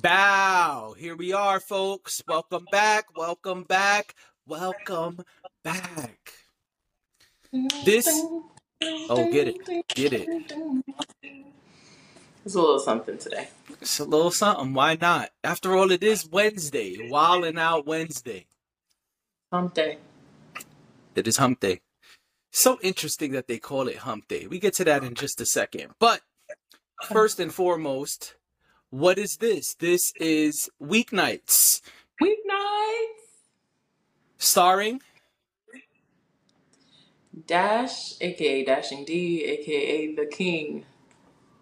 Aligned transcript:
Bow. 0.00 0.94
Here 0.96 1.14
we 1.14 1.32
are, 1.32 1.60
folks. 1.60 2.22
Welcome 2.26 2.66
back. 2.72 3.06
Welcome 3.16 3.64
back. 3.64 4.14
Welcome 4.46 5.20
back. 5.62 6.32
This. 7.84 8.06
Oh, 8.82 9.30
get 9.30 9.48
it. 9.48 9.88
Get 9.88 10.12
it. 10.12 10.28
It's 12.44 12.54
a 12.54 12.60
little 12.60 12.78
something 12.78 13.18
today. 13.18 13.48
It's 13.80 13.98
a 13.98 14.04
little 14.04 14.30
something. 14.30 14.72
Why 14.72 14.96
not? 14.98 15.30
After 15.44 15.76
all, 15.76 15.90
it 15.90 16.02
is 16.02 16.26
Wednesday. 16.26 17.08
Wilding 17.10 17.58
out 17.58 17.86
Wednesday. 17.86 18.46
Hump 19.52 19.74
day. 19.74 19.98
It 21.14 21.26
is 21.26 21.36
hump 21.36 21.60
day. 21.60 21.80
So 22.52 22.78
interesting 22.82 23.32
that 23.32 23.48
they 23.48 23.58
call 23.58 23.88
it 23.88 23.98
hump 23.98 24.28
day. 24.28 24.46
We 24.46 24.58
get 24.60 24.74
to 24.74 24.84
that 24.84 25.04
in 25.04 25.14
just 25.14 25.40
a 25.40 25.46
second. 25.46 25.92
But 25.98 26.22
first 27.04 27.38
and 27.38 27.52
foremost, 27.52 28.36
what 28.90 29.18
is 29.18 29.36
this? 29.36 29.74
This 29.74 30.12
is 30.20 30.68
Weeknights, 30.82 31.80
Weeknights. 32.20 33.06
starring 34.38 35.00
Dash, 37.46 38.20
aka 38.20 38.64
Dashing 38.64 39.04
D, 39.04 39.44
aka 39.44 40.14
the 40.14 40.26
king 40.26 40.84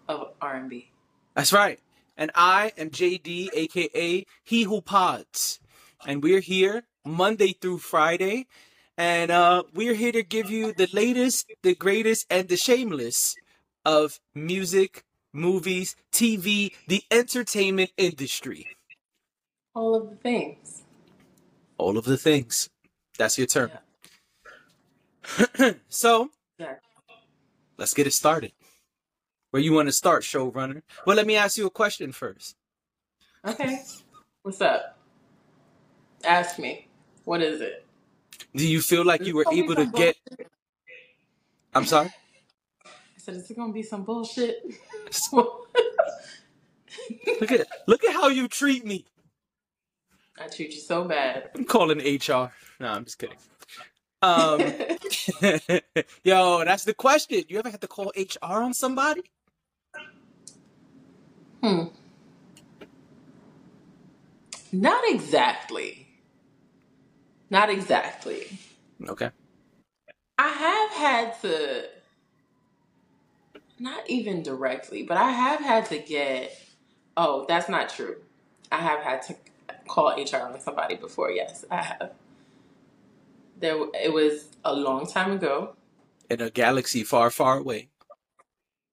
of 0.07 0.33
R&B. 0.41 0.91
That's 1.35 1.53
right. 1.53 1.79
And 2.17 2.31
I 2.35 2.73
am 2.77 2.89
JD, 2.89 3.49
aka 3.53 4.25
He 4.43 4.63
Who 4.63 4.81
Pods. 4.81 5.59
And 6.05 6.23
we're 6.23 6.41
here 6.41 6.83
Monday 7.05 7.53
through 7.53 7.77
Friday. 7.79 8.47
And 8.97 9.31
uh, 9.31 9.63
we're 9.73 9.93
here 9.93 10.11
to 10.11 10.23
give 10.23 10.49
you 10.49 10.73
the 10.73 10.89
latest, 10.91 11.51
the 11.61 11.75
greatest, 11.75 12.25
and 12.29 12.49
the 12.49 12.57
shameless 12.57 13.35
of 13.85 14.19
music, 14.35 15.05
movies, 15.33 15.95
TV, 16.11 16.73
the 16.87 17.03
entertainment 17.11 17.91
industry. 17.97 18.67
All 19.73 19.95
of 19.95 20.09
the 20.09 20.15
things. 20.15 20.83
All 21.77 21.97
of 21.97 22.05
the 22.05 22.17
things. 22.17 22.69
That's 23.17 23.37
your 23.37 23.47
term. 23.47 23.71
Yeah. 25.59 25.71
so 25.89 26.29
Yeah. 26.57 26.75
let's 27.77 27.93
get 27.93 28.07
it 28.07 28.13
started. 28.13 28.53
Where 29.51 29.61
you 29.61 29.73
want 29.73 29.87
to 29.87 29.93
start, 29.93 30.23
showrunner? 30.23 30.81
Well, 31.05 31.15
let 31.15 31.25
me 31.25 31.35
ask 31.35 31.57
you 31.57 31.65
a 31.65 31.71
question 31.71 32.11
first. 32.11 32.55
Okay. 33.45 33.81
What's 34.43 34.61
up? 34.61 34.97
Ask 36.23 36.59
me. 36.59 36.87
What 37.25 37.41
is 37.41 37.61
it? 37.61 37.85
Do 38.55 38.67
you 38.67 38.81
feel 38.81 39.05
like 39.05 39.25
you 39.25 39.35
were 39.35 39.45
able 39.51 39.75
to 39.75 39.85
get? 39.85 40.15
I'm 41.73 41.85
sorry. 41.85 42.11
I 43.19 43.21
said, 43.21 43.35
is 43.35 43.51
it 43.51 43.57
gonna 43.57 43.73
be 43.73 43.83
some 43.83 44.03
bullshit? 44.03 44.63
Look 47.41 47.51
at 47.51 47.67
look 47.85 48.03
at 48.05 48.13
how 48.13 48.29
you 48.29 48.47
treat 48.47 48.85
me. 48.85 49.05
I 50.39 50.47
treat 50.47 50.71
you 50.71 50.79
so 50.79 51.03
bad. 51.03 51.49
I'm 51.53 51.65
calling 51.65 51.99
HR. 51.99 52.51
No, 52.79 52.87
I'm 52.87 53.03
just 53.03 53.19
kidding. 53.19 53.37
Um, 54.21 54.61
yo, 56.23 56.63
that's 56.63 56.85
the 56.85 56.93
question. 56.93 57.43
You 57.49 57.59
ever 57.59 57.69
had 57.69 57.81
to 57.81 57.87
call 57.87 58.11
HR 58.15 58.63
on 58.63 58.73
somebody? 58.73 59.23
hmm. 61.61 61.85
Not 64.71 65.03
exactly. 65.07 66.07
Not 67.49 67.69
exactly. 67.69 68.47
Okay. 69.09 69.29
I 70.37 70.47
have 70.47 70.91
had 70.91 71.41
to, 71.41 71.83
not 73.79 74.09
even 74.09 74.43
directly, 74.43 75.03
but 75.03 75.17
I 75.17 75.31
have 75.31 75.59
had 75.61 75.85
to 75.87 75.99
get. 75.99 76.57
Oh, 77.17 77.45
that's 77.47 77.69
not 77.69 77.89
true. 77.89 78.17
I 78.71 78.77
have 78.77 79.01
had 79.01 79.21
to 79.23 79.35
call 79.87 80.09
HR 80.15 80.37
on 80.37 80.59
somebody 80.59 80.95
before. 80.95 81.31
Yes, 81.31 81.65
I 81.71 81.81
have. 81.81 82.11
There, 83.59 83.75
it 83.93 84.13
was 84.13 84.47
a 84.63 84.73
long 84.73 85.05
time 85.07 85.31
ago. 85.33 85.75
In 86.29 86.41
a 86.41 86.49
galaxy 86.49 87.03
far, 87.03 87.29
far 87.31 87.57
away. 87.57 87.89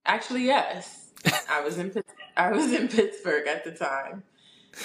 Actually, 0.05 0.45
yes, 0.45 1.11
I 1.51 1.61
was 1.63 1.79
in 1.79 1.93
I 2.37 2.51
was 2.53 2.73
in 2.73 2.89
Pittsburgh 2.89 3.47
at 3.47 3.65
the 3.65 3.73
time. 3.73 4.23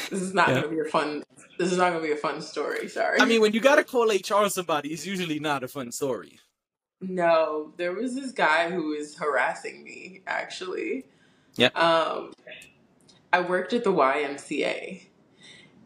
This 0.09 0.21
is 0.21 0.33
not 0.33 0.49
Yeah. 0.49 0.61
going 0.61 0.69
to 0.69 0.69
be 0.83 0.87
a 0.87 0.91
fun. 0.91 1.23
This 1.57 1.71
is 1.71 1.77
not 1.77 1.91
going 1.91 2.01
to 2.01 2.07
be 2.07 2.13
a 2.13 2.17
fun 2.17 2.41
story. 2.41 2.87
Sorry. 2.87 3.19
I 3.19 3.25
mean, 3.25 3.41
when 3.41 3.53
you 3.53 3.59
gotta 3.59 3.83
call 3.83 4.07
HR 4.07 4.43
on 4.43 4.49
somebody, 4.49 4.89
it's 4.89 5.05
usually 5.05 5.39
not 5.39 5.63
a 5.63 5.67
fun 5.67 5.91
story. 5.91 6.39
No, 7.01 7.73
there 7.77 7.93
was 7.93 8.13
this 8.13 8.31
guy 8.31 8.69
who 8.69 8.89
was 8.89 9.15
harassing 9.15 9.83
me, 9.83 10.21
actually. 10.27 11.05
Yeah. 11.55 11.67
Um, 11.69 12.33
I 13.33 13.41
worked 13.41 13.73
at 13.73 13.83
the 13.83 13.91
YMCA 13.91 15.03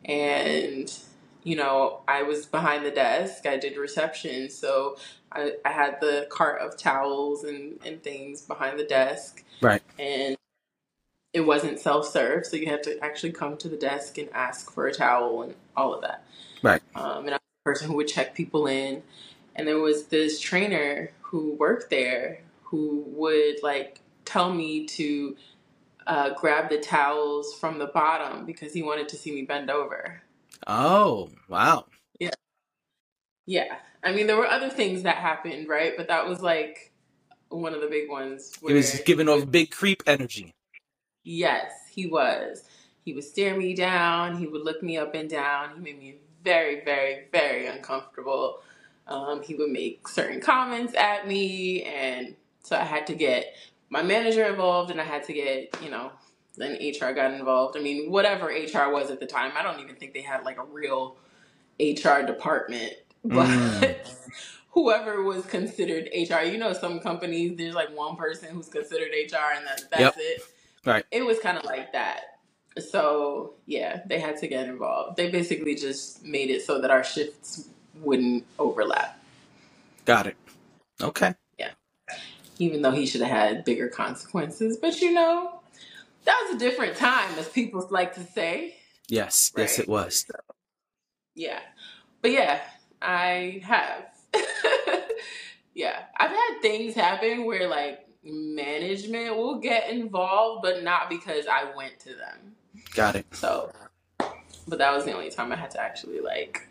and, 0.04 0.94
you 1.44 1.56
know, 1.56 2.02
I 2.08 2.24
was 2.24 2.46
behind 2.46 2.86
the 2.86 2.92
desk. 2.92 3.46
I 3.46 3.58
did 3.58 3.78
reception. 3.78 4.50
So 4.50 4.98
I, 5.32 5.54
I 5.64 5.72
had 5.72 6.00
the 6.02 6.28
cart 6.30 6.62
of 6.62 6.78
towels 6.78 7.44
and, 7.44 7.80
and 7.86 8.04
things 8.04 8.42
behind 8.42 8.78
the 8.78 8.84
desk. 8.84 9.44
Right. 9.62 9.82
And 9.98 10.36
it 11.34 11.42
wasn't 11.42 11.80
self 11.80 12.08
serve. 12.08 12.46
So 12.46 12.58
you 12.58 12.68
had 12.68 12.84
to 12.84 12.98
actually 13.04 13.32
come 13.32 13.58
to 13.58 13.70
the 13.70 13.78
desk 13.78 14.18
and 14.18 14.30
ask 14.34 14.72
for 14.72 14.88
a 14.88 14.94
towel 14.94 15.44
and 15.44 15.56
all 15.78 15.94
of 15.94 16.02
that. 16.02 16.26
Right. 16.62 16.82
Um, 16.96 17.26
and 17.26 17.32
I 17.32 17.34
was 17.36 17.42
the 17.64 17.72
person 17.72 17.88
who 17.88 17.96
would 17.96 18.08
check 18.08 18.36
people 18.36 18.68
in 18.68 19.04
and 19.56 19.68
there 19.68 19.80
was 19.80 20.08
this 20.08 20.40
trainer 20.40 21.12
who 21.22 21.54
worked 21.56 21.90
there 21.90 22.42
who 22.64 23.04
would 23.08 23.58
like 23.64 24.02
tell 24.26 24.54
me 24.54 24.86
to 24.88 25.38
uh, 26.08 26.32
grab 26.36 26.70
the 26.70 26.80
towels 26.80 27.54
from 27.56 27.80
the 27.80 27.88
bottom 27.88 28.46
because 28.46 28.74
he 28.74 28.84
wanted 28.84 29.10
to 29.10 29.18
see 29.18 29.32
me 29.34 29.44
bend 29.44 29.70
over. 29.72 30.22
Oh, 30.68 31.30
wow. 31.50 31.86
Yeah, 32.20 32.32
Yeah. 33.46 33.78
I 34.04 34.14
mean 34.14 34.28
there 34.28 34.38
were 34.38 34.48
other 34.48 34.70
things 34.70 35.04
that 35.04 35.18
happened, 35.18 35.70
right? 35.70 35.94
But 35.98 36.08
that 36.10 36.28
was 36.28 36.42
like 36.42 36.94
one 37.50 37.74
of 37.74 37.82
the 37.82 37.88
big 37.88 38.10
ones. 38.10 38.54
It 38.68 38.74
was 38.74 39.02
giving 39.06 39.30
off 39.30 39.52
big 39.52 39.72
creep 39.72 40.04
energy. 40.08 40.52
Yes, 41.24 41.72
he 41.92 42.08
was. 42.08 42.64
He 43.06 43.14
would 43.14 43.26
stare 43.26 43.58
me 43.58 43.76
down. 43.76 44.38
He 44.38 44.48
would 44.48 44.64
look 44.64 44.84
me 44.84 44.98
up 44.98 45.16
and 45.16 45.30
down. 45.30 45.76
He 45.76 45.82
made 45.82 46.00
me 46.00 46.18
very, 46.44 46.84
very, 46.86 47.28
very 47.32 47.68
uncomfortable. 47.68 48.62
Um, 49.08 49.44
he 49.44 49.56
would 49.56 49.72
make 49.72 50.08
certain 50.08 50.42
comments 50.42 50.96
at 50.96 51.28
me, 51.28 51.84
and 51.84 52.36
so 52.64 52.78
I 52.78 52.84
had 52.84 53.08
to 53.08 53.16
get 53.16 53.56
my 53.90 54.04
manager 54.04 54.46
involved, 54.46 54.92
and 54.92 55.02
I 55.02 55.06
had 55.06 55.24
to 55.26 55.34
get, 55.34 55.78
you 55.84 55.90
know, 55.92 56.12
then 56.58 56.74
HR 56.82 57.14
got 57.14 57.34
involved. 57.34 57.78
I 57.78 57.82
mean, 57.82 58.12
whatever 58.12 58.48
HR 58.48 58.92
was 58.92 59.12
at 59.12 59.20
the 59.20 59.28
time, 59.28 59.54
I 59.58 59.64
don't 59.64 59.80
even 59.82 59.96
think 59.96 60.14
they 60.14 60.22
had 60.22 60.44
like 60.46 60.60
a 60.60 60.66
real 60.66 61.18
HR 61.80 62.22
department, 62.26 62.94
but 63.26 63.50
Mm. 63.50 64.06
whoever 64.72 65.24
was 65.24 65.46
considered 65.46 66.10
HR, 66.14 66.42
you 66.46 66.58
know, 66.58 66.74
some 66.74 67.00
companies 67.02 67.58
there's 67.58 67.76
like 67.76 67.96
one 67.96 68.16
person 68.18 68.50
who's 68.56 68.70
considered 68.70 69.10
HR, 69.14 69.56
and 69.58 69.68
that, 69.68 69.84
that's 69.92 70.02
Yep. 70.02 70.16
it 70.18 70.42
Right. 70.86 71.06
it 71.12 71.26
was 71.26 71.40
kind 71.40 71.58
of 71.58 71.66
like 71.66 71.94
that. 71.94 72.40
So 72.92 73.56
yeah, 73.68 74.02
they 74.08 74.20
had 74.20 74.38
to 74.40 74.48
get 74.48 74.68
involved. 74.70 75.18
They 75.18 75.32
basically 75.32 75.76
just 75.76 76.24
made 76.26 76.50
it 76.52 76.64
so 76.64 76.82
that 76.82 76.92
our 76.92 77.04
shifts 77.04 77.70
wouldn't 78.02 78.46
overlap, 78.60 79.20
Got 80.06 80.28
it. 80.28 80.38
Okay. 81.02 81.34
Yeah. 81.58 81.72
Even 82.60 82.84
though 82.84 82.92
he 82.92 83.08
should 83.08 83.22
have 83.22 83.32
had 83.32 83.66
bigger 83.66 83.90
consequences. 83.90 84.78
But 84.78 85.02
you 85.02 85.12
know, 85.12 85.60
that 86.26 86.46
was 86.46 86.56
a 86.56 86.60
different 86.60 86.96
time, 86.96 87.38
as 87.38 87.50
people 87.50 87.86
like 87.90 88.14
to 88.16 88.24
say. 88.24 88.76
Yes. 89.08 89.52
Yes, 89.58 89.80
it 89.80 89.88
was. 89.88 90.26
Yeah, 91.34 91.60
but 92.22 92.32
yeah, 92.32 92.62
I 93.02 93.62
have. 93.64 94.06
yeah, 95.74 96.04
I've 96.18 96.32
had 96.32 96.62
things 96.62 96.94
happen 96.94 97.46
where 97.46 97.68
like 97.68 98.08
management 98.24 99.36
will 99.36 99.60
get 99.60 99.90
involved, 99.90 100.64
but 100.64 100.84
not 100.84 101.10
because 101.10 101.46
I 101.48 101.76
went 101.76 102.00
to 102.02 102.10
them. 102.10 102.56
Got 102.94 103.16
it. 103.16 103.26
So, 103.34 103.72
but 104.68 104.78
that 104.80 104.94
was 104.94 105.06
the 105.06 105.14
only 105.14 105.30
time 105.30 105.52
I 105.52 105.56
had 105.56 105.72
to 105.72 105.82
actually 105.82 106.22
like 106.22 106.68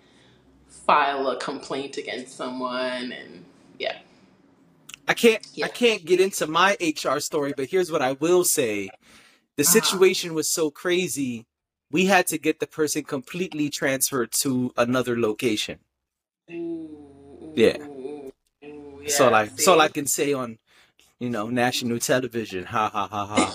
file 0.87 1.29
a 1.29 1.39
complaint 1.39 1.99
against 1.99 2.37
someone, 2.37 3.13
and 3.13 3.45
yeah, 3.79 3.99
I 5.09 5.15
can't 5.15 5.43
Yeah. 5.55 5.67
I 5.67 5.69
can't 5.69 6.05
get 6.07 6.21
into 6.21 6.47
my 6.47 6.77
HR 6.81 7.21
story, 7.21 7.55
but 7.57 7.71
here's 7.71 7.93
what 7.93 8.03
I 8.03 8.13
will 8.15 8.45
say. 8.45 8.93
The 9.57 9.65
Uh-huh. 9.67 9.73
situation 9.73 10.35
was 10.35 10.51
so 10.51 10.71
crazy, 10.71 11.47
we 11.93 12.07
had 12.07 12.27
to 12.29 12.39
get 12.39 12.61
the 12.61 12.67
person 12.69 13.05
completely 13.05 13.71
transferred 13.71 14.33
to 14.43 14.73
another 14.77 15.19
location. 15.21 15.81
Ooh, 16.51 16.99
Yeah. 17.55 17.79
ooh, 17.79 18.33
ooh, 18.65 19.03
all 19.21 19.35
I 19.35 19.45
that's 19.47 19.69
all 19.69 19.81
I 19.81 19.89
can 19.89 20.07
say 20.07 20.33
on, 20.35 20.59
you 21.21 21.31
know, 21.31 21.49
national 21.51 21.99
television. 22.01 22.65
Ha 22.67 22.91
ha 22.91 23.09
ha 23.09 23.27
ha. 23.27 23.55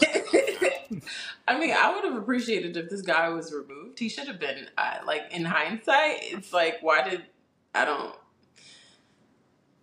I 1.47 1.59
mean, 1.59 1.73
I 1.77 1.93
would 1.93 2.03
have 2.05 2.15
appreciated 2.15 2.75
if 2.77 2.89
this 2.89 3.01
guy 3.01 3.29
was 3.29 3.53
removed. 3.53 3.99
He 3.99 4.09
should 4.09 4.27
have 4.27 4.39
been. 4.39 4.67
Uh, 4.77 4.97
like 5.05 5.23
in 5.31 5.45
hindsight, 5.45 6.17
it's 6.21 6.51
like, 6.53 6.77
why 6.81 7.07
did 7.07 7.23
I 7.75 7.85
don't. 7.85 8.15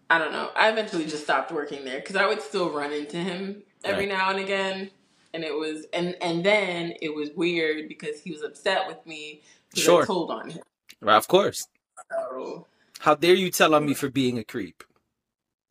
I 0.09 0.19
don't 0.19 0.33
know. 0.33 0.51
I 0.55 0.69
eventually 0.71 1.05
just 1.07 1.25
stopped 1.25 1.51
working 1.51 1.85
there 1.85 1.99
because 1.99 2.17
I 2.17 2.27
would 2.27 2.41
still 2.41 2.71
run 2.71 2.93
into 2.93 3.17
him 3.17 3.63
every 3.85 4.07
Right. 4.07 4.17
now 4.17 4.31
and 4.31 4.39
again, 4.39 4.91
and 5.35 5.43
it 5.45 5.55
was 5.55 5.87
and 5.93 6.17
and 6.21 6.45
then 6.45 6.95
it 7.03 7.15
was 7.15 7.31
weird 7.35 7.89
because 7.89 8.21
he 8.21 8.31
was 8.31 8.43
upset 8.43 8.87
with 8.87 9.05
me 9.07 9.43
because 9.71 9.85
Sure. 9.85 10.03
I 10.03 10.07
told 10.07 10.31
on 10.31 10.51
him. 10.51 10.63
Right, 11.01 11.17
of 11.17 11.27
course. 11.29 11.67
So, 12.11 12.67
How 13.01 13.15
dare 13.17 13.35
you 13.35 13.51
tell 13.51 13.75
on 13.75 13.85
me 13.85 13.95
for 13.95 14.09
being 14.09 14.39
a 14.39 14.45
creep? 14.45 14.85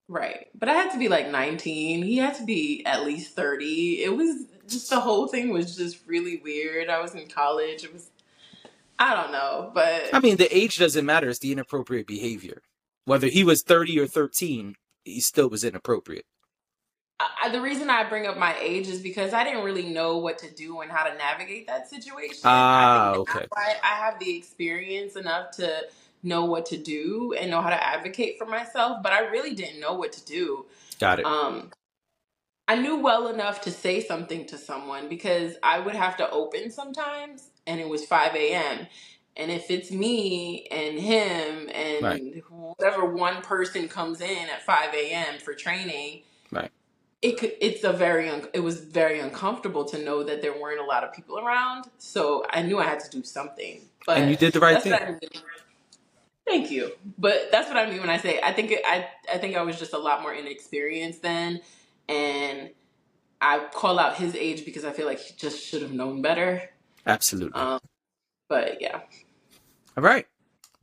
right, 0.07 0.47
but 0.53 0.69
I 0.69 0.73
had 0.73 0.91
to 0.91 0.99
be 0.99 1.07
like 1.09 1.29
19. 1.31 2.03
He 2.03 2.17
had 2.17 2.35
to 2.35 2.43
be 2.45 2.85
at 2.85 3.05
least 3.05 3.35
30. 3.35 4.03
It 4.03 4.15
was 4.15 4.45
just 4.67 4.89
the 4.89 4.99
whole 4.99 5.27
thing 5.27 5.49
was 5.49 5.75
just 5.75 5.99
really 6.07 6.37
weird. 6.37 6.89
I 6.89 7.01
was 7.01 7.15
in 7.15 7.27
college. 7.27 7.83
It 7.83 7.93
was 7.93 8.09
I 8.97 9.13
don't 9.13 9.31
know, 9.31 9.71
but 9.73 10.09
I 10.13 10.19
mean, 10.19 10.37
the 10.37 10.55
age 10.55 10.77
doesn't 10.77 11.05
matter. 11.05 11.29
It's 11.29 11.39
the 11.39 11.51
inappropriate 11.51 12.07
behavior. 12.07 12.61
Whether 13.03 13.27
he 13.27 13.43
was 13.43 13.61
30 13.61 13.99
or 13.99 14.07
13, 14.07 14.75
he 15.03 15.19
still 15.19 15.49
was 15.49 15.63
inappropriate. 15.63 16.25
I, 17.19 17.49
the 17.49 17.61
reason 17.61 17.89
I 17.89 18.03
bring 18.07 18.25
up 18.25 18.37
my 18.37 18.57
age 18.59 18.87
is 18.87 18.99
because 18.99 19.33
I 19.33 19.43
didn't 19.43 19.63
really 19.63 19.89
know 19.89 20.17
what 20.17 20.37
to 20.39 20.53
do 20.53 20.81
and 20.81 20.91
how 20.91 21.07
to 21.07 21.15
navigate 21.15 21.67
that 21.67 21.89
situation. 21.89 22.41
Ah, 22.43 23.13
I 23.13 23.15
okay. 23.15 23.45
why 23.49 23.75
I 23.83 23.95
have 23.95 24.19
the 24.19 24.35
experience 24.35 25.15
enough 25.15 25.51
to 25.51 25.83
know 26.23 26.45
what 26.45 26.65
to 26.67 26.77
do 26.77 27.33
and 27.39 27.51
know 27.51 27.61
how 27.61 27.69
to 27.69 27.87
advocate 27.87 28.37
for 28.37 28.45
myself, 28.45 29.01
but 29.01 29.13
I 29.13 29.27
really 29.27 29.53
didn't 29.53 29.79
know 29.79 29.93
what 29.93 30.11
to 30.13 30.25
do. 30.25 30.65
Got 30.99 31.19
it. 31.19 31.25
Um, 31.25 31.71
I 32.67 32.75
knew 32.75 32.97
well 32.99 33.27
enough 33.27 33.61
to 33.61 33.71
say 33.71 34.01
something 34.01 34.45
to 34.47 34.57
someone 34.57 35.07
because 35.09 35.55
I 35.61 35.79
would 35.79 35.95
have 35.95 36.17
to 36.17 36.29
open 36.31 36.71
sometimes, 36.71 37.49
and 37.67 37.79
it 37.79 37.87
was 37.87 38.05
5 38.05 38.35
a.m. 38.35 38.87
And 39.37 39.51
if 39.51 39.69
it's 39.69 39.91
me 39.91 40.67
and 40.71 40.97
him 40.99 41.69
and 41.73 42.03
Right. 42.03 42.43
whatever 42.49 43.05
one 43.05 43.41
person 43.41 43.87
comes 43.87 44.21
in 44.21 44.49
at 44.49 44.65
5 44.65 44.93
a.m. 44.95 45.39
for 45.39 45.53
training, 45.53 46.23
Right. 46.51 46.71
it 47.21 47.37
could, 47.37 47.53
it's 47.61 47.83
a 47.83 47.93
very 47.93 48.29
un, 48.29 48.47
it 48.53 48.61
was 48.61 48.79
very 48.81 49.19
uncomfortable 49.19 49.85
to 49.85 49.99
know 49.99 50.23
that 50.23 50.41
there 50.41 50.53
weren't 50.59 50.79
a 50.79 50.85
lot 50.85 51.03
of 51.03 51.13
people 51.13 51.37
around. 51.39 51.85
So 51.99 52.45
I 52.49 52.63
knew 52.63 52.79
I 52.79 52.85
had 52.85 52.99
to 53.01 53.09
do 53.09 53.23
something. 53.23 53.81
But 54.05 54.19
and 54.19 54.29
you 54.29 54.37
did 54.37 54.53
the 54.53 54.59
right 54.59 54.81
thing. 54.81 54.93
I 54.93 55.11
mean. 55.11 55.19
Thank 56.47 56.71
you. 56.71 56.91
But 57.17 57.49
that's 57.51 57.67
what 57.67 57.77
I 57.77 57.89
mean 57.89 58.01
when 58.01 58.09
I 58.09 58.17
say 58.17 58.39
I 58.41 58.53
think 58.53 58.73
I 58.85 59.07
I 59.33 59.37
think 59.37 59.55
I 59.55 59.61
was 59.63 59.79
just 59.79 59.93
a 59.93 59.97
lot 59.97 60.21
more 60.21 60.33
inexperienced 60.33 61.21
then, 61.21 61.61
and 62.07 62.69
I 63.41 63.67
call 63.73 63.99
out 63.99 64.17
his 64.17 64.35
age 64.35 64.65
because 64.65 64.85
I 64.85 64.91
feel 64.91 65.05
like 65.05 65.19
he 65.19 65.33
just 65.35 65.63
should 65.63 65.81
have 65.81 65.91
known 65.93 66.21
better. 66.21 66.69
Absolutely. 67.05 67.59
Um, 67.59 67.79
but 68.49 68.81
yeah, 68.81 69.01
All 69.97 70.03
right. 70.03 70.27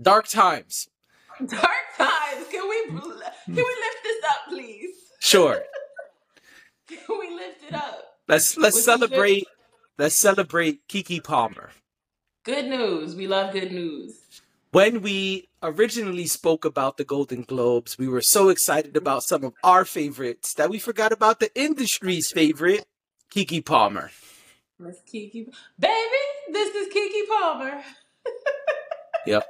Dark 0.00 0.28
times. 0.28 0.88
dark 1.46 1.86
times. 1.96 2.46
Can 2.50 2.68
we 2.68 2.86
can 2.86 3.00
we 3.46 3.62
lift 3.62 4.02
this 4.02 4.24
up, 4.28 4.36
please? 4.48 4.94
Sure. 5.20 5.62
Can 6.88 7.18
we 7.20 7.34
lift 7.34 7.64
it 7.66 7.74
up? 7.74 8.18
Let's 8.28 8.56
let's 8.58 8.76
the 8.76 8.82
celebrate. 8.82 9.46
Let's 9.98 10.14
celebrate 10.14 10.86
Keke 10.88 11.22
Palmer. 11.24 11.70
Good 12.44 12.66
news. 12.66 13.14
We 13.14 13.26
love 13.26 13.52
good 13.52 13.72
news. 13.72 14.21
When 14.72 15.02
we 15.02 15.50
originally 15.62 16.26
spoke 16.26 16.64
about 16.64 16.96
the 16.96 17.04
Golden 17.04 17.42
Globes, 17.42 17.98
we 17.98 18.08
were 18.08 18.22
so 18.22 18.48
excited 18.48 18.96
about 18.96 19.22
some 19.22 19.44
of 19.44 19.52
our 19.62 19.84
favorites 19.84 20.54
that 20.54 20.70
we 20.70 20.78
forgot 20.78 21.12
about 21.12 21.40
the 21.40 21.54
industry's 21.54 22.32
favorite, 22.32 22.86
Keke 23.30 23.66
Palmer. 23.66 24.10
Miss 24.78 24.96
Keke, 25.06 25.52
baby, 25.78 26.22
this 26.50 26.74
is 26.74 26.92
Keke 26.92 27.28
Palmer. 27.28 27.82
Yep. 29.24 29.46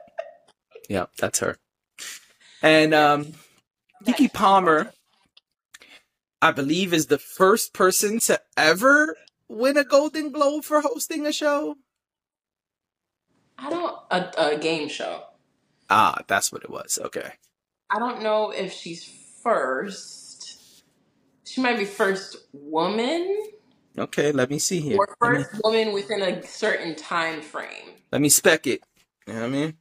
Yep, 0.91 1.11
that's 1.17 1.39
her. 1.39 1.57
And 2.61 2.93
um 2.93 3.33
Keke 4.05 4.31
Palmer, 4.33 4.93
I 6.43 6.51
believe, 6.51 6.93
is 6.93 7.07
the 7.07 7.17
first 7.19 7.73
person 7.73 8.19
to 8.21 8.39
ever 8.57 9.17
win 9.49 9.79
a 9.79 9.85
Golden 9.85 10.31
Globe 10.31 10.65
for 10.65 10.83
hosting 10.83 11.25
a 11.27 11.33
show. 11.33 11.77
I 13.63 13.71
don't 13.71 13.97
a, 14.11 14.55
a 14.55 14.59
game 14.59 14.89
show. 14.89 15.25
Ah, 15.91 16.19
that's 16.29 16.53
what 16.53 16.65
it 16.65 16.71
was. 16.71 16.99
Okay. 17.05 17.33
I 17.91 17.99
don't 17.99 18.23
know 18.23 18.51
if 18.51 18.73
she's 18.73 19.05
first. 19.43 20.85
She 21.45 21.61
might 21.63 21.79
be 21.79 21.85
first 21.85 22.37
woman 22.53 23.39
Okay, 23.99 24.33
let 24.33 24.51
me 24.51 24.59
see 24.59 24.81
here. 24.81 24.99
or 24.99 25.17
Let 25.21 25.33
me, 25.33 25.45
first 25.45 25.61
woman 25.65 25.93
within 25.93 26.23
a 26.23 26.43
certain 26.47 26.95
time 26.97 27.43
frame. 27.43 27.91
let 28.13 28.21
me 28.21 28.29
spec 28.31 28.67
it. 28.67 28.83
You 29.27 29.35
know 29.35 29.41
what 29.41 29.47
I 29.47 29.51
mean? 29.51 29.75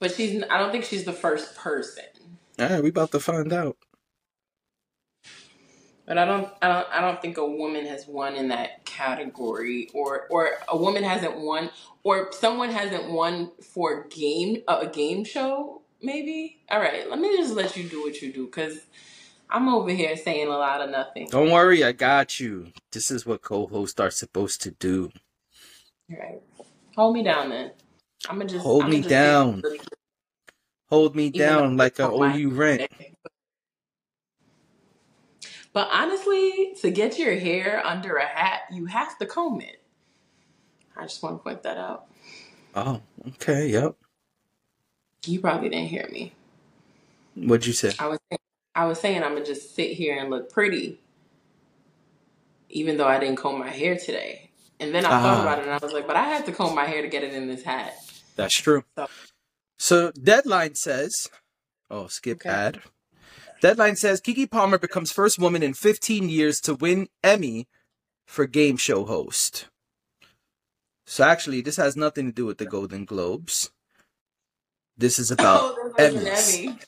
But 0.00 0.14
she's 0.14 0.42
I 0.50 0.58
don't 0.58 0.72
think 0.72 0.84
she's 0.84 1.04
the 1.04 1.12
first 1.12 1.56
person. 1.56 2.04
All 2.58 2.68
right, 2.68 2.82
we 2.82 2.90
about 2.90 3.12
to 3.12 3.20
find 3.20 3.52
out. 3.52 3.76
But 6.10 6.18
I 6.18 6.24
don't 6.24 6.52
I 6.60 6.66
don't 6.66 6.88
I 6.90 7.00
don't 7.00 7.22
think 7.22 7.38
a 7.38 7.46
woman 7.46 7.86
has 7.86 8.08
won 8.08 8.34
in 8.34 8.48
that 8.48 8.84
category 8.84 9.88
or 9.94 10.26
or 10.28 10.50
a 10.66 10.76
woman 10.76 11.04
hasn't 11.04 11.38
won 11.38 11.70
or 12.02 12.32
someone 12.32 12.70
hasn't 12.70 13.12
won 13.12 13.52
for 13.62 14.08
game 14.08 14.64
a 14.66 14.88
game 14.88 15.22
show 15.22 15.82
maybe. 16.02 16.62
All 16.68 16.80
right, 16.80 17.08
let 17.08 17.20
me 17.20 17.36
just 17.36 17.54
let 17.54 17.76
you 17.76 17.84
do 17.84 18.02
what 18.02 18.20
you 18.20 18.32
do 18.32 18.48
cuz 18.48 18.80
I'm 19.48 19.68
over 19.68 19.90
here 19.90 20.16
saying 20.16 20.48
a 20.48 20.58
lot 20.58 20.80
of 20.80 20.90
nothing. 20.90 21.28
Don't 21.30 21.52
worry, 21.52 21.84
I 21.84 21.92
got 21.92 22.40
you. 22.40 22.72
This 22.90 23.12
is 23.12 23.24
what 23.24 23.42
co-hosts 23.42 24.00
are 24.00 24.10
supposed 24.10 24.62
to 24.62 24.72
do. 24.72 25.12
All 26.10 26.18
right. 26.18 26.42
Hold 26.96 27.14
me 27.14 27.22
down 27.22 27.50
then. 27.50 27.70
I'm 28.28 28.38
gonna 28.38 28.50
just 28.50 28.64
Hold 28.64 28.82
I'm 28.86 28.90
me 28.90 28.96
just 28.96 29.10
down. 29.10 29.62
Hold 30.88 31.14
me 31.14 31.26
Even 31.26 31.38
down 31.38 31.76
like 31.76 32.00
I 32.00 32.02
I 32.02 32.08
owe 32.08 32.24
you 32.24 32.50
rent. 32.50 32.90
But 35.72 35.88
honestly, 35.92 36.74
to 36.80 36.90
get 36.90 37.18
your 37.18 37.34
hair 37.36 37.80
under 37.84 38.16
a 38.16 38.26
hat, 38.26 38.62
you 38.72 38.86
have 38.86 39.16
to 39.18 39.26
comb 39.26 39.60
it. 39.60 39.80
I 40.96 41.02
just 41.02 41.22
want 41.22 41.38
to 41.38 41.42
point 41.42 41.62
that 41.62 41.76
out. 41.78 42.06
Oh, 42.74 43.00
okay, 43.28 43.68
yep. 43.68 43.94
You 45.26 45.40
probably 45.40 45.68
didn't 45.68 45.88
hear 45.88 46.08
me. 46.10 46.32
What'd 47.34 47.66
you 47.66 47.72
say? 47.72 47.92
I 47.98 48.06
was 48.08 48.18
I 48.74 48.84
was 48.86 49.00
saying 49.00 49.22
I'm 49.22 49.34
gonna 49.34 49.44
just 49.44 49.74
sit 49.74 49.92
here 49.92 50.16
and 50.18 50.30
look 50.30 50.52
pretty, 50.52 51.00
even 52.68 52.96
though 52.96 53.06
I 53.06 53.18
didn't 53.18 53.36
comb 53.36 53.58
my 53.58 53.70
hair 53.70 53.96
today. 53.96 54.50
And 54.78 54.94
then 54.94 55.04
I 55.04 55.10
thought 55.10 55.38
Ah. 55.38 55.42
about 55.42 55.58
it 55.58 55.64
and 55.66 55.72
I 55.74 55.78
was 55.78 55.92
like, 55.92 56.06
but 56.06 56.16
I 56.16 56.24
had 56.24 56.46
to 56.46 56.52
comb 56.52 56.74
my 56.74 56.86
hair 56.86 57.02
to 57.02 57.08
get 57.08 57.22
it 57.22 57.34
in 57.34 57.46
this 57.48 57.62
hat. 57.62 57.94
That's 58.36 58.54
true. 58.54 58.84
So- 58.96 59.08
So 59.78 60.12
Deadline 60.12 60.74
says, 60.74 61.28
oh, 61.90 62.06
skip 62.06 62.38
Okay. 62.40 62.48
ad. 62.50 62.82
Deadline 63.60 63.96
says 63.96 64.20
Keke 64.20 64.50
Palmer 64.50 64.78
becomes 64.78 65.12
first 65.12 65.38
woman 65.38 65.62
in 65.62 65.74
15 65.74 66.28
years 66.28 66.60
to 66.62 66.74
win 66.74 67.08
Emmy 67.22 67.68
for 68.26 68.46
game 68.46 68.76
show 68.76 69.04
host. 69.04 69.68
So 71.06 71.24
actually, 71.24 71.60
this 71.60 71.76
has 71.76 71.96
nothing 71.96 72.26
to 72.26 72.32
do 72.32 72.46
with 72.46 72.58
the 72.58 72.66
Golden 72.66 73.04
Globes. 73.04 73.70
This 74.96 75.18
is 75.18 75.30
about 75.30 75.60
oh, 75.62 75.92
there 75.96 76.12
was 76.12 76.24
an 76.24 76.26
Emmys. 76.26 76.58
Emmy. 76.66 76.78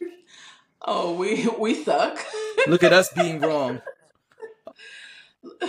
Oh, 0.85 1.15
we 1.15 1.47
we 1.61 1.75
suck. 1.85 2.19
Look 2.67 2.83
at 2.83 2.93
us 2.93 3.09
being 3.13 3.39
wrong 3.39 3.81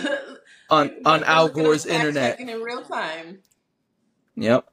on 0.70 0.90
on 1.04 1.22
Al 1.22 1.44
look 1.44 1.52
at 1.58 1.58
us 1.60 1.64
Gore's 1.64 1.86
internet. 1.86 2.40
in 2.40 2.48
real 2.60 2.82
time. 2.82 3.38
Yep. 4.34 4.68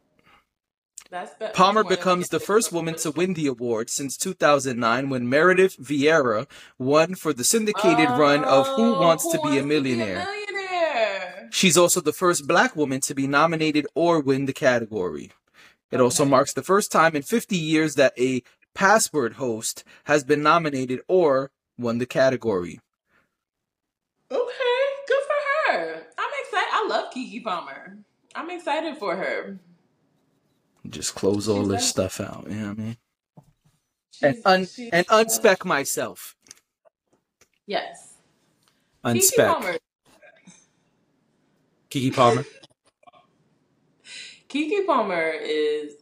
That's 1.11 1.35
be- 1.35 1.47
Palmer 1.53 1.81
that's 1.81 1.85
one 1.85 1.93
of 1.93 1.99
becomes 1.99 2.29
the 2.29 2.39
first 2.39 2.71
woman 2.71 2.95
to 2.95 3.11
win 3.11 3.33
the 3.33 3.47
award 3.47 3.89
since 3.89 4.15
2009 4.17 5.09
when 5.09 5.29
Meredith 5.29 5.75
Vieira 5.77 6.47
won 6.79 7.15
for 7.15 7.33
the 7.33 7.43
syndicated 7.43 8.09
run 8.09 8.45
of 8.45 8.65
Who 8.69 8.95
Oh, 8.95 9.01
Wants 9.01 9.25
Who 9.25 9.33
to 9.33 9.37
Be 9.39 9.49
a 9.49 9.51
Wants 9.55 9.65
Millionaire. 9.67 10.25
Millionaire? 10.25 11.49
She's 11.51 11.77
also 11.77 11.99
the 11.99 12.13
first 12.13 12.47
black 12.47 12.77
woman 12.77 13.01
to 13.01 13.13
be 13.13 13.27
nominated 13.27 13.85
or 13.93 14.21
win 14.21 14.45
the 14.45 14.53
category. 14.53 15.31
It 15.91 15.99
also 15.99 16.23
marks 16.23 16.53
the 16.53 16.63
first 16.63 16.89
time 16.93 17.13
in 17.17 17.23
50 17.23 17.57
years 17.57 17.95
that 17.95 18.13
a 18.17 18.41
password 18.73 19.33
host 19.33 19.83
has 20.05 20.23
been 20.23 20.41
nominated 20.41 21.01
or 21.09 21.51
won 21.77 21.97
the 21.97 22.05
category. 22.05 22.79
Okay, 24.31 24.79
good 25.09 25.23
for 25.27 25.73
her. 25.73 26.03
I'm 26.17 26.29
excited. 26.45 26.69
I 26.71 26.87
love 26.87 27.13
Keke 27.13 27.43
Palmer. 27.43 27.97
I'm 28.33 28.49
excited 28.49 28.95
for 28.97 29.17
her. 29.17 29.59
Just 30.89 31.15
close 31.15 31.47
all 31.47 31.61
She's 31.61 31.69
this 31.69 31.93
done- 31.93 32.09
stuff 32.09 32.21
out, 32.21 32.45
you 32.49 32.55
know 32.55 32.69
what 32.69 32.79
I 32.79 32.81
mean? 32.81 32.97
And 34.23 34.37
un- 34.45 34.67
and 34.91 35.07
unspec 35.07 35.65
myself. 35.65 36.35
Yes. 37.65 38.15
Keke 39.05 39.15
Unspec. 39.15 39.47
Palmer. 39.47 39.77
Keke 41.89 42.13
Palmer. 42.15 42.45
Keke 44.49 44.85
Palmer 44.85 45.31
is 45.41 45.93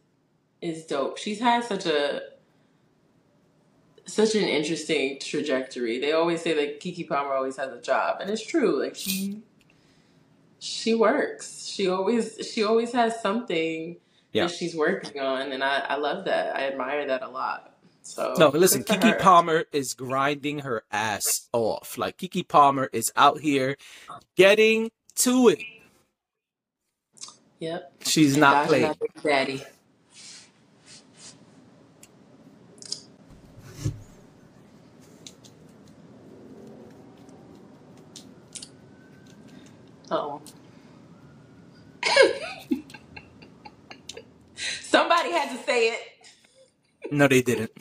is 0.62 0.86
dope. 0.86 1.18
She's 1.18 1.40
had 1.40 1.64
such 1.64 1.86
a 1.86 2.22
such 4.06 4.36
an 4.36 4.44
interesting 4.44 5.20
trajectory. 5.20 6.00
They 6.00 6.12
always 6.14 6.42
say 6.42 6.54
that 6.56 6.80
Keke 6.82 7.08
Palmer 7.08 7.34
always 7.36 7.58
has 7.58 7.72
a 7.72 7.80
job, 7.82 8.18
and 8.22 8.30
it's 8.30 8.46
true. 8.46 8.82
Like 8.82 8.96
she 8.96 9.42
she 10.60 10.94
works. 10.96 11.68
She 11.68 11.88
always 11.88 12.38
she 12.52 12.64
always 12.64 12.92
has 12.92 13.22
something 13.22 13.98
Yeah. 14.34 14.48
that 14.48 14.56
she's 14.56 14.76
working 14.76 15.20
on, 15.22 15.52
and 15.52 15.64
I 15.64 15.80
I 15.90 15.96
love 15.98 16.26
that. 16.26 16.56
I 16.56 16.68
admire 16.68 17.08
that 17.08 17.24
a 17.24 17.30
lot. 17.30 17.74
So 18.02 18.34
No, 18.38 18.50
listen, 18.50 18.84
Keke 18.84 19.04
her. 19.14 19.16
Palmer 19.20 19.66
is 19.72 19.94
grinding 19.94 20.60
her 20.60 20.84
ass 20.92 21.48
off. 21.54 21.98
Like 21.98 22.18
Keke 22.18 22.48
Palmer 22.48 22.90
is 22.94 23.12
out 23.16 23.40
here 23.40 23.78
getting 24.36 24.92
to 25.18 25.50
it. 25.50 25.60
Yep. 27.60 27.94
She's 28.06 28.34
And 28.34 28.42
not 28.42 28.68
playing. 28.68 28.96
daddy. 29.24 29.64
Oh. 40.12 40.42
Somebody 45.20 45.38
had 45.38 45.58
to 45.58 45.64
say 45.66 45.90
it. 45.90 46.00
No, 47.12 47.28
they 47.28 47.42
didn't. 47.42 47.72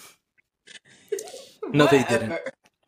No, 1.72 1.86
they 1.86 2.02
didn't. 2.02 2.34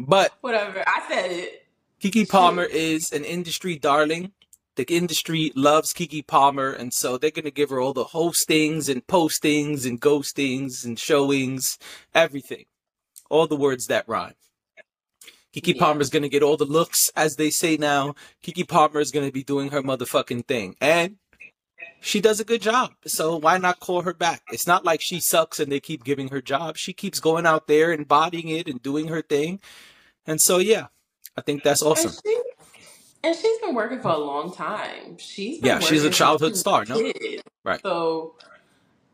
But 0.00 0.33
Whatever. 0.40 0.83
I 0.88 1.07
said 1.09 1.30
it. 1.30 1.66
Keke 2.02 2.28
Palmer 2.28 2.64
is 2.64 3.12
an 3.12 3.25
industry 3.25 3.78
darling. 3.78 4.33
The 4.75 4.83
industry 4.88 5.52
loves 5.54 5.92
Keke 5.92 6.26
Palmer, 6.26 6.73
and 6.73 6.92
so 6.92 7.16
they're 7.16 7.30
gonna 7.30 7.52
give 7.52 7.71
her 7.71 7.80
all 7.80 7.92
the 7.92 8.07
hostings 8.07 8.88
and 8.88 9.07
postings 9.07 9.87
and 9.87 10.00
ghostings 10.00 10.85
and 10.85 10.99
showings, 10.99 11.78
everything, 12.12 12.64
all 13.28 13.47
the 13.47 13.54
words 13.54 13.87
that 13.87 14.09
rhyme. 14.09 14.35
Keke 15.54 15.75
Yeah. 15.75 15.80
Palmer's 15.80 16.11
gonna 16.11 16.28
get 16.28 16.42
all 16.42 16.57
the 16.57 16.64
looks, 16.64 17.12
as 17.14 17.37
they 17.37 17.50
say 17.50 17.76
now. 17.76 18.16
Keke 18.42 18.66
Palmer 18.66 18.99
is 18.99 19.12
gonna 19.12 19.30
be 19.30 19.45
doing 19.45 19.71
her 19.71 19.83
motherfucking 19.83 20.47
thing, 20.49 20.75
and 20.80 21.19
she 22.00 22.21
does 22.21 22.40
a 22.40 22.45
good 22.45 22.62
job. 22.62 22.92
So 23.07 23.37
why 23.37 23.59
not 23.59 23.80
call 23.80 24.02
her 24.02 24.14
back? 24.14 24.42
It's 24.50 24.66
not 24.66 24.85
like 24.85 25.00
she 25.00 25.21
sucks 25.21 25.61
and 25.61 25.71
they 25.71 25.80
keep 25.80 26.04
giving 26.04 26.28
her 26.28 26.40
jobs. 26.40 26.80
She 26.80 26.92
keeps 26.92 27.21
going 27.21 27.47
out 27.47 27.66
there 27.66 27.92
and 27.92 28.09
bodying 28.09 28.49
it 28.49 28.66
and 28.66 28.83
doing 28.83 29.09
her 29.09 29.23
thing, 29.23 29.61
and 30.26 30.40
so 30.40 30.59
yeah, 30.59 30.87
I 31.37 31.42
think 31.42 31.62
that's 31.62 31.83
awesome. 31.83 32.11
And 32.11 32.21
she 32.25 32.40
and 33.23 33.37
she's 33.37 33.59
been 33.59 33.75
working 33.75 34.00
for 34.00 34.09
a 34.09 34.19
long 34.19 34.52
time. 34.52 35.19
She's 35.19 35.62
Yeah, 35.62 35.78
she's 35.78 36.04
a 36.04 36.11
childhood 36.11 36.57
star, 36.57 36.85
no? 36.85 36.97
kid. 36.97 37.42
Right. 37.64 37.80
So 37.83 38.35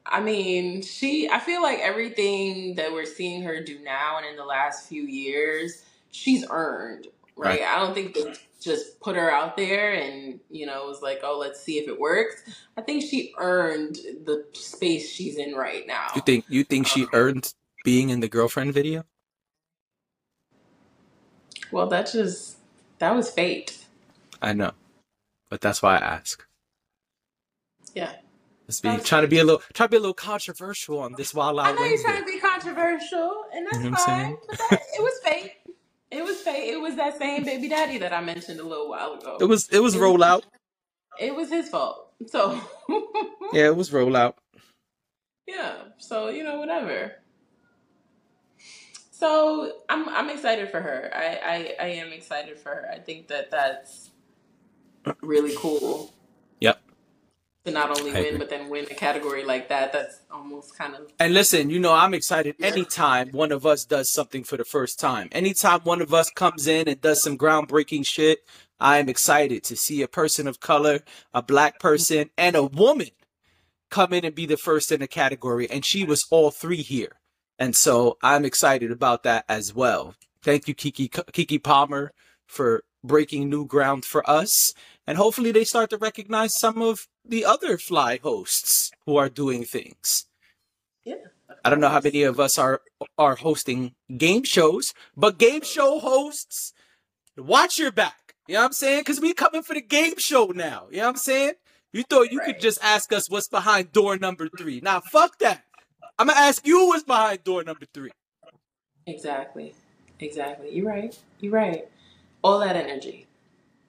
I 0.05 0.21
mean, 0.21 0.83
she 0.83 1.29
I 1.29 1.41
feel 1.41 1.63
like 1.63 1.81
everything 1.81 2.77
that 2.77 2.93
we're 2.93 3.07
seeing 3.07 3.43
her 3.43 3.63
do 3.63 3.79
now 3.81 4.19
and 4.19 4.27
in 4.27 4.37
the 4.37 4.45
last 4.45 4.89
few 4.89 5.03
years, 5.03 5.83
she's 6.11 6.45
earned. 6.49 7.09
Right. 7.37 7.61
Right. 7.61 7.69
I 7.69 7.79
don't 7.81 7.95
think 7.95 8.15
they 8.15 8.35
just 8.61 8.99
put 9.01 9.17
her 9.17 9.31
out 9.31 9.57
there 9.57 9.93
and, 9.93 10.41
you 10.51 10.67
know, 10.67 10.87
was 10.87 11.03
like, 11.03 11.21
oh, 11.23 11.39
let's 11.39 11.61
see 11.61 11.79
if 11.79 11.89
it 11.89 11.99
works. 11.99 12.43
I 12.77 12.83
think 12.83 13.03
she 13.03 13.35
earned 13.39 13.97
the 14.25 14.45
space 14.53 15.11
she's 15.11 15.37
in 15.37 15.55
right 15.55 15.87
now. 15.87 16.09
You 16.15 16.23
think 16.23 16.45
you 16.49 16.65
think 16.65 16.87
she 16.87 17.03
um, 17.03 17.11
earned 17.13 17.55
being 17.85 18.11
in 18.11 18.21
the 18.21 18.29
girlfriend 18.29 18.73
video? 18.75 19.05
Well, 21.71 21.87
that 21.89 22.11
just 22.11 22.57
that 22.99 23.15
was 23.15 23.31
fate. 23.31 23.85
I 24.41 24.53
know, 24.53 24.73
but 25.51 25.61
that's 25.61 25.83
why 25.83 25.97
I 25.97 25.99
ask. 25.99 26.45
Yeah. 27.95 28.13
Let's 28.69 28.81
be 28.81 28.97
trying 28.99 29.23
to 29.23 29.29
be 29.29 29.39
a 29.39 29.45
little 29.45 29.63
try 29.75 29.87
to 29.87 29.91
be 29.91 29.97
a 29.97 30.01
little 30.01 30.15
controversial 30.15 30.99
on 30.99 31.15
this 31.17 31.33
Wild 31.33 31.61
I 31.61 31.73
know 31.73 31.85
you're 31.85 32.03
trying 32.03 32.19
to 32.19 32.25
be 32.25 32.41
controversial, 32.41 33.45
and 33.55 33.67
that's 33.67 33.79
You 33.79 33.91
know 33.91 33.97
fine. 33.97 34.37
But 34.49 34.59
that, 34.59 34.81
it 34.99 35.03
was 35.03 35.21
fake. 35.23 35.57
It 36.17 36.25
was. 36.25 36.43
It 36.47 36.81
was 36.81 36.97
that 36.97 37.19
same 37.19 37.45
baby 37.45 37.69
daddy 37.69 37.99
that 37.99 38.13
I 38.13 38.23
mentioned 38.23 38.61
a 38.61 38.65
little 38.65 38.89
while 38.91 39.15
It 39.15 39.23
ago. 39.23 39.39
was 39.47 39.69
it 39.71 39.81
was 39.81 39.95
It 39.95 40.01
was 40.01 40.17
rollout. 40.19 40.45
it 41.21 41.35
was 41.37 41.51
his 41.51 41.69
fault. 41.69 42.13
So 42.29 42.61
Yeah, 43.53 43.67
it 43.69 43.77
was 43.77 43.91
rollout. 43.91 44.35
yeah. 45.47 45.75
So 45.99 46.29
you 46.29 46.45
know 46.45 46.59
whatever. 46.59 47.13
So 49.13 49.73
I'm 49.89 50.09
I'm 50.11 50.31
excited 50.31 50.71
for 50.71 50.81
her. 50.81 51.11
I 51.15 51.75
I, 51.81 51.87
I 51.87 51.89
am 52.03 52.13
excited 52.13 52.59
for 52.59 52.71
her. 52.71 52.91
I 52.93 52.99
think 53.01 53.29
that 53.29 53.51
that's 53.51 54.11
really 55.23 55.55
cool 55.57 56.13
to 57.67 57.73
not 57.73 57.99
only 57.99 58.13
win 58.13 58.39
but 58.39 58.49
then 58.49 58.69
win 58.69 58.87
a 58.91 58.95
category 58.95 59.45
like 59.45 59.69
that. 59.69 59.93
That's 59.93 60.21
almost 60.31 60.77
kind 60.77 60.95
of 60.95 61.13
And 61.19 61.35
listen, 61.35 61.69
you 61.69 61.79
know, 61.79 61.93
I'm 61.93 62.15
excited 62.15 62.57
anytime 62.63 63.31
one 63.31 63.53
of 63.53 63.67
us 63.67 63.85
does 63.85 64.11
something 64.11 64.45
for 64.45 64.57
the 64.57 64.65
first 64.65 64.99
time. 64.99 65.29
Anytime 65.33 65.81
one 65.81 66.01
of 66.01 66.15
us 66.15 66.31
comes 66.31 66.67
in 66.67 66.89
and 66.89 67.01
does 67.01 67.23
some 67.23 67.37
groundbreaking 67.37 68.07
shit, 68.07 68.39
I'm 68.79 69.09
excited 69.09 69.65
to 69.65 69.77
see 69.77 70.03
a 70.03 70.09
person 70.09 70.47
of 70.47 70.61
color, 70.61 71.01
a 71.35 71.43
black 71.43 71.81
person, 71.81 72.31
and 72.39 72.55
a 72.57 72.63
woman 72.63 73.09
come 73.91 74.13
in 74.13 74.25
and 74.25 74.35
be 74.35 74.47
the 74.47 74.57
first 74.57 74.93
in 74.93 75.03
a 75.03 75.07
category. 75.07 75.69
And 75.71 75.85
she 75.85 76.05
was 76.05 76.27
all 76.31 76.51
three 76.51 76.83
here. 76.83 77.21
And 77.59 77.75
so 77.75 78.19
I'm 78.23 78.45
excited 78.45 78.91
about 78.91 79.23
that 79.25 79.45
as 79.49 79.75
well. 79.75 80.15
Thank 80.43 80.69
you, 80.69 80.75
Keke, 80.75 81.11
Keke 81.11 81.63
Palmer, 81.63 82.13
for 82.47 82.85
breaking 83.03 83.49
new 83.49 83.67
ground 83.67 84.05
for 84.05 84.29
us. 84.29 84.75
And 85.07 85.17
hopefully 85.17 85.53
they 85.53 85.65
start 85.65 85.91
to 85.91 85.97
recognize 85.97 86.55
some 86.55 86.83
of 86.83 87.09
the 87.29 87.45
other 87.45 87.79
fly 87.79 88.19
hosts 88.23 88.91
who 89.07 89.17
are 89.17 89.29
doing 89.29 89.65
things. 89.65 90.27
yeah. 91.05 91.17
I 91.65 91.71
don't 91.71 91.81
know 91.81 91.89
how 91.89 92.01
many 92.01 92.23
of 92.23 92.39
us 92.39 92.59
are 92.59 92.81
are 93.19 93.35
hosting 93.37 93.95
game 94.17 94.45
shows, 94.45 94.95
but 95.17 95.39
game 95.39 95.63
show 95.63 95.99
hosts, 95.99 96.73
watch 97.37 97.79
your 97.79 97.91
back. 97.93 98.35
You 98.47 98.55
know 98.55 98.61
what 98.61 98.67
I'm 98.67 98.73
saying? 98.73 99.01
Because 99.01 99.21
we 99.21 99.33
coming 99.35 99.63
for 99.63 99.75
the 99.75 99.81
game 99.81 100.17
show 100.19 100.47
now. 100.55 100.87
You 100.91 100.99
know 100.99 101.05
what 101.05 101.11
I'm 101.11 101.17
saying? 101.17 101.53
You 101.93 102.03
thought 102.05 102.31
you 102.31 102.41
could 102.41 102.61
just 102.61 102.79
ask 102.83 103.13
us 103.13 103.29
what's 103.31 103.49
behind 103.49 103.91
door 103.93 104.17
number 104.19 104.49
three. 104.59 104.81
Now, 104.81 105.01
fuck 105.01 105.39
that. 105.39 105.65
I'm 106.19 106.29
gonna 106.29 106.39
ask 106.39 106.65
you 106.67 106.87
what's 106.87 107.03
behind 107.05 107.43
door 107.43 107.65
number 107.65 107.87
three. 107.93 108.11
Exactly. 109.07 109.75
Exactly. 110.21 110.71
You're 110.75 110.87
right. 110.87 111.19
You're 111.41 111.53
right. 111.53 111.89
All 112.43 112.59
that 112.61 112.77
energy. 112.77 113.27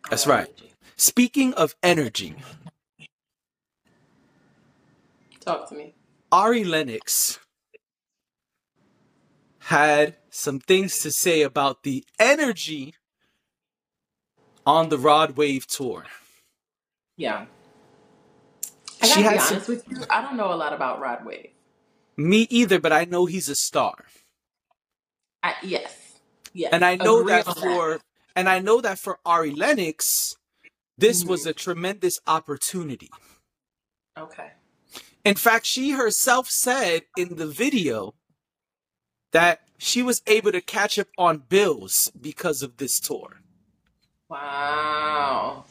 All 0.06 0.10
That's 0.10 0.24
that 0.26 0.30
right. 0.32 0.48
energy. 0.48 0.74
Speaking 0.96 1.54
of 1.54 1.76
energy, 1.84 2.36
Talk 5.48 5.70
to 5.70 5.76
me. 5.76 5.96
Ari 6.30 6.66
Lennox 6.66 7.40
had 9.60 10.18
some 10.30 10.60
things 10.60 11.00
to 11.00 11.10
say 11.12 11.42
about 11.42 11.84
the 11.84 12.04
energy 12.20 12.96
on 14.66 14.90
the 14.90 14.98
Rod 14.98 15.38
Wave 15.38 15.66
tour. 15.66 16.06
Yeah. 17.16 17.46
I 19.02 19.08
gotta 19.08 19.20
be 19.22 19.24
had 19.24 19.40
some 19.42 19.56
honest 19.56 19.70
with 19.70 19.88
you. 19.88 19.98
I 20.10 20.22
don't 20.22 20.36
know 20.36 20.52
a 20.54 20.56
lot 20.56 20.74
about 20.74 21.00
Rod 21.00 21.26
Wave. 21.26 21.52
Me 22.18 22.46
either, 22.50 22.80
but 22.82 22.92
I 22.92 23.06
know 23.06 23.26
he's 23.26 23.48
a 23.48 23.56
star. 23.56 24.06
I, 25.44 25.54
yes. 25.64 26.20
Yes. 26.54 26.74
And 26.74 26.84
I 26.84 26.96
know 26.98 27.22
Agree 27.22 27.32
that 27.34 27.48
on 27.48 27.54
that. 27.56 27.62
for 27.62 28.00
and 28.36 28.50
I 28.50 28.60
know 28.60 28.82
that 28.82 29.00
for 29.00 29.20
Ari 29.26 29.52
Lennox, 29.52 30.36
this 30.98 31.24
was 31.24 31.46
Mhm. 31.46 31.50
a 31.52 31.54
tremendous 31.54 32.20
opportunity. 32.28 33.10
Okay. 34.18 34.52
In 35.28 35.36
fact, 35.36 35.66
she 35.66 35.92
herself 35.92 36.50
said 36.50 37.02
in 37.18 37.36
the 37.36 37.48
video 37.48 38.14
that 39.34 39.60
she 39.78 40.02
was 40.02 40.22
able 40.26 40.54
to 40.54 40.62
catch 40.62 40.98
up 40.98 41.08
on 41.18 41.44
bills 41.50 42.10
because 42.20 42.64
of 42.64 42.78
this 42.78 42.98
tour. 43.02 43.42
Wow. 44.30 45.66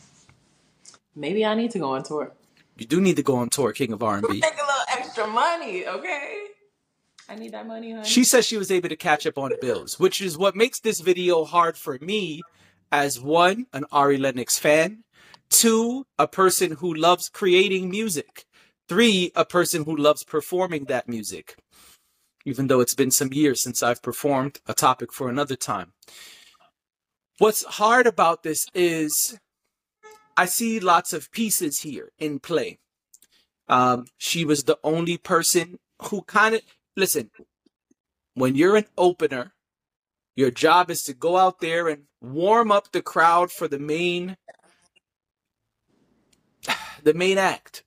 Maybe 1.15 1.43
I 1.47 1.55
need 1.55 1.71
to 1.71 1.79
go 1.79 1.93
on 1.93 2.03
tour. 2.03 2.35
You 2.77 2.85
do 2.85 3.01
need 3.01 3.17
to 3.17 3.23
go 3.23 3.37
on 3.37 3.49
tour, 3.49 3.73
King 3.73 3.95
of 3.95 4.03
R&B. 4.03 4.29
Make 4.29 4.45
a 4.45 4.47
little 4.47 4.85
extra 4.91 5.27
money, 5.27 5.87
okay? 5.87 6.49
I 7.27 7.37
need 7.37 7.53
that 7.53 7.67
money, 7.67 7.93
honey. 7.93 8.07
She 8.07 8.25
says 8.25 8.45
she 8.45 8.59
was 8.59 8.71
able 8.71 8.91
to 8.91 8.97
catch 8.97 9.27
up 9.27 9.39
on 9.39 9.53
bills, 9.63 9.99
which 9.99 10.21
is 10.21 10.37
what 10.37 10.55
makes 10.55 10.81
this 10.81 11.01
video 11.01 11.47
hard 11.47 11.79
for 11.79 11.99
me 12.03 12.43
as 12.93 13.19
one, 13.19 13.65
an 13.73 13.87
Ari 13.91 14.19
Lennox 14.19 14.59
fan, 14.59 15.05
two, 15.49 16.07
a 16.19 16.29
person 16.29 16.73
who 16.73 16.93
loves 16.93 17.31
creating 17.31 17.89
music, 17.89 18.45
three, 18.89 19.33
a 19.35 19.45
person 19.45 19.85
who 19.85 19.97
loves 19.97 20.25
performing 20.25 20.85
that 20.85 21.09
music, 21.09 21.57
even 22.45 22.67
though 22.67 22.81
it's 22.81 22.95
been 22.95 23.11
some 23.11 23.33
years 23.33 23.63
since 23.63 23.83
I've 23.83 24.03
performed 24.03 24.61
a 24.67 24.75
topic 24.75 25.13
for 25.13 25.29
another 25.29 25.57
time. 25.57 25.93
What's 27.39 27.65
hard 27.65 28.07
about 28.07 28.43
this 28.43 28.67
is 28.75 29.39
I 30.37 30.47
see 30.47 30.81
lots 30.81 31.13
of 31.13 31.31
pieces 31.33 31.81
here 31.81 32.11
in 32.19 32.39
play. 32.41 32.79
Um, 33.69 34.07
she 34.17 34.45
was 34.45 34.65
the 34.65 34.79
only 34.85 35.19
person 35.19 35.79
who 36.03 36.23
kind 36.23 36.55
of 36.55 36.63
listen 36.97 37.31
when 38.35 38.55
you're 38.55 38.77
an 38.77 38.87
opener 38.97 39.53
your 40.37 40.51
job 40.51 40.91
is 40.91 41.03
to 41.05 41.15
go 41.15 41.39
out 41.39 41.61
there 41.61 41.89
and 41.89 42.03
warm 42.21 42.71
up 42.71 42.93
the 42.93 43.01
crowd 43.01 43.51
for 43.51 43.67
the 43.67 43.79
main 43.79 44.37
the 47.03 47.15
main 47.15 47.39
act 47.39 47.83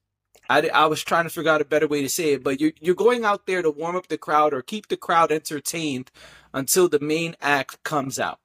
I, 0.50 0.68
I 0.74 0.86
was 0.88 1.04
trying 1.04 1.26
to 1.26 1.30
figure 1.30 1.52
out 1.52 1.62
a 1.62 1.66
better 1.66 1.88
way 1.88 2.02
to 2.02 2.10
say 2.10 2.34
it 2.34 2.44
but 2.44 2.60
you're, 2.60 2.72
you're 2.80 2.96
going 2.96 3.24
out 3.24 3.46
there 3.46 3.62
to 3.62 3.72
warm 3.72 3.96
up 3.96 4.08
the 4.08 4.18
crowd 4.18 4.54
or 4.54 4.62
keep 4.62 4.88
the 4.88 4.98
crowd 4.98 5.32
entertained 5.32 6.12
until 6.54 6.90
the 6.90 7.00
main 7.00 7.36
act 7.42 7.84
comes 7.84 8.20
out 8.20 8.40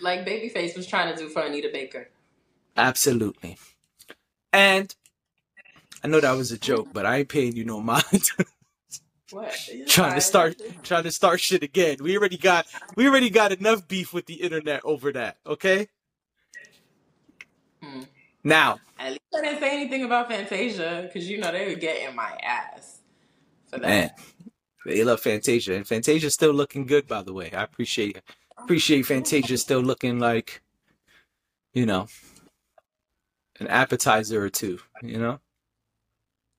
like 0.00 0.26
Babyface 0.26 0.76
was 0.76 0.86
trying 0.86 1.14
to 1.14 1.20
do 1.20 1.28
for 1.28 1.42
Anita 1.42 1.70
Baker. 1.72 2.08
absolutely 2.76 3.58
and 4.52 4.94
i 6.02 6.08
know 6.08 6.20
that 6.20 6.32
was 6.32 6.52
a 6.52 6.58
joke 6.58 6.88
but 6.92 7.06
i 7.06 7.18
ain't 7.18 7.28
paying 7.28 7.54
you 7.54 7.64
no 7.64 7.80
mind 7.80 8.28
What? 9.32 9.56
Trying 9.86 10.14
to 10.14 10.20
start 10.20 10.60
trying 10.82 11.04
to 11.04 11.10
start 11.10 11.40
shit 11.40 11.62
again. 11.62 11.96
We 12.00 12.18
already 12.18 12.36
got 12.36 12.66
we 12.96 13.08
already 13.08 13.30
got 13.30 13.50
enough 13.50 13.88
beef 13.88 14.12
with 14.12 14.26
the 14.26 14.34
internet 14.34 14.82
over 14.84 15.10
that, 15.12 15.38
okay? 15.46 15.88
Hmm. 17.82 18.02
Now, 18.44 18.80
At 18.98 19.10
least 19.10 19.22
I 19.36 19.40
didn't 19.42 19.60
say 19.60 19.72
anything 19.72 20.04
about 20.04 20.28
Fantasia 20.28 21.02
because 21.06 21.28
you 21.28 21.38
know 21.38 21.52
they 21.52 21.68
were 21.68 21.78
getting 21.78 22.14
my 22.14 22.36
ass 22.42 22.98
for 23.66 23.78
that. 23.78 23.88
man, 23.88 24.10
they 24.84 25.04
love 25.04 25.20
Fantasia, 25.20 25.74
and 25.74 25.86
Fantasia's 25.86 26.34
still 26.34 26.52
looking 26.52 26.86
good, 26.86 27.06
by 27.06 27.22
the 27.22 27.32
way. 27.32 27.52
I 27.52 27.62
appreciate 27.62 28.20
appreciate 28.58 29.06
Fantasia 29.06 29.58
still 29.58 29.80
looking 29.80 30.18
like, 30.18 30.62
you 31.72 31.86
know, 31.86 32.08
an 33.60 33.68
appetizer 33.68 34.42
or 34.42 34.50
two. 34.50 34.78
You 35.02 35.18
know. 35.18 35.40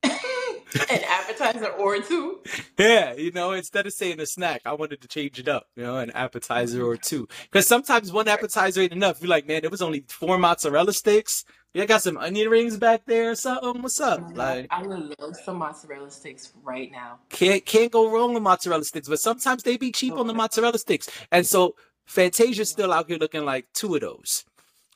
An 0.90 1.04
appetizer 1.06 1.68
or 1.68 2.00
two. 2.00 2.40
Yeah, 2.76 3.14
you 3.14 3.30
know, 3.30 3.52
instead 3.52 3.86
of 3.86 3.92
saying 3.92 4.18
a 4.18 4.26
snack, 4.26 4.62
I 4.66 4.72
wanted 4.72 5.00
to 5.02 5.08
change 5.08 5.38
it 5.38 5.46
up, 5.46 5.68
you 5.76 5.84
know, 5.84 5.98
an 5.98 6.10
appetizer 6.10 6.84
or 6.84 6.96
two. 6.96 7.28
Because 7.44 7.68
sometimes 7.68 8.12
one 8.12 8.26
appetizer 8.26 8.80
ain't 8.80 8.90
enough. 8.90 9.20
You're 9.20 9.28
like, 9.28 9.46
man, 9.46 9.62
it 9.62 9.70
was 9.70 9.80
only 9.80 10.04
four 10.08 10.36
mozzarella 10.36 10.92
sticks. 10.92 11.44
You 11.74 11.84
got 11.86 12.02
some 12.02 12.16
onion 12.16 12.50
rings 12.50 12.76
back 12.76 13.02
there 13.04 13.32
or 13.32 13.34
something. 13.34 13.82
What's 13.82 14.00
up? 14.00 14.36
Like, 14.36 14.68
I 14.70 14.82
would 14.82 15.12
love 15.18 15.34
some 15.44 15.58
mozzarella 15.58 16.08
sticks 16.08 16.52
right 16.62 16.90
now. 16.92 17.18
can't 17.30 17.66
can't 17.66 17.90
go 17.90 18.08
wrong 18.12 18.32
with 18.32 18.44
mozzarella 18.44 18.84
sticks. 18.84 19.08
But 19.08 19.18
sometimes 19.18 19.64
they 19.64 19.76
be 19.76 19.90
cheap 19.90 20.14
on 20.14 20.28
the 20.28 20.34
mozzarella 20.34 20.78
sticks. 20.78 21.08
And 21.32 21.44
so 21.44 21.74
Fantasia's 22.06 22.70
still 22.70 22.92
out 22.92 23.08
here 23.08 23.18
looking 23.18 23.44
like 23.44 23.66
two 23.74 23.96
of 23.96 24.02
those. 24.02 24.44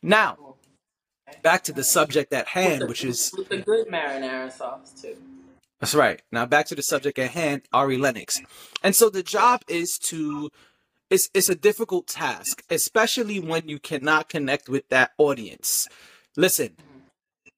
Now, 0.03 0.55
back 1.43 1.65
to 1.65 1.73
the 1.73 1.83
subject 1.83 2.33
at 2.33 2.47
hand, 2.47 2.89
which 2.89 3.05
is 3.05 3.35
with 3.37 3.49
the 3.49 3.59
good 3.59 3.89
marinara 3.89 4.53
sauce 4.53 4.93
too. 5.03 5.17
That's 5.81 5.97
right. 5.97 6.23
Now 6.31 6.47
back 6.47 6.67
to 6.67 6.77
the 6.77 6.83
subject 6.83 7.19
at 7.19 7.33
hand, 7.33 7.63
Ari 7.73 7.99
Lennox. 7.99 8.41
And 8.85 8.95
so 8.95 9.11
the 9.11 9.25
job 9.25 9.63
is 9.67 9.99
to 10.05 10.51
it's 11.11 11.29
it's 11.35 11.49
a 11.49 11.57
difficult 11.57 12.07
task, 12.07 12.63
especially 12.71 13.41
when 13.41 13.69
you 13.69 13.81
cannot 13.81 14.29
connect 14.29 14.69
with 14.69 14.89
that 14.91 15.11
audience. 15.19 15.89
Listen, 16.37 16.77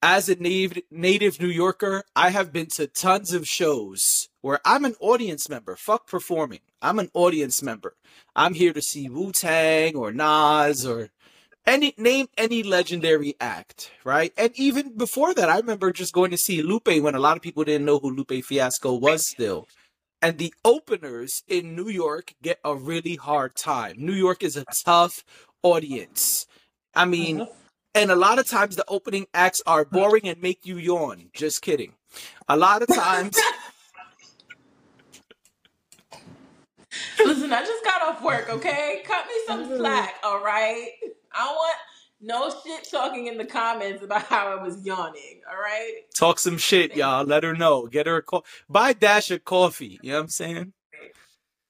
as 0.02 0.28
a 0.28 0.36
native 0.36 0.82
native 0.90 1.40
New 1.40 1.48
Yorker, 1.48 2.04
I 2.16 2.30
have 2.30 2.52
been 2.52 2.66
to 2.68 2.86
tons 2.86 3.32
of 3.32 3.46
shows 3.46 4.28
where 4.40 4.60
I'm 4.64 4.84
an 4.84 4.94
audience 5.00 5.48
member. 5.48 5.76
Fuck 5.76 6.06
performing. 6.06 6.60
I'm 6.80 6.98
an 6.98 7.10
audience 7.12 7.62
member. 7.62 7.96
I'm 8.34 8.54
here 8.54 8.72
to 8.72 8.80
see 8.80 9.08
Wu 9.08 9.32
Tang 9.32 9.96
or 9.96 10.12
Nas 10.12 10.86
or 10.86 11.10
any 11.66 11.94
name 11.98 12.28
any 12.38 12.62
legendary 12.62 13.34
act, 13.40 13.90
right? 14.04 14.32
And 14.38 14.52
even 14.54 14.96
before 14.96 15.34
that, 15.34 15.50
I 15.50 15.58
remember 15.58 15.92
just 15.92 16.14
going 16.14 16.30
to 16.30 16.38
see 16.38 16.62
Lupe 16.62 16.88
when 16.88 17.14
a 17.14 17.20
lot 17.20 17.36
of 17.36 17.42
people 17.42 17.64
didn't 17.64 17.84
know 17.84 17.98
who 17.98 18.10
Lupe 18.10 18.44
Fiasco 18.44 18.94
was 18.94 19.26
still. 19.26 19.68
And 20.22 20.38
the 20.38 20.54
openers 20.64 21.42
in 21.48 21.76
New 21.76 21.88
York 21.88 22.34
get 22.42 22.58
a 22.64 22.74
really 22.74 23.16
hard 23.16 23.54
time. 23.56 23.96
New 23.98 24.14
York 24.14 24.42
is 24.42 24.56
a 24.56 24.64
tough 24.84 25.24
audience. 25.62 26.46
I 26.94 27.04
mean, 27.04 27.42
uh-huh. 27.42 27.52
And 27.94 28.10
a 28.10 28.16
lot 28.16 28.38
of 28.38 28.46
times 28.46 28.76
the 28.76 28.84
opening 28.88 29.26
acts 29.34 29.62
are 29.66 29.84
boring 29.84 30.28
and 30.28 30.40
make 30.40 30.66
you 30.66 30.76
yawn. 30.78 31.30
Just 31.32 31.62
kidding. 31.62 31.94
A 32.48 32.56
lot 32.56 32.82
of 32.82 32.88
times 32.88 33.38
Listen, 37.24 37.52
I 37.52 37.60
just 37.64 37.84
got 37.84 38.02
off 38.02 38.22
work, 38.22 38.48
okay? 38.48 39.02
Cut 39.04 39.26
me 39.26 39.34
some 39.46 39.64
mm-hmm. 39.64 39.76
slack, 39.76 40.14
all 40.24 40.42
right? 40.42 40.88
I 41.32 41.46
want 41.46 41.76
no 42.20 42.50
shit 42.50 42.88
talking 42.90 43.26
in 43.26 43.38
the 43.38 43.44
comments 43.44 44.02
about 44.02 44.24
how 44.24 44.48
I 44.48 44.62
was 44.62 44.84
yawning, 44.84 45.40
all 45.50 45.56
right? 45.56 46.02
talk 46.14 46.38
some 46.38 46.58
shit, 46.58 46.96
y'all. 46.96 47.24
Let 47.24 47.44
her 47.44 47.54
know. 47.54 47.86
Get 47.86 48.06
her 48.06 48.16
a 48.16 48.22
call. 48.22 48.44
Buy 48.68 48.92
Dash 48.92 49.30
a 49.30 49.38
coffee. 49.38 49.98
You 50.02 50.10
know 50.10 50.16
what 50.16 50.22
I'm 50.24 50.28
saying? 50.28 50.72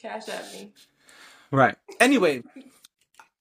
Cash 0.00 0.29
at 0.29 0.53
me. 0.53 0.73
Right. 1.53 1.77
Anyway, 1.99 2.43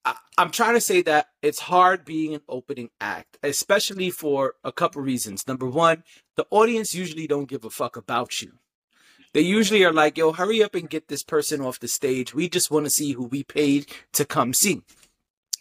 I, 0.10 0.16
I'm 0.40 0.50
trying 0.50 0.74
to 0.74 0.82
say 0.82 1.04
that 1.04 1.28
it's 1.44 1.60
hard 1.60 2.04
being 2.04 2.34
an 2.34 2.42
opening 2.50 2.90
act, 3.00 3.38
especially 3.44 4.10
for 4.10 4.56
a 4.64 4.72
couple 4.72 5.04
reasons. 5.04 5.48
Number 5.48 5.68
one, 5.68 6.04
the 6.36 6.48
audience 6.50 6.96
usually 6.96 7.28
don't 7.28 7.48
give 7.50 7.64
a 7.64 7.70
fuck 7.70 7.96
about 7.96 8.42
you. 8.42 8.54
They 9.34 9.42
usually 9.42 9.84
are 9.84 9.94
like, 9.94 10.18
yo, 10.18 10.32
hurry 10.32 10.64
up 10.64 10.74
and 10.74 10.90
get 10.90 11.08
this 11.08 11.22
person 11.22 11.62
off 11.62 11.80
the 11.80 11.88
stage. 11.88 12.34
We 12.34 12.50
just 12.50 12.72
want 12.72 12.88
to 12.88 12.90
see 12.90 13.12
who 13.12 13.26
we 13.26 13.44
paid 13.44 13.86
to 14.14 14.26
come 14.26 14.56
see. 14.56 14.82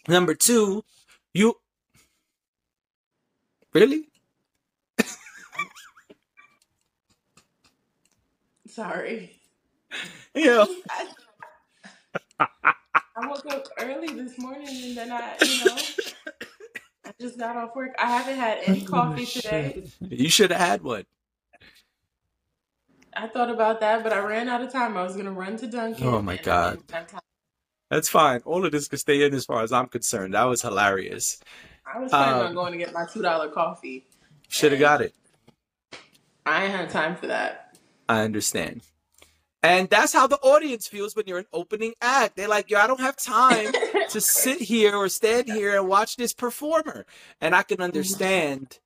Number 0.07 0.33
two, 0.33 0.83
you 1.31 1.55
really? 3.71 4.07
Sorry. 8.67 9.39
Yeah. 10.33 10.65
I 13.21 13.27
woke 13.27 13.45
up 13.51 13.67
early 13.79 14.07
this 14.13 14.37
morning 14.37 14.67
and 14.69 14.97
then 14.97 15.11
I, 15.11 15.35
you 15.41 15.65
know, 15.65 15.75
I 17.05 17.11
just 17.19 17.37
got 17.37 17.57
off 17.57 17.75
work. 17.75 17.93
I 17.99 18.05
haven't 18.17 18.37
had 18.37 18.59
any 18.65 18.81
coffee 18.81 19.25
today. 19.25 19.83
You 20.09 20.29
should 20.29 20.51
have 20.51 20.59
had 20.61 20.81
one. 20.83 21.03
I 23.15 23.27
thought 23.27 23.49
about 23.49 23.81
that, 23.81 24.03
but 24.03 24.13
I 24.13 24.19
ran 24.19 24.47
out 24.47 24.61
of 24.61 24.71
time. 24.71 24.95
I 24.95 25.03
was 25.03 25.17
gonna 25.17 25.31
run 25.31 25.57
to 25.57 25.67
Dunkin'. 25.67 26.05
Oh 26.07 26.21
my 26.21 26.37
God. 26.37 26.77
didn't 26.77 26.91
have 26.91 27.07
time. 27.07 27.19
That's 27.89 28.07
fine. 28.07 28.41
All 28.45 28.65
of 28.65 28.71
this 28.71 28.87
could 28.87 28.99
stay 28.99 29.25
in 29.25 29.33
as 29.33 29.45
far 29.45 29.63
as 29.63 29.71
I'm 29.73 29.87
concerned. 29.87 30.35
That 30.35 30.43
was 30.43 30.61
hilarious. 30.61 31.41
I 31.91 31.99
was 31.99 32.11
planning 32.11 32.35
Um, 32.41 32.47
on 32.47 32.53
going 32.53 32.71
to 32.71 32.77
get 32.77 32.93
my 32.93 33.05
two 33.11 33.21
dollar 33.21 33.49
coffee. 33.49 34.05
Should 34.47 34.71
have 34.71 34.79
got 34.79 35.01
it. 35.01 35.13
I 36.45 36.65
ain't 36.65 36.73
had 36.73 36.89
time 36.89 37.15
for 37.15 37.27
that. 37.27 37.77
I 38.07 38.21
understand. 38.21 38.81
And 39.61 39.89
that's 39.89 40.13
how 40.13 40.25
the 40.27 40.37
audience 40.37 40.87
feels 40.87 41.15
when 41.15 41.25
you're 41.27 41.39
an 41.39 41.45
opening 41.51 41.93
act. 42.01 42.35
They're 42.37 42.47
like, 42.47 42.69
yo, 42.69 42.79
I 42.79 42.87
don't 42.87 43.01
have 43.01 43.17
time 43.17 43.73
to 44.09 44.21
sit 44.21 44.61
here 44.61 44.95
or 44.95 45.09
stand 45.09 45.47
here 45.47 45.75
and 45.77 45.87
watch 45.87 46.15
this 46.15 46.33
performer. 46.33 47.05
And 47.41 47.53
I 47.53 47.63
can 47.63 47.81
understand 47.81 48.79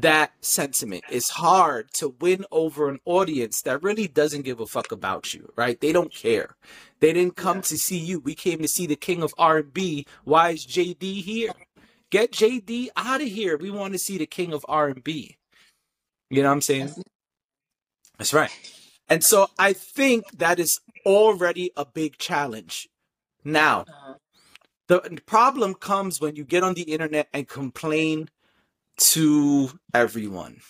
that 0.00 0.32
sentiment. 0.42 1.04
It's 1.10 1.30
hard 1.30 1.92
to 1.94 2.14
win 2.20 2.44
over 2.52 2.88
an 2.90 3.00
audience 3.06 3.62
that 3.62 3.82
really 3.82 4.06
doesn't 4.06 4.42
give 4.42 4.60
a 4.60 4.66
fuck 4.66 4.92
about 4.92 5.32
you, 5.32 5.50
right? 5.56 5.80
They 5.80 5.92
don't 5.92 6.12
care. 6.12 6.56
They 7.00 7.12
didn't 7.14 7.36
come 7.36 7.56
Yeah. 7.58 7.62
to 7.62 7.78
see 7.78 7.98
you. 7.98 8.20
We 8.20 8.34
came 8.34 8.58
to 8.60 8.68
see 8.68 8.86
the 8.86 8.96
king 8.96 9.22
of 9.22 9.34
R&B. 9.38 10.06
Why 10.24 10.50
is 10.50 10.66
JD 10.66 11.22
here? 11.22 11.52
Get 12.10 12.32
JD 12.32 12.90
out 12.96 13.22
of 13.22 13.28
here. 13.28 13.56
We 13.56 13.70
want 13.70 13.94
to 13.94 13.98
see 13.98 14.18
the 14.18 14.26
king 14.26 14.52
of 14.52 14.64
R&B. 14.68 15.36
You 16.30 16.42
know 16.42 16.48
what 16.50 16.54
I'm 16.54 16.60
saying? 16.60 16.86
That's- 16.88 17.04
That's 18.18 18.34
right. 18.34 18.50
And 19.12 19.22
so 19.22 19.48
I 19.58 19.74
think 19.74 20.38
that 20.38 20.58
is 20.58 20.80
already 21.04 21.70
a 21.76 21.84
big 21.84 22.16
challenge. 22.16 22.88
Now, 23.44 23.84
uh, 23.86 24.14
the 24.88 25.20
problem 25.26 25.74
comes 25.74 26.18
when 26.18 26.34
you 26.34 26.44
get 26.44 26.62
on 26.62 26.72
the 26.72 26.84
internet 26.84 27.28
and 27.30 27.46
complain 27.46 28.30
to 29.12 29.78
everyone. 29.92 30.62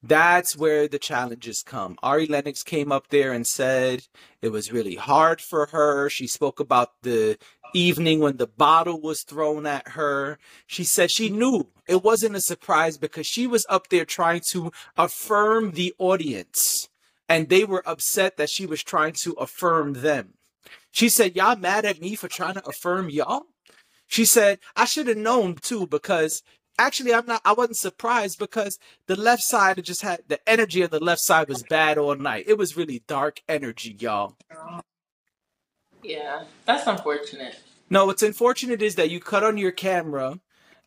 That's 0.00 0.56
where 0.56 0.86
the 0.86 1.00
challenges 1.00 1.64
come. 1.64 1.98
Ari 2.04 2.28
Lennox 2.28 2.62
came 2.62 2.92
up 2.92 3.08
there 3.08 3.32
and 3.32 3.44
said 3.44 4.06
it 4.40 4.50
was 4.50 4.70
really 4.70 4.94
hard 4.94 5.40
for 5.40 5.66
her. 5.66 6.08
She 6.08 6.28
spoke 6.28 6.60
about 6.60 7.02
the 7.02 7.36
evening 7.74 8.20
when 8.20 8.36
the 8.36 8.46
bottle 8.46 9.00
was 9.00 9.22
thrown 9.22 9.66
at 9.66 9.88
her. 9.88 10.38
She 10.66 10.84
said 10.84 11.10
she 11.10 11.28
knew 11.28 11.68
it 11.86 12.02
wasn't 12.02 12.36
a 12.36 12.40
surprise 12.40 12.98
because 12.98 13.26
she 13.26 13.46
was 13.46 13.66
up 13.68 13.88
there 13.88 14.04
trying 14.04 14.40
to 14.50 14.72
affirm 14.96 15.72
the 15.72 15.94
audience 15.98 16.88
and 17.28 17.48
they 17.48 17.64
were 17.64 17.86
upset 17.86 18.36
that 18.36 18.50
she 18.50 18.66
was 18.66 18.82
trying 18.82 19.12
to 19.12 19.32
affirm 19.32 19.94
them. 19.94 20.34
She 20.90 21.08
said, 21.08 21.36
Y'all 21.36 21.56
mad 21.56 21.84
at 21.84 22.00
me 22.00 22.14
for 22.14 22.28
trying 22.28 22.54
to 22.54 22.66
affirm 22.66 23.10
y'all? 23.10 23.46
She 24.06 24.24
said, 24.24 24.58
I 24.74 24.86
should 24.86 25.06
have 25.06 25.18
known 25.18 25.56
too, 25.56 25.86
because 25.86 26.42
actually 26.78 27.12
I'm 27.12 27.26
not 27.26 27.42
I 27.44 27.52
wasn't 27.52 27.76
surprised 27.76 28.38
because 28.38 28.78
the 29.06 29.16
left 29.16 29.42
side 29.42 29.82
just 29.84 30.02
had 30.02 30.22
the 30.28 30.40
energy 30.48 30.82
of 30.82 30.90
the 30.90 31.00
left 31.00 31.20
side 31.20 31.48
was 31.48 31.62
bad 31.62 31.98
all 31.98 32.14
night. 32.14 32.44
It 32.46 32.56
was 32.56 32.76
really 32.76 33.02
dark 33.06 33.42
energy, 33.48 33.96
y'all. 33.98 34.36
Yeah, 36.08 36.44
that's 36.64 36.86
unfortunate. 36.86 37.58
No, 37.90 38.06
what's 38.06 38.22
unfortunate 38.22 38.82
is 38.82 38.94
that 38.96 39.10
you 39.10 39.20
cut 39.20 39.44
on 39.44 39.58
your 39.58 39.72
camera 39.72 40.40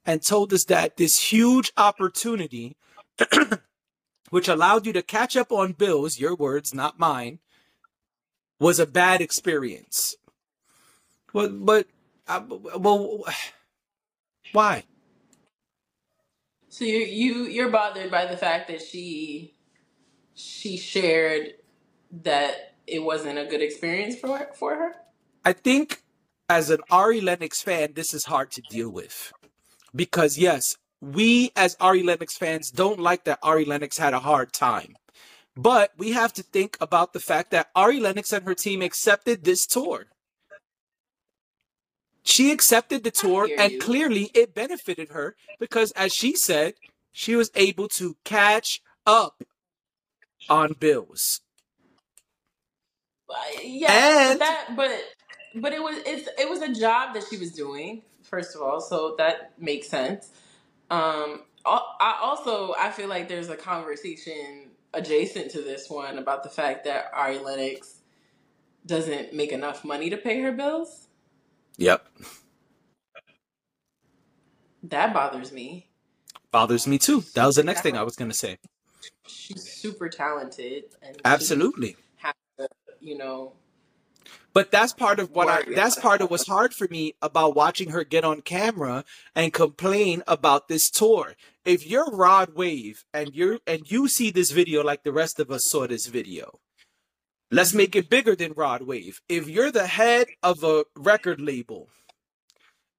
and 0.05 0.21
told 0.21 0.51
us 0.53 0.65
that 0.65 0.97
this 0.97 1.31
huge 1.31 1.71
opportunity, 1.77 2.75
which 4.29 4.47
allowed 4.47 4.85
you 4.85 4.93
to 4.93 5.01
catch 5.01 5.37
up 5.37 5.51
on 5.51 5.73
bills, 5.73 6.19
your 6.19 6.35
words, 6.35 6.73
not 6.73 6.99
mine, 6.99 7.39
was 8.59 8.79
a 8.79 8.85
bad 8.85 9.21
experience. 9.21 10.15
But, 11.33 11.65
but, 11.65 11.87
uh, 12.27 12.41
well, 12.77 13.23
why? 14.51 14.83
So 16.69 16.85
you 16.85 16.99
you 16.99 17.43
you're 17.47 17.69
bothered 17.69 18.09
by 18.09 18.25
the 18.25 18.37
fact 18.37 18.69
that 18.69 18.81
she 18.81 19.55
she 20.33 20.77
shared 20.77 21.55
that 22.23 22.75
it 22.87 22.99
wasn't 22.99 23.39
a 23.39 23.45
good 23.45 23.61
experience 23.61 24.17
for 24.17 24.49
for 24.55 24.75
her. 24.75 24.95
I 25.43 25.53
think 25.53 26.03
as 26.49 26.69
an 26.69 26.79
Ari 26.91 27.21
Lennox 27.21 27.61
fan, 27.61 27.93
this 27.95 28.13
is 28.13 28.25
hard 28.25 28.51
to 28.51 28.61
deal 28.69 28.89
with. 28.89 29.31
Because 29.95 30.37
yes, 30.37 30.77
we 31.01 31.51
as 31.55 31.75
Ari 31.79 32.03
Lennox 32.03 32.37
fans 32.37 32.69
don't 32.71 32.99
like 32.99 33.23
that 33.25 33.39
Ari 33.41 33.65
Lennox 33.65 33.97
had 33.97 34.13
a 34.13 34.19
hard 34.19 34.53
time. 34.53 34.95
But 35.55 35.91
we 35.97 36.11
have 36.11 36.31
to 36.33 36.43
think 36.43 36.77
about 36.79 37.13
the 37.13 37.19
fact 37.19 37.51
that 37.51 37.69
Ari 37.75 37.99
Lennox 37.99 38.31
and 38.31 38.45
her 38.45 38.55
team 38.55 38.81
accepted 38.81 39.43
this 39.43 39.65
tour. 39.65 40.07
she 42.23 42.51
accepted 42.51 43.03
the 43.03 43.11
tour 43.11 43.49
and 43.57 43.73
you. 43.73 43.79
clearly 43.79 44.29
it 44.33 44.53
benefited 44.53 45.09
her 45.09 45.35
because 45.59 45.91
as 45.93 46.13
she 46.13 46.35
said 46.35 46.73
she 47.11 47.35
was 47.35 47.49
able 47.55 47.87
to 47.87 48.15
catch 48.23 48.81
up 49.05 49.43
on 50.49 50.73
bills 50.79 51.41
yeah, 53.63 54.31
and 54.31 54.41
that 54.41 54.75
but 54.75 55.01
but 55.55 55.73
it 55.73 55.81
was 55.83 55.97
it's 56.05 56.29
it 56.39 56.49
was 56.49 56.61
a 56.61 56.73
job 56.73 57.13
that 57.15 57.23
she 57.29 57.37
was 57.37 57.51
doing 57.53 58.03
first 58.23 58.55
of 58.55 58.61
all, 58.61 58.81
so 58.81 59.15
that 59.17 59.53
makes 59.59 59.87
sense. 59.89 60.29
Um, 60.91 61.43
I 62.01 62.19
also 62.21 62.73
I 62.79 62.91
feel 62.91 63.09
like 63.09 63.29
there's 63.29 63.49
a 63.49 63.57
conversation 63.57 64.71
adjacent 64.93 65.51
to 65.51 65.61
this 65.61 65.89
one 65.89 66.17
about 66.19 66.43
the 66.43 66.49
fact 66.49 66.85
that 66.85 67.11
Ari 67.13 67.39
Lennox 67.39 68.01
doesn't 68.85 69.33
make 69.33 69.51
enough 69.53 69.85
money 69.85 70.09
to 70.11 70.17
pay 70.17 70.41
her 70.41 70.51
bills. 70.53 71.07
yep 71.77 72.05
That 74.83 75.13
bothers 75.13 75.51
me. 75.51 75.87
bothers 76.51 76.87
me 76.87 76.97
too 76.99 77.23
that 77.35 77.45
was 77.45 77.55
the 77.57 77.63
next 77.63 77.81
thing 77.81 77.97
i 77.97 78.03
was 78.03 78.15
going 78.15 78.31
to 78.31 78.37
say 78.37 78.57
She's 79.27 79.63
super 79.63 80.09
talented 80.09 80.85
and 81.03 81.17
absolutely 81.25 81.97
to, 82.59 82.67
you 83.01 83.17
know, 83.17 83.53
But 84.53 84.71
that's 84.71 84.93
part 84.93 85.19
of 85.19 85.31
what 85.31 85.47
I, 85.47 85.63
that's 85.73 85.97
part 85.97 86.21
of 86.21 86.29
what's 86.29 86.47
hard 86.47 86.73
for 86.73 86.87
me 86.89 87.15
about 87.21 87.55
watching 87.55 87.91
her 87.91 88.03
get 88.03 88.25
on 88.25 88.41
camera 88.41 89.05
and 89.33 89.53
complain 89.53 90.23
about 90.27 90.67
this 90.67 90.89
tour. 90.89 91.35
If 91.63 91.87
you're 91.87 92.11
Rod 92.11 92.55
Wave 92.55 93.05
and 93.13 93.33
you're 93.33 93.59
and 93.65 93.89
you 93.89 94.07
see 94.07 94.29
this 94.29 94.51
video 94.51 94.83
like 94.83 95.03
the 95.03 95.13
rest 95.13 95.39
of 95.39 95.51
us 95.51 95.65
saw 95.65 95.87
this 95.87 96.07
video, 96.07 96.59
let's 97.49 97.73
make 97.73 97.95
it 97.95 98.09
bigger 98.09 98.35
than 98.35 98.53
Rod 98.53 98.81
Wave. 98.81 99.21
If 99.29 99.47
you're 99.47 99.71
the 99.71 99.87
head 99.87 100.27
of 100.43 100.63
a 100.63 100.83
record 100.97 101.39
label 101.39 101.87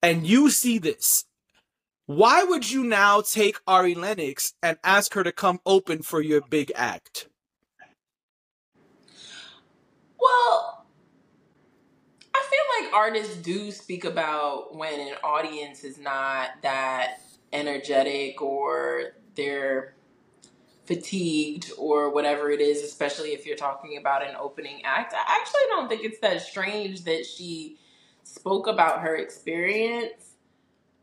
and 0.02 0.26
you 0.26 0.48
see 0.48 0.78
this, 0.78 1.26
why 2.06 2.42
would 2.44 2.70
you 2.70 2.82
now 2.82 3.20
take 3.20 3.58
Ari 3.66 3.94
Lennox 3.94 4.54
and 4.62 4.78
ask 4.82 5.14
her 5.14 5.22
to 5.22 5.32
come 5.32 5.60
open 5.64 6.02
for 6.02 6.20
your 6.20 6.40
big 6.40 6.72
act? 6.74 7.28
Well, 10.20 10.84
I 12.34 12.42
feel 12.50 12.81
like 12.81 12.81
artists 12.92 13.36
do 13.36 13.70
speak 13.70 14.04
about 14.04 14.76
when 14.76 15.00
an 15.00 15.14
audience 15.24 15.84
is 15.84 15.98
not 15.98 16.50
that 16.62 17.20
energetic 17.52 18.40
or 18.40 19.12
they're 19.34 19.94
fatigued 20.84 21.72
or 21.78 22.12
whatever 22.12 22.50
it 22.50 22.60
is, 22.60 22.82
especially 22.82 23.30
if 23.30 23.46
you're 23.46 23.56
talking 23.56 23.98
about 23.98 24.26
an 24.26 24.34
opening 24.38 24.82
act. 24.84 25.14
I 25.14 25.40
actually 25.40 25.62
don't 25.68 25.88
think 25.88 26.04
it's 26.04 26.18
that 26.20 26.42
strange 26.42 27.04
that 27.04 27.24
she 27.24 27.78
spoke 28.24 28.66
about 28.66 29.00
her 29.00 29.16
experience, 29.16 30.34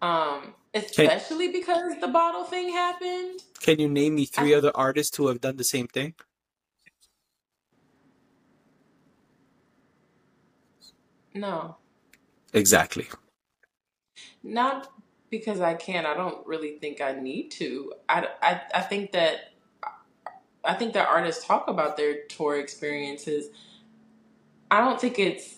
um, 0.02 0.54
especially 0.74 1.52
because 1.52 2.00
the 2.02 2.08
bottle 2.08 2.44
thing 2.44 2.70
happened. 2.70 3.42
can 3.62 3.80
you 3.80 3.88
name 3.88 4.16
me 4.16 4.24
I 4.24 4.26
three 4.26 4.54
other 4.54 4.72
artists 4.76 5.16
who 5.18 5.28
have 5.28 5.42
done 5.42 5.58
the 5.58 5.64
same 5.64 5.88
thing? 5.88 6.14
No, 11.40 11.78
Exactly. 12.54 13.08
not 14.44 14.92
because 15.30 15.62
I 15.62 15.76
can. 15.76 16.06
I 16.06 16.16
don't 16.16 16.46
really 16.48 16.78
think 16.80 17.02
I 17.02 17.14
need 17.14 17.52
to. 17.52 17.94
I, 18.08 18.28
I, 18.42 18.62
I 18.74 18.82
think 18.82 19.12
that 19.12 19.54
I 20.64 20.74
think 20.74 20.94
that 20.94 21.08
artists 21.08 21.46
talk 21.46 21.68
about 21.68 21.98
their 21.98 22.24
tour 22.28 22.60
experiences. 22.60 23.50
I 24.72 24.80
don't 24.80 25.00
think 25.00 25.20
it's 25.20 25.56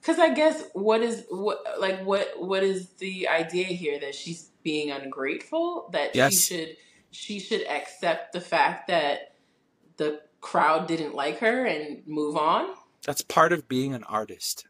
because 0.00 0.18
I 0.18 0.34
guess 0.34 0.64
what 0.72 1.02
is 1.02 1.24
what 1.30 1.62
like 1.80 2.04
what 2.04 2.34
what 2.38 2.62
is 2.62 2.88
the 2.98 3.28
idea 3.28 3.66
here 3.66 3.98
that 4.00 4.14
she's 4.14 4.50
being 4.62 4.90
ungrateful 4.90 5.90
that 5.92 6.14
she 6.14 6.36
should 6.36 6.76
she 7.10 7.38
should 7.38 7.66
accept 7.66 8.32
the 8.32 8.40
fact 8.40 8.88
that 8.88 9.34
the 9.96 10.20
crowd 10.40 10.86
didn't 10.88 11.14
like 11.14 11.38
her 11.38 11.66
and 11.66 12.06
move 12.06 12.36
on. 12.36 12.74
That's 13.06 13.22
part 13.22 13.52
of 13.52 13.68
being 13.68 13.94
an 13.94 14.04
artist. 14.04 14.66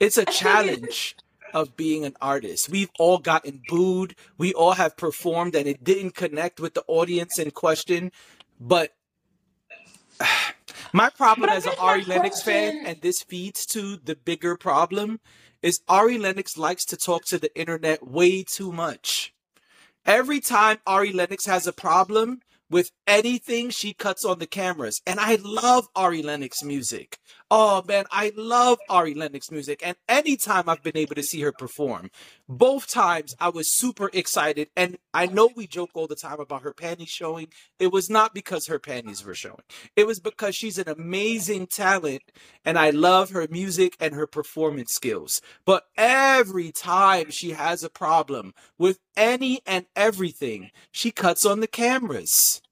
It's 0.00 0.18
a 0.18 0.24
challenge 0.24 1.16
of 1.52 1.76
being 1.76 2.04
an 2.04 2.16
artist. 2.20 2.68
We've 2.68 2.90
all 2.98 3.18
gotten 3.18 3.62
booed. 3.68 4.16
We 4.36 4.52
all 4.52 4.72
have 4.72 4.96
performed 4.96 5.54
and 5.54 5.66
it 5.66 5.84
didn't 5.84 6.14
connect 6.14 6.58
with 6.58 6.74
the 6.74 6.84
audience 6.88 7.38
in 7.38 7.52
question. 7.52 8.10
But 8.60 8.92
my 10.92 11.10
problem 11.10 11.48
but 11.48 11.56
as 11.56 11.66
an 11.66 11.74
Ari 11.78 12.04
Lennox 12.04 12.42
fan, 12.42 12.82
and 12.84 13.00
this 13.00 13.22
feeds 13.22 13.66
to 13.66 13.96
the 13.96 14.16
bigger 14.16 14.56
problem, 14.56 15.20
is 15.62 15.80
Ari 15.88 16.18
Lennox 16.18 16.58
likes 16.58 16.84
to 16.86 16.96
talk 16.96 17.24
to 17.26 17.38
the 17.38 17.56
internet 17.58 18.06
way 18.06 18.42
too 18.42 18.72
much. 18.72 19.32
Every 20.04 20.40
time 20.40 20.78
Ari 20.86 21.12
Lennox 21.12 21.46
has 21.46 21.66
a 21.66 21.72
problem 21.72 22.40
with 22.74 22.90
anything, 23.06 23.70
she 23.70 23.94
cuts 23.94 24.24
on 24.24 24.40
the 24.40 24.48
cameras. 24.48 25.00
And 25.06 25.20
I 25.20 25.38
love 25.40 25.86
Ari 25.94 26.24
Lennox 26.24 26.64
music. 26.64 27.18
Oh 27.48 27.84
man, 27.86 28.04
I 28.10 28.32
love 28.36 28.80
Ari 28.88 29.14
Lennox 29.14 29.52
music. 29.52 29.80
And 29.86 29.96
anytime 30.08 30.68
I've 30.68 30.82
been 30.82 30.96
able 30.96 31.14
to 31.14 31.22
see 31.22 31.40
her 31.42 31.52
perform, 31.52 32.10
both 32.48 32.90
times 32.90 33.36
I 33.38 33.50
was 33.50 33.78
super 33.78 34.10
excited. 34.12 34.70
And 34.76 34.98
I 35.12 35.26
know 35.26 35.50
we 35.54 35.68
joke 35.68 35.90
all 35.94 36.08
the 36.08 36.16
time 36.16 36.40
about 36.40 36.62
her 36.62 36.74
panties 36.74 37.10
showing. 37.10 37.46
It 37.78 37.92
was 37.92 38.10
not 38.10 38.34
because 38.34 38.66
her 38.66 38.80
panties 38.80 39.24
were 39.24 39.36
showing, 39.36 39.62
it 39.94 40.08
was 40.08 40.18
because 40.18 40.56
she's 40.56 40.76
an 40.78 40.88
amazing 40.88 41.68
talent. 41.68 42.22
And 42.64 42.76
I 42.76 42.90
love 42.90 43.30
her 43.30 43.46
music 43.48 43.96
and 44.00 44.14
her 44.14 44.26
performance 44.26 44.92
skills. 44.92 45.40
But 45.64 45.84
every 45.96 46.72
time 46.72 47.30
she 47.30 47.50
has 47.50 47.84
a 47.84 47.88
problem 47.88 48.52
with 48.78 48.98
any 49.16 49.60
and 49.64 49.86
everything, 49.94 50.70
she 50.90 51.12
cuts 51.12 51.46
on 51.46 51.60
the 51.60 51.68
cameras. 51.68 52.62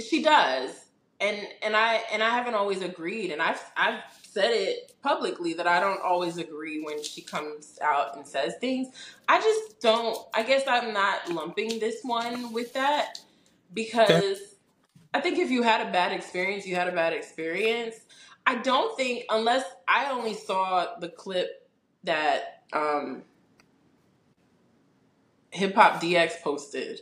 She 0.00 0.22
does, 0.22 0.72
and 1.20 1.38
and 1.62 1.76
I 1.76 2.02
and 2.12 2.22
I 2.22 2.30
haven't 2.30 2.54
always 2.54 2.82
agreed, 2.82 3.32
and 3.32 3.42
I've 3.42 3.62
I've 3.76 4.00
said 4.28 4.50
it 4.52 4.92
publicly 5.02 5.54
that 5.54 5.66
I 5.68 5.80
don't 5.80 6.02
always 6.02 6.38
agree 6.38 6.82
when 6.84 7.02
she 7.02 7.22
comes 7.22 7.78
out 7.82 8.16
and 8.16 8.26
says 8.26 8.54
things. 8.60 8.88
I 9.28 9.40
just 9.40 9.80
don't. 9.80 10.18
I 10.34 10.42
guess 10.44 10.64
I'm 10.68 10.92
not 10.92 11.30
lumping 11.32 11.80
this 11.80 11.98
one 12.02 12.52
with 12.52 12.74
that 12.74 13.20
Okay. 14.10 14.20
because 14.20 14.38
I 15.14 15.20
think 15.20 15.38
if 15.38 15.50
you 15.50 15.62
had 15.62 15.86
a 15.86 15.90
bad 15.92 16.12
experience, 16.12 16.66
you 16.66 16.76
had 16.76 16.88
a 16.88 16.92
bad 16.92 17.12
experience. 17.12 17.96
I 18.46 18.56
don't 18.56 18.96
think 18.96 19.24
unless 19.30 19.64
I 19.88 20.10
only 20.12 20.34
saw 20.34 20.98
the 21.00 21.08
clip 21.08 21.50
that 22.04 22.62
um, 22.72 23.24
Hip 25.52 25.74
Hop 25.76 26.02
DX 26.02 26.42
posted. 26.42 27.00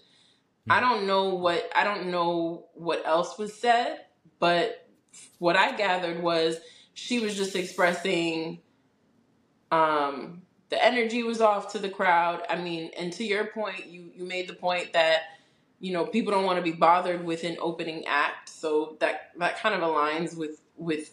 I 0.68 0.81
don't 0.81 1.07
know 1.07 1.35
what 1.35 1.70
I 1.74 1.85
don't 1.85 2.11
know 2.11 2.66
what 2.74 3.07
else 3.07 3.38
was 3.38 3.55
said, 3.55 4.00
but 4.38 4.88
what 5.38 5.57
I 5.57 5.77
gathered 5.77 6.22
was 6.22 6.59
she 6.94 7.20
was 7.20 7.37
just 7.37 7.55
expressing 7.55 8.61
um 9.70 10.42
the 10.70 10.83
energy 10.83 11.22
was 11.22 11.40
off 11.40 11.72
to 11.72 11.79
the 11.79 11.90
crowd. 11.90 12.42
I 12.48 12.57
mean, 12.57 12.90
and 12.98 13.12
to 13.14 13.24
your 13.24 13.46
point, 13.46 13.87
you 13.87 14.11
you 14.14 14.24
made 14.24 14.48
the 14.48 14.55
point 14.55 14.92
that 14.94 15.22
you 15.81 15.92
know 15.92 16.07
people 16.07 16.33
don't 16.33 16.44
want 16.44 16.59
to 16.59 16.62
be 16.62 16.77
bothered 16.77 17.24
with 17.24 17.44
an 17.44 17.57
opening 17.61 18.05
act, 18.07 18.48
so 18.48 18.96
that 19.00 19.33
that 19.38 19.59
kind 19.59 19.74
of 19.74 19.83
aligns 19.83 20.37
with 20.37 20.61
with 20.77 21.11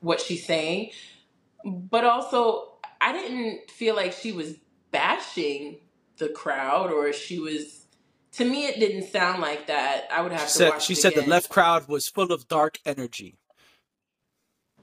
what 0.00 0.20
she's 0.20 0.44
saying. 0.44 0.90
But 1.64 2.04
also, 2.04 2.72
I 3.00 3.12
didn't 3.12 3.70
feel 3.70 3.96
like 3.96 4.12
she 4.12 4.32
was 4.32 4.54
bashing 4.90 5.78
the 6.18 6.28
crowd 6.28 6.92
or 6.92 7.12
she 7.12 7.38
was 7.38 7.79
to 8.32 8.44
me 8.44 8.66
it 8.66 8.78
didn't 8.78 9.10
sound 9.10 9.42
like 9.42 9.66
that. 9.66 10.08
I 10.12 10.22
would 10.22 10.32
She 10.32 10.38
have 10.38 10.46
to 10.46 10.52
said 10.52 10.68
watch 10.70 10.84
she 10.84 10.94
said 10.94 11.14
the 11.14 11.26
left 11.26 11.48
crowd 11.48 11.88
was 11.88 12.08
full 12.08 12.32
of 12.32 12.48
dark 12.48 12.78
energy. 12.84 13.36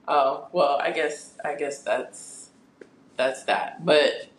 Oh, 0.08 0.48
well, 0.54 0.80
I 0.82 0.92
guess 0.92 1.38
I 1.44 1.56
guess 1.56 1.82
that's 1.82 2.50
that's 3.16 3.44
that. 3.44 3.86
But 3.86 4.30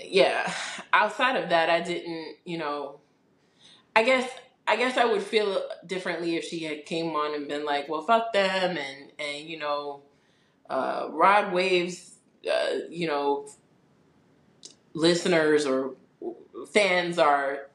yeah, 0.00 0.52
outside 0.92 1.36
of 1.36 1.50
that 1.50 1.70
I 1.70 1.80
didn't, 1.80 2.36
you 2.44 2.58
know, 2.58 3.00
I 3.96 4.04
guess 4.04 4.28
I 4.66 4.76
guess 4.76 4.96
I 4.96 5.04
would 5.04 5.22
feel 5.22 5.62
differently 5.86 6.36
if 6.36 6.44
she 6.44 6.60
had 6.60 6.86
came 6.86 7.16
on 7.16 7.34
and 7.34 7.48
been 7.48 7.64
like, 7.64 7.88
"Well, 7.88 8.02
fuck 8.02 8.32
them," 8.32 8.76
and 8.76 9.12
and 9.18 9.48
you 9.48 9.58
know, 9.58 10.02
uh, 10.70 11.08
Rod 11.10 11.52
Waves, 11.52 12.16
uh, 12.50 12.80
you 12.90 13.06
know, 13.08 13.48
listeners 14.94 15.66
or 15.66 15.94
fans 16.72 17.18
are 17.18 17.68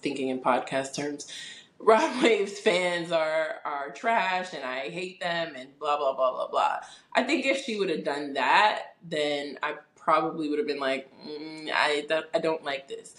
thinking 0.00 0.28
in 0.28 0.40
podcast 0.40 0.94
terms. 0.94 1.26
Rod 1.78 2.22
Waves 2.22 2.58
fans 2.58 3.10
are 3.10 3.56
are 3.64 3.90
trash, 3.90 4.52
and 4.52 4.62
I 4.64 4.90
hate 4.90 5.18
them, 5.20 5.54
and 5.56 5.78
blah 5.78 5.96
blah 5.96 6.14
blah 6.14 6.32
blah 6.32 6.48
blah. 6.48 6.76
I 7.14 7.22
think 7.22 7.46
if 7.46 7.64
she 7.64 7.78
would 7.78 7.88
have 7.88 8.04
done 8.04 8.34
that, 8.34 8.96
then 9.02 9.58
I 9.62 9.76
probably 9.96 10.48
would 10.50 10.58
have 10.58 10.68
been 10.68 10.80
like, 10.80 11.10
mm, 11.26 11.70
I 11.72 12.04
don't- 12.08 12.26
I 12.34 12.38
don't 12.38 12.64
like 12.64 12.88
this. 12.88 13.14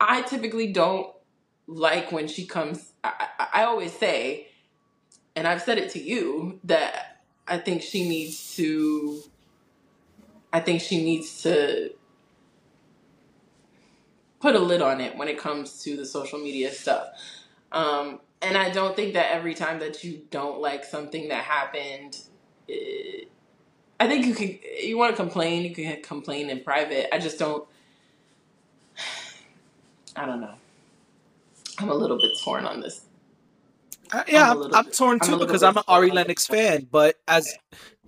I 0.00 0.22
typically 0.22 0.72
don't 0.72 1.12
like 1.66 2.10
when 2.12 2.28
she 2.28 2.46
comes. 2.46 2.92
I, 3.04 3.28
I 3.52 3.64
always 3.64 3.92
say, 3.92 4.48
and 5.36 5.46
I've 5.46 5.62
said 5.62 5.78
it 5.78 5.90
to 5.92 5.98
you 6.02 6.60
that 6.64 7.22
I 7.46 7.58
think 7.58 7.82
she 7.82 8.08
needs 8.08 8.56
to. 8.56 9.22
I 10.52 10.60
think 10.60 10.80
she 10.80 11.02
needs 11.04 11.42
to 11.42 11.90
put 14.40 14.54
a 14.54 14.58
lid 14.58 14.82
on 14.82 15.00
it 15.00 15.16
when 15.16 15.28
it 15.28 15.38
comes 15.38 15.82
to 15.82 15.96
the 15.96 16.06
social 16.06 16.38
media 16.38 16.72
stuff. 16.72 17.08
Um, 17.72 18.20
and 18.40 18.56
I 18.56 18.70
don't 18.70 18.94
think 18.94 19.14
that 19.14 19.32
every 19.32 19.54
time 19.54 19.80
that 19.80 20.04
you 20.04 20.22
don't 20.30 20.60
like 20.60 20.84
something 20.84 21.28
that 21.28 21.44
happened, 21.44 22.18
it, 22.68 23.22
eh, 23.22 23.24
I 24.00 24.06
think 24.06 24.26
you 24.26 24.34
can. 24.34 24.58
You 24.80 24.96
want 24.96 25.10
to 25.10 25.16
complain, 25.16 25.64
you 25.64 25.74
can 25.74 26.00
complain 26.02 26.50
in 26.50 26.60
private. 26.62 27.12
I 27.12 27.18
just 27.18 27.36
don't. 27.38 27.66
I 30.16 30.24
don't 30.24 30.40
know. 30.40 30.54
I'm 31.78 31.88
a 31.88 31.94
little 31.94 32.16
bit 32.16 32.30
torn 32.42 32.64
on 32.64 32.80
this. 32.80 33.00
Uh, 34.12 34.22
yeah, 34.26 34.52
I'm, 34.52 34.74
I'm, 34.74 34.84
torn 34.86 35.20
too 35.20 35.34
I'm 35.34 35.38
because 35.38 35.62
I'm 35.62 35.76
an 35.76 35.82
Ari 35.88 36.10
Lennox 36.10 36.46
fan. 36.46 36.86
But 36.90 37.16
as 37.26 37.54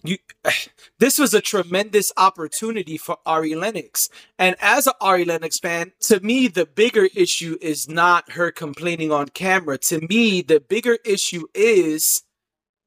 you, 0.02 0.18
this 0.98 1.18
was 1.18 1.34
a 1.34 1.40
tremendous 1.40 2.12
opportunity 2.16 2.96
for 2.96 3.18
Ari 3.26 3.54
Lennox, 3.54 4.08
and 4.38 4.56
as 4.60 4.86
an 4.86 4.94
Ari 5.00 5.24
Lennox 5.24 5.58
fan, 5.58 5.92
to 6.00 6.20
me 6.20 6.48
the 6.48 6.66
bigger 6.66 7.08
issue 7.14 7.56
is 7.60 7.88
not 7.88 8.32
her 8.32 8.50
complaining 8.50 9.12
on 9.12 9.28
camera. 9.28 9.78
To 9.78 10.00
me, 10.08 10.42
the 10.42 10.60
bigger 10.60 10.98
issue 11.04 11.46
is 11.54 12.22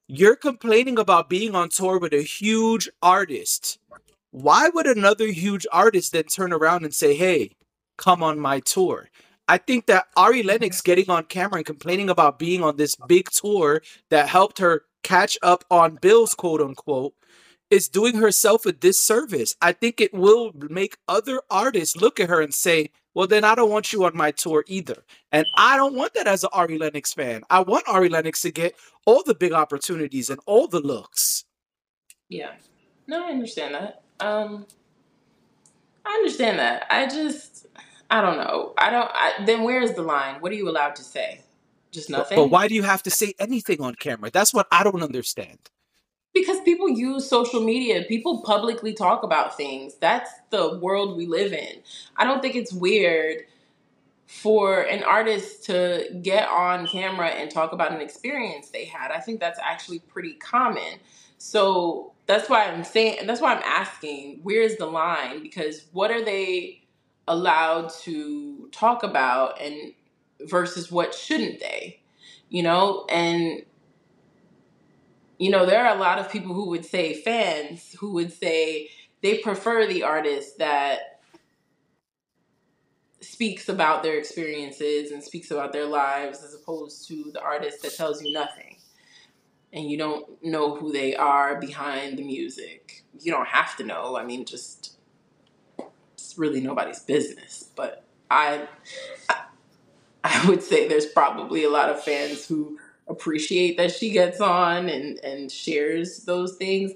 you're 0.07 0.35
complaining 0.35 0.99
about 0.99 1.29
being 1.29 1.55
on 1.55 1.69
tour 1.69 1.97
with 1.97 2.13
a 2.13 2.21
huge 2.21 2.89
artist. 3.01 3.79
Why 4.31 4.69
would 4.69 4.87
another 4.87 5.27
huge 5.27 5.65
artist 5.71 6.11
then 6.11 6.23
turn 6.25 6.51
around 6.51 6.83
and 6.83 6.93
say, 6.93 7.15
"Hey, 7.15 7.51
come 7.97 8.23
on 8.23 8.39
my 8.39 8.59
tour"? 8.59 9.09
I 9.47 9.57
think 9.57 9.87
that 9.87 10.07
Ari 10.15 10.43
Lennox 10.43 10.81
getting 10.81 11.09
on 11.09 11.25
camera 11.25 11.57
and 11.57 11.65
complaining 11.65 12.09
about 12.09 12.39
being 12.39 12.63
on 12.63 12.77
this 12.77 12.95
big 13.07 13.29
tour 13.29 13.81
that 14.09 14.29
helped 14.29 14.59
her 14.59 14.85
catch 15.03 15.37
up 15.41 15.63
on 15.69 15.95
bills, 15.95 16.33
quote 16.33 16.61
unquote, 16.61 17.13
is 17.69 17.89
doing 17.89 18.15
herself 18.15 18.65
a 18.65 18.71
disservice. 18.71 19.55
I 19.61 19.71
think 19.71 19.99
it 19.99 20.13
will 20.13 20.51
make 20.69 20.97
other 21.07 21.41
artists 21.49 21.95
look 21.95 22.19
at 22.19 22.29
her 22.29 22.41
and 22.41 22.53
say, 22.53 22.91
well, 23.13 23.27
then 23.27 23.43
I 23.43 23.55
don't 23.55 23.69
want 23.69 23.93
you 23.93 24.03
on 24.05 24.17
my 24.17 24.31
tour 24.31 24.63
either. 24.67 25.03
And 25.31 25.45
I 25.55 25.77
don't 25.77 25.95
want 25.95 26.13
that 26.15 26.27
as 26.27 26.43
an 26.43 26.49
Ari 26.53 26.77
Lennox 26.77 27.13
fan. 27.13 27.43
I 27.49 27.61
want 27.61 27.87
Ari 27.87 28.09
Lennox 28.09 28.41
to 28.41 28.51
get 28.51 28.75
all 29.05 29.23
the 29.23 29.35
big 29.35 29.53
opportunities 29.53 30.29
and 30.29 30.39
all 30.45 30.67
the 30.67 30.79
looks. 30.79 31.45
Yeah. 32.29 32.53
No, 33.07 33.27
I 33.27 33.31
understand 33.31 33.75
that. 33.75 34.03
Um 34.19 34.65
I 36.05 36.13
understand 36.13 36.59
that. 36.59 36.87
I 36.89 37.05
just 37.07 37.67
I 38.13 38.21
don't 38.21 38.37
know. 38.37 38.73
I 38.77 38.91
don't. 38.91 39.09
I, 39.11 39.43
then 39.43 39.63
where's 39.63 39.93
the 39.93 40.03
line? 40.03 40.35
What 40.39 40.51
are 40.51 40.55
you 40.55 40.69
allowed 40.69 40.95
to 40.97 41.03
say? 41.03 41.41
Just 41.93 42.09
nothing. 42.09 42.35
But 42.35 42.47
why 42.47 42.67
do 42.67 42.75
you 42.75 42.83
have 42.83 43.03
to 43.03 43.11
say 43.11 43.33
anything 43.39 43.79
on 43.81 43.95
camera? 43.95 44.31
That's 44.31 44.53
what 44.53 44.67
I 44.71 44.83
don't 44.83 45.03
understand. 45.03 45.59
Because 46.33 46.59
people 46.61 46.89
use 46.89 47.29
social 47.29 47.63
media. 47.63 48.03
People 48.07 48.41
publicly 48.41 48.93
talk 48.93 49.21
about 49.21 49.55
things. 49.55 49.95
That's 49.95 50.31
the 50.49 50.79
world 50.79 51.15
we 51.15 51.27
live 51.27 51.53
in. 51.53 51.81
I 52.17 52.25
don't 52.25 52.41
think 52.41 52.55
it's 52.55 52.73
weird 52.73 53.45
for 54.25 54.81
an 54.81 55.03
artist 55.03 55.63
to 55.65 56.07
get 56.23 56.47
on 56.49 56.87
camera 56.87 57.27
and 57.27 57.51
talk 57.51 57.71
about 57.71 57.91
an 57.91 58.01
experience 58.01 58.69
they 58.69 58.85
had. 58.85 59.11
I 59.11 59.19
think 59.19 59.39
that's 59.39 59.59
actually 59.61 59.99
pretty 59.99 60.33
common. 60.33 60.99
So 61.37 62.13
that's 62.25 62.49
why 62.49 62.65
I'm 62.65 62.83
saying, 62.83 63.19
and 63.19 63.29
that's 63.29 63.41
why 63.41 63.53
I'm 63.53 63.63
asking, 63.63 64.39
where's 64.41 64.77
the 64.77 64.87
line? 64.87 65.43
Because 65.43 65.85
what 65.91 66.09
are 66.09 66.23
they 66.25 66.81
allowed 67.27 67.91
to 67.91 68.69
talk 68.71 69.03
about 69.03 69.61
and 69.61 69.93
versus 70.49 70.91
what 70.91 71.13
shouldn't 71.13 71.59
they 71.59 71.99
you 72.53 72.61
know? 72.61 73.05
And 73.09 73.63
you 75.39 75.49
know 75.49 75.65
there 75.65 75.85
are 75.85 75.93
a 75.93 75.99
lot 75.99 76.19
of 76.19 76.31
people 76.31 76.53
who 76.53 76.69
would 76.69 76.85
say 76.85 77.15
fans 77.15 77.95
who 77.99 78.13
would 78.13 78.31
say 78.31 78.89
they 79.21 79.39
prefer 79.39 79.87
the 79.87 80.03
artist 80.03 80.59
that 80.59 81.19
speaks 83.19 83.67
about 83.67 84.03
their 84.03 84.17
experiences 84.17 85.11
and 85.11 85.23
speaks 85.23 85.49
about 85.49 85.73
their 85.73 85.85
lives 85.85 86.43
as 86.43 86.53
opposed 86.53 87.07
to 87.07 87.31
the 87.33 87.41
artist 87.41 87.81
that 87.81 87.95
tells 87.95 88.21
you 88.21 88.31
nothing. 88.31 88.77
And 89.73 89.89
you 89.89 89.97
don't 89.97 90.43
know 90.43 90.75
who 90.75 90.91
they 90.91 91.15
are 91.15 91.59
behind 91.59 92.19
the 92.19 92.23
music. 92.23 93.03
You 93.19 93.31
don't 93.31 93.47
have 93.47 93.75
to 93.77 93.83
know. 93.83 94.15
I 94.15 94.23
mean 94.23 94.45
just 94.45 94.97
it's 96.13 96.37
really 96.37 96.61
nobody's 96.61 96.99
business. 96.99 97.71
But 97.75 98.03
I, 98.29 98.67
I 99.27 99.45
would 100.47 100.63
say 100.63 100.87
there's 100.87 101.05
probably 101.05 101.63
a 101.63 101.69
lot 101.69 101.89
of 101.89 102.03
fans 102.03 102.45
who 102.47 102.77
appreciate 103.07 103.77
that 103.77 103.91
she 103.91 104.09
gets 104.09 104.39
on 104.39 104.89
and 104.89 105.19
and 105.23 105.51
shares 105.51 106.19
those 106.19 106.55
things. 106.55 106.93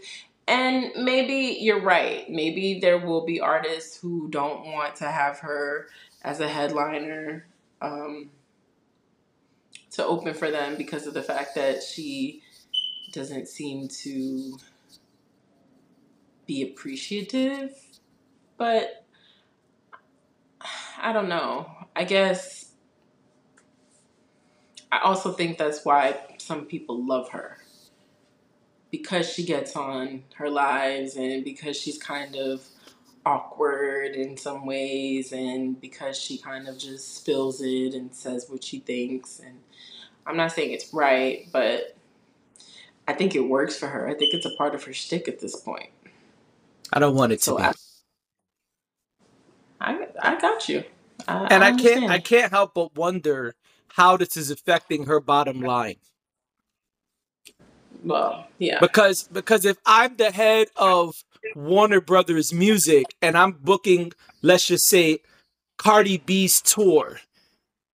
And 0.48 0.92
maybe 0.96 1.58
you're 1.60 1.82
right. 1.82 2.30
Maybe 2.30 2.80
there 2.80 2.98
will 3.00 3.26
be 3.26 3.42
artists 3.42 3.98
who 3.98 4.30
don't 4.30 4.66
want 4.66 4.96
to 4.98 5.12
have 5.12 5.40
her 5.40 5.88
as 6.24 6.40
a 6.40 6.48
headliner 6.48 7.46
um, 7.82 8.30
to 9.92 10.06
open 10.06 10.34
for 10.34 10.50
them 10.50 10.78
because 10.78 11.06
of 11.06 11.14
the 11.14 11.22
fact 11.22 11.56
that 11.56 11.84
she 11.84 12.44
doesn't 13.12 13.50
seem 13.50 13.90
to 13.90 14.58
be 16.46 16.64
appreciative. 16.64 17.76
But 18.58 19.06
I 20.98 21.12
don't 21.12 21.28
know. 21.28 21.70
I 21.94 22.06
guess 22.06 22.67
I 24.92 25.00
also 25.00 25.32
think 25.32 25.58
that's 25.58 25.86
why 25.86 26.18
some 26.38 26.66
people 26.66 27.06
love 27.06 27.30
her. 27.30 27.58
Because 28.92 29.30
she 29.32 29.44
gets 29.46 29.76
on 29.76 30.24
her 30.36 30.50
lives 30.50 31.16
and 31.18 31.44
because 31.44 31.78
she's 31.78 31.98
kind 31.98 32.36
of 32.36 32.66
awkward 33.26 34.16
in 34.16 34.38
some 34.38 34.66
ways 34.66 35.34
and 35.34 35.80
because 35.82 36.18
she 36.18 36.38
kind 36.38 36.68
of 36.68 36.78
just 36.78 37.18
spills 37.18 37.62
it 37.62 37.94
and 37.94 38.16
says 38.16 38.48
what 38.50 38.64
she 38.64 38.80
thinks 38.80 39.40
and 39.40 39.60
I'm 40.26 40.38
not 40.38 40.52
saying 40.54 40.72
it's 40.72 40.94
right, 40.94 41.48
but 41.52 41.96
I 43.08 43.14
think 43.14 43.36
it 43.36 43.42
works 43.42 43.78
for 43.78 43.88
her. 43.88 44.08
I 44.08 44.14
think 44.14 44.34
it's 44.34 44.46
a 44.46 44.56
part 44.58 44.76
of 44.76 44.84
her 44.86 44.94
shtick 44.94 45.28
at 45.28 45.40
this 45.40 45.56
point. 45.56 45.90
I 46.94 47.00
don't 47.00 47.16
want 47.16 47.32
it 47.34 47.42
to 47.44 47.44
so 47.44 47.58
be. 47.58 47.64
I, 47.64 47.74
I 49.82 50.08
I 50.22 50.40
got 50.40 50.70
you. 50.70 50.84
I, 51.28 51.48
and 51.50 51.64
I, 51.64 51.70
I 51.70 51.72
can't 51.74 52.06
I 52.10 52.20
can't 52.20 52.52
help 52.52 52.74
but 52.76 52.96
wonder 52.96 53.56
how 53.98 54.16
this 54.16 54.38
is 54.38 54.52
affecting 54.52 55.08
her 55.08 55.20
bottom 55.20 55.60
line. 55.60 55.98
Well, 58.04 58.48
yeah. 58.60 58.80
Because 58.80 59.24
because 59.24 59.66
if 59.66 59.78
I'm 59.86 60.16
the 60.16 60.32
head 60.32 60.68
of 60.76 61.24
Warner 61.56 62.00
Brothers 62.00 62.54
Music 62.54 63.06
and 63.22 63.36
I'm 63.36 63.54
booking, 63.54 64.14
let's 64.44 64.68
just 64.68 64.88
say, 64.88 65.20
Cardi 65.78 66.18
B's 66.18 66.62
tour, 66.62 67.20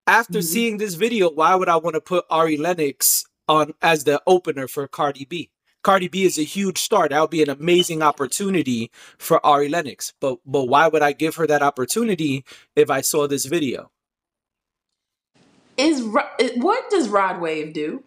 after 0.05 0.39
mm-hmm. 0.39 0.53
seeing 0.53 0.77
this 0.77 0.95
video, 0.95 1.31
why 1.31 1.55
would 1.55 1.69
I 1.69 1.77
want 1.77 1.95
to 1.95 2.01
put 2.01 2.25
Ari 2.29 2.57
Lennox 2.57 3.25
on 3.47 3.73
as 3.81 4.03
the 4.03 4.21
opener 4.27 4.67
for 4.67 4.87
Cardi 4.87 5.25
B? 5.25 5.51
Cardi 5.83 6.09
B 6.09 6.25
is 6.25 6.37
a 6.37 6.43
huge 6.43 6.79
star. 6.79 7.07
That 7.07 7.21
would 7.21 7.29
be 7.29 7.43
an 7.43 7.49
amazing 7.49 8.01
opportunity 8.01 8.91
for 9.17 9.43
Ari 9.45 9.69
Lennox. 9.69 10.13
But 10.19 10.39
but 10.45 10.65
why 10.65 10.89
would 10.89 11.01
I 11.01 11.13
give 11.13 11.35
her 11.35 11.47
that 11.47 11.61
opportunity 11.61 12.43
if 12.75 12.89
I 12.89 12.99
saw 12.99 13.25
this 13.25 13.45
video? 13.45 13.89
Is 15.77 16.03
what 16.03 16.89
does 16.89 17.09
Rod 17.09 17.41
Wave 17.41 17.73
do? 17.73 18.03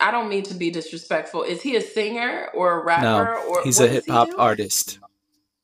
I 0.00 0.10
don't 0.10 0.28
mean 0.28 0.42
to 0.44 0.54
be 0.54 0.70
disrespectful. 0.70 1.42
Is 1.42 1.62
he 1.62 1.76
a 1.76 1.80
singer 1.80 2.48
or 2.54 2.80
a 2.80 2.84
rapper? 2.84 3.34
No, 3.34 3.48
or 3.48 3.62
he's 3.64 3.80
a 3.80 3.88
hip 3.88 4.04
hop 4.08 4.28
he 4.28 4.34
artist. 4.34 4.98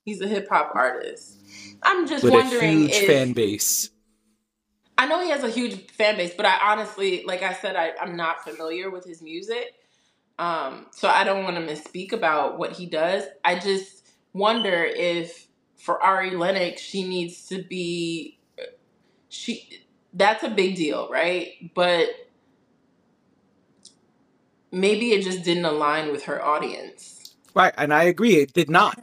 He's 0.05 0.20
a 0.20 0.27
hip 0.27 0.48
hop 0.48 0.72
artist. 0.75 1.38
I'm 1.83 2.07
just 2.07 2.25
with 2.25 2.33
wondering 2.33 2.64
a 2.64 2.79
huge 2.81 2.92
if, 2.92 3.07
fan 3.07 3.33
base. 3.33 3.90
I 4.96 5.07
know 5.07 5.22
he 5.22 5.31
has 5.31 5.42
a 5.42 5.51
huge 5.51 5.90
fan 5.90 6.16
base, 6.16 6.33
but 6.35 6.46
I 6.46 6.59
honestly, 6.62 7.25
like 7.27 7.42
I 7.42 7.53
said, 7.53 7.77
I, 7.77 7.92
I'm 8.01 8.16
not 8.16 8.44
familiar 8.44 8.90
with 8.90 9.05
his 9.05 9.20
music. 9.20 9.75
Um, 10.38 10.87
so 10.92 11.09
I 11.09 11.25
don't 11.25 11.44
want 11.44 11.57
to 11.57 11.62
misspeak 11.62 12.12
about 12.12 12.59
what 12.59 12.72
he 12.72 12.87
does. 12.87 13.25
I 13.44 13.59
just 13.59 14.09
wonder 14.33 14.85
if 14.85 15.46
for 15.77 16.03
Ari 16.03 16.37
Lennox, 16.37 16.81
she 16.81 17.07
needs 17.07 17.46
to 17.48 17.62
be 17.62 18.38
she 19.29 19.83
that's 20.12 20.42
a 20.42 20.51
big 20.51 20.77
deal, 20.77 21.09
right? 21.11 21.48
But 21.75 22.09
maybe 24.70 25.12
it 25.12 25.25
just 25.25 25.44
didn't 25.44 25.64
align 25.64 26.12
with 26.12 26.25
her 26.25 26.44
audience. 26.44 27.35
Right, 27.55 27.75
and 27.77 27.92
I 27.92 28.05
agree 28.05 28.37
it 28.37 28.53
did 28.53 28.70
not. 28.70 28.98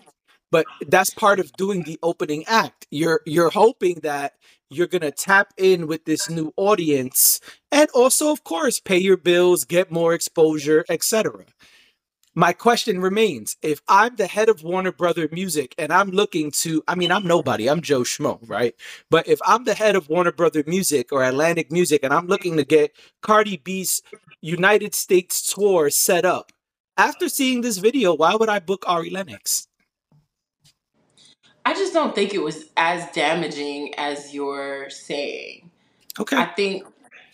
But 0.51 0.65
that's 0.87 1.11
part 1.11 1.39
of 1.39 1.53
doing 1.53 1.83
the 1.83 1.99
opening 2.01 2.43
act. 2.47 2.87
You're 2.89 3.21
you're 3.25 3.51
hoping 3.51 3.99
that 4.01 4.33
you're 4.69 4.87
going 4.87 5.01
to 5.01 5.11
tap 5.11 5.53
in 5.57 5.87
with 5.87 6.05
this 6.05 6.29
new 6.29 6.53
audience 6.55 7.39
and 7.71 7.89
also 7.93 8.31
of 8.31 8.43
course 8.43 8.79
pay 8.79 8.97
your 8.97 9.17
bills 9.17 9.65
get 9.65 9.91
more 9.91 10.13
exposure 10.13 10.85
etc 10.89 11.45
my 12.39 12.53
question 12.53 13.01
remains 13.01 13.57
if 13.61 13.81
I'm 13.89 14.15
the 14.15 14.25
head 14.25 14.47
of 14.47 14.63
Warner 14.63 14.93
Brother 14.93 15.27
Music 15.29 15.75
and 15.77 15.91
I'm 15.91 16.09
looking 16.09 16.51
to, 16.51 16.81
I 16.87 16.95
mean, 16.95 17.11
I'm 17.11 17.27
nobody, 17.27 17.69
I'm 17.69 17.81
Joe 17.81 18.03
Schmo, 18.03 18.39
right? 18.47 18.73
But 19.09 19.27
if 19.27 19.41
I'm 19.45 19.65
the 19.65 19.73
head 19.73 19.97
of 19.97 20.07
Warner 20.07 20.31
Brother 20.31 20.63
Music 20.65 21.11
or 21.11 21.21
Atlantic 21.21 21.69
Music 21.69 22.01
and 22.01 22.13
I'm 22.13 22.27
looking 22.27 22.55
to 22.55 22.63
get 22.63 22.95
Cardi 23.21 23.57
B's 23.57 24.01
United 24.39 24.95
States 24.95 25.53
tour 25.53 25.89
set 25.89 26.23
up, 26.23 26.53
after 26.95 27.27
seeing 27.27 27.59
this 27.59 27.77
video, 27.77 28.15
why 28.15 28.35
would 28.35 28.47
I 28.47 28.59
book 28.59 28.85
Ari 28.87 29.09
Lennox? 29.09 29.67
I 31.65 31.73
just 31.73 31.91
don't 31.91 32.15
think 32.15 32.33
it 32.33 32.41
was 32.41 32.69
as 32.77 33.11
damaging 33.11 33.93
as 33.97 34.33
you're 34.33 34.89
saying. 34.89 35.69
Okay. 36.17 36.37
I 36.37 36.45
think 36.45 36.85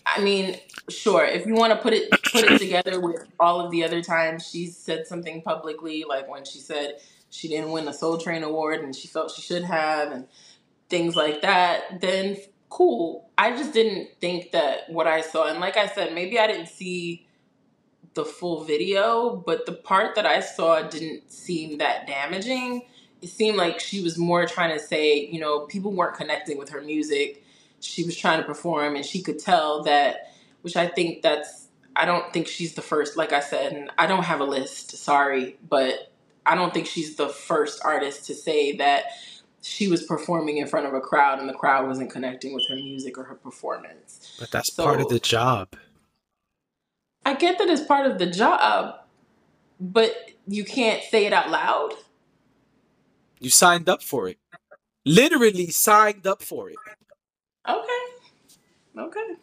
I 0.06 0.22
mean, 0.22 0.58
sure, 0.90 1.26
if 1.26 1.46
you 1.46 1.56
want 1.56 1.74
to 1.74 1.80
put 1.80 1.94
it 1.94 2.10
put 2.12 2.44
it 2.44 2.60
together 2.60 3.00
with 3.00 3.28
all 3.40 3.60
of 3.60 3.72
the 3.72 3.84
other 3.84 4.02
times 4.02 4.48
she 4.48 4.68
said 4.68 5.08
something 5.08 5.42
publicly, 5.42 6.06
like 6.08 6.30
when 6.30 6.46
she 6.46 6.60
said 6.60 7.00
she 7.32 7.48
didn't 7.48 7.72
win 7.72 7.88
a 7.88 7.94
Soul 7.94 8.18
Train 8.18 8.44
award 8.44 8.82
and 8.82 8.96
she 8.96 9.08
felt 9.08 9.32
she 9.32 9.42
should 9.42 9.64
have 9.64 10.12
and 10.12 10.28
things 10.90 11.16
like 11.16 11.42
that, 11.42 12.02
then 12.02 12.38
cool. 12.70 13.30
I 13.38 13.52
just 13.52 13.74
didn't 13.74 14.10
think 14.22 14.52
that 14.52 14.90
what 14.90 15.08
I 15.08 15.22
saw 15.22 15.48
and 15.48 15.60
like 15.60 15.78
I 15.78 15.88
said, 15.88 16.14
maybe 16.14 16.40
I 16.40 16.48
didn't 16.48 16.70
see 16.70 17.28
the 18.14 18.26
full 18.26 18.64
video, 18.64 19.36
but 19.46 19.66
the 19.66 19.74
part 19.74 20.16
that 20.16 20.26
I 20.26 20.40
saw 20.40 20.82
didn't 20.82 21.32
seem 21.32 21.80
that 21.80 22.08
damaging. 22.08 22.84
It 23.22 23.30
seemed 23.30 23.58
like 23.58 23.80
she 23.80 24.02
was 24.02 24.18
more 24.18 24.46
trying 24.46 24.78
to 24.78 24.84
say, 24.84 25.26
you 25.26 25.40
know, 25.40 25.62
people 25.62 25.92
weren't 25.92 26.16
connecting 26.16 26.58
with 26.58 26.70
her 26.70 26.82
music. 26.82 27.44
She 27.86 28.04
was 28.04 28.16
trying 28.18 28.40
to 28.40 28.46
perform 28.46 28.96
and 28.96 29.06
she 29.06 29.22
could 29.22 29.40
tell 29.40 29.84
that, 29.84 30.34
which 30.62 30.76
I 30.76 30.88
think 30.88 31.22
that's, 31.22 31.68
I 31.96 32.06
don't 32.06 32.34
think 32.34 32.48
she's 32.48 32.74
the 32.74 32.82
first, 32.82 33.16
like 33.16 33.32
I 33.32 33.40
said, 33.40 33.74
and 33.74 33.92
I 33.98 34.08
don't 34.08 34.24
have 34.24 34.42
a 34.42 34.46
list, 34.46 34.92
sorry, 34.98 35.58
but 35.70 36.12
I 36.46 36.56
don't 36.56 36.74
think 36.74 36.88
she's 36.88 37.16
the 37.16 37.30
first 37.30 37.82
artist 37.84 38.26
to 38.26 38.36
say 38.36 38.76
that 38.78 39.06
she 39.62 39.88
was 39.88 40.04
performing 40.04 40.58
in 40.58 40.68
front 40.68 40.86
of 40.86 40.94
a 40.94 41.02
crowd 41.02 41.40
and 41.40 41.50
the 41.50 41.54
crowd 41.54 41.88
wasn't 41.88 42.12
connecting 42.12 42.54
with 42.54 42.68
her 42.70 42.76
music 42.76 43.18
or 43.18 43.24
her 43.24 43.36
performance. 43.36 44.36
But 44.40 44.52
that's 44.52 44.70
part 44.70 45.02
of 45.02 45.10
the 45.10 45.20
job. 45.20 45.76
I 47.26 47.34
get 47.34 47.58
that 47.58 47.68
it's 47.68 47.84
part 47.84 48.06
of 48.06 48.20
the 48.20 48.28
job, 48.28 49.00
but 49.80 50.16
you 50.48 50.64
can't 50.64 51.02
say 51.04 51.26
it 51.26 51.34
out 51.34 51.50
loud. 51.50 51.94
You 53.40 53.50
signed 53.50 53.90
up 53.90 54.04
for 54.04 54.30
it. 54.30 54.38
Literally 55.04 55.72
signed 55.72 56.28
up 56.28 56.44
for 56.44 56.70
it. 56.70 56.76
Okay. 57.68 58.04
Okay. 58.98 59.36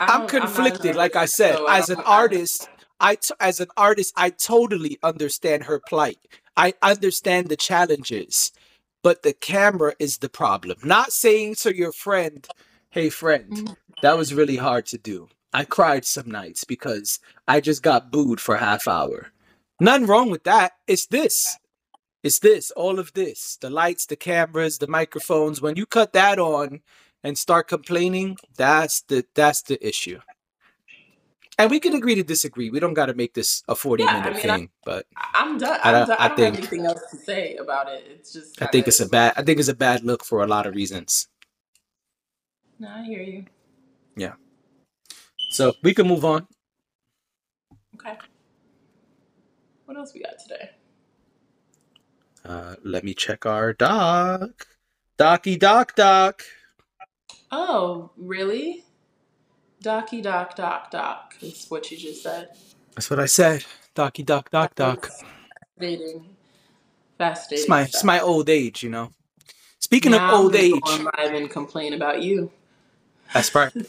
I 0.00 0.06
I'm 0.06 0.26
don't 0.26 0.34
I'm 0.34 0.40
conflicted. 0.40 0.96
Like 0.96 1.16
I 1.16 1.26
said, 1.26 1.56
so 1.56 1.66
I 1.66 1.78
as 1.78 1.90
an 1.90 1.96
don't 1.96 2.08
I 2.08 2.10
artist, 2.12 2.68
I 3.00 3.14
t- 3.16 3.34
as 3.40 3.60
an 3.60 3.68
artist, 3.76 4.12
I 4.16 4.30
totally 4.30 4.98
understand 5.02 5.64
her 5.64 5.80
plight. 5.80 6.18
I 6.56 6.74
understand 6.82 7.48
the 7.48 7.56
challenges, 7.56 8.52
but 9.02 9.22
the 9.22 9.32
camera 9.32 9.94
is 9.98 10.18
the 10.18 10.28
problem. 10.28 10.78
Not 10.84 11.12
saying 11.12 11.56
to 11.56 11.76
your 11.76 11.92
friend, 11.92 12.46
"Hey, 12.90 13.10
friend, 13.10 13.50
Mhm. 13.52 13.76
that 14.02 14.18
was 14.18 14.34
really 14.34 14.56
hard 14.56 14.86
to 14.86 14.98
do. 14.98 15.28
I 15.52 15.64
cried 15.64 16.04
some 16.06 16.30
nights 16.30 16.64
because 16.64 17.20
I 17.48 17.60
just 17.60 17.82
got 17.82 18.10
booed 18.12 18.40
for 18.40 18.54
a 18.56 18.60
half 18.60 18.88
hour." 18.88 19.32
Nothing 19.80 20.06
wrong 20.06 20.30
with 20.30 20.44
that. 20.44 20.72
It's 20.86 21.06
this. 21.06 21.56
It's 22.22 22.38
this. 22.40 22.70
All 22.72 22.98
of 22.98 23.12
this. 23.14 23.56
The 23.60 23.70
lights, 23.70 24.06
the 24.06 24.16
cameras, 24.16 24.78
the 24.78 24.86
microphones. 24.88 25.62
When 25.62 25.76
you 25.76 25.86
cut 25.86 26.12
that 26.14 26.38
on 26.38 26.82
and 27.26 27.36
start 27.36 27.66
complaining, 27.66 28.36
that's 28.56 29.02
the 29.02 29.26
that's 29.34 29.62
the 29.62 29.84
issue. 29.86 30.20
And 31.58 31.70
we 31.70 31.80
can 31.80 31.94
agree 31.94 32.14
to 32.14 32.22
disagree. 32.22 32.70
We 32.70 32.78
don't 32.78 32.94
got 32.94 33.06
to 33.06 33.14
make 33.14 33.34
this 33.34 33.64
a 33.66 33.74
40 33.74 34.04
Yeah, 34.04 34.10
I 34.10 34.12
minute 34.20 34.36
mean 34.36 34.50
I 34.50 34.56
thing, 34.56 34.70
but 34.84 35.06
I'm 35.34 35.58
done. 35.58 35.80
I 35.82 35.88
I'm 35.88 35.94
don't 35.94 36.08
done. 36.08 36.16
I 36.20 36.26
I 36.26 36.36
think 36.36 36.58
anything 36.58 36.86
else 36.86 37.00
to 37.10 37.16
say 37.16 37.56
about 37.56 37.88
it. 37.88 38.04
It's 38.08 38.32
just 38.32 38.62
I 38.62 38.66
think 38.66 38.86
it's 38.86 39.00
a 39.00 39.08
bad 39.08 39.32
I 39.36 39.42
think 39.42 39.58
it's 39.58 39.68
a 39.68 39.74
bad 39.74 40.04
look 40.04 40.24
for 40.24 40.44
a 40.44 40.46
lot 40.46 40.66
of 40.66 40.76
reasons. 40.76 41.26
No, 42.78 42.88
I 42.88 43.02
hear 43.02 43.22
you. 43.22 43.44
Yeah. 44.16 44.34
So, 45.50 45.72
we 45.82 45.94
can 45.94 46.06
move 46.06 46.24
on. 46.24 46.46
Okay. 47.94 48.18
What 49.86 49.96
else 49.96 50.12
we 50.14 50.20
got 50.20 50.38
today? 50.38 50.70
Uh 52.44 52.76
let 52.84 53.02
me 53.02 53.14
check 53.14 53.46
our 53.46 53.72
doc. 53.72 54.68
Docky 55.18 55.58
doc 55.58 55.96
doc. 55.96 56.42
Oh, 57.50 58.10
really? 58.16 58.84
Docky 59.82 60.22
doc 60.22 60.56
doc 60.56 60.90
doc 60.90 61.34
is 61.40 61.66
what 61.68 61.90
you 61.90 61.96
just 61.96 62.22
said. 62.22 62.48
That's 62.94 63.10
what 63.10 63.20
I 63.20 63.26
said. 63.26 63.64
Docky 63.94 64.24
doc 64.24 64.50
doc 64.50 64.74
doc. 64.74 65.06
was 65.10 65.24
fascinating, 65.78 66.24
It's 67.10 67.16
fascinating 67.18 67.70
my 67.70 67.82
it's 67.82 68.04
my 68.04 68.20
old 68.20 68.48
age, 68.48 68.82
you 68.82 68.90
know. 68.90 69.10
Speaking 69.80 70.14
of 70.14 70.20
Now 70.20 70.34
I'm 70.36 70.40
old 70.44 70.52
go 70.52 70.58
age, 70.58 70.82
on 70.84 71.04
live 71.04 71.34
and 71.34 71.50
complain 71.50 71.92
about 71.92 72.22
you. 72.22 72.50
that's 73.32 73.54
right. 73.54 73.72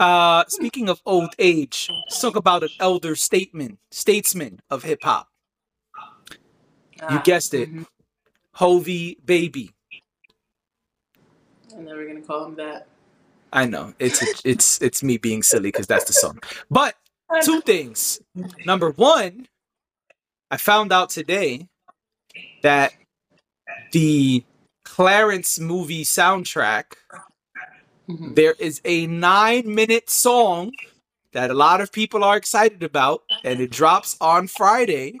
Uh, 0.00 0.44
speaking 0.46 0.88
of 0.88 1.02
old 1.04 1.34
age, 1.40 1.88
let's 1.90 2.20
talk 2.20 2.36
about 2.36 2.62
an 2.62 2.68
elder 2.78 3.16
statesman, 3.16 3.78
statesman 3.90 4.60
of 4.70 4.84
hip 4.84 5.02
hop. 5.02 5.26
You 6.94 7.02
Ah, 7.02 7.22
guessed 7.24 7.52
it, 7.54 7.68
hmm 7.68 7.82
Hovi 8.56 9.16
Baby. 9.24 9.72
I'm 11.76 11.84
never 11.84 12.06
gonna 12.06 12.20
call 12.22 12.44
him 12.46 12.54
that. 12.56 12.86
I 13.52 13.66
know 13.66 13.94
it's 13.98 14.44
it's 14.44 14.80
it's 14.82 15.02
me 15.02 15.16
being 15.16 15.42
silly 15.42 15.68
because 15.70 15.86
that's 15.86 16.04
the 16.04 16.12
song. 16.12 16.38
But 16.70 16.96
two 17.42 17.60
things. 17.62 18.20
Number 18.64 18.90
one, 18.90 19.48
I 20.50 20.56
found 20.56 20.92
out 20.92 21.10
today 21.10 21.68
that 22.62 22.92
the 23.92 24.44
Clarence 24.84 25.58
movie 25.58 26.04
soundtrack 26.04 26.94
Mhm. 28.08 28.34
there 28.34 28.54
is 28.58 28.80
a 28.86 29.06
nine 29.06 29.74
minute 29.74 30.08
song 30.08 30.72
that 31.32 31.50
a 31.50 31.54
lot 31.54 31.82
of 31.82 31.92
people 31.92 32.24
are 32.24 32.38
excited 32.38 32.82
about, 32.82 33.22
and 33.44 33.60
it 33.60 33.70
drops 33.70 34.16
on 34.18 34.48
Friday. 34.48 35.18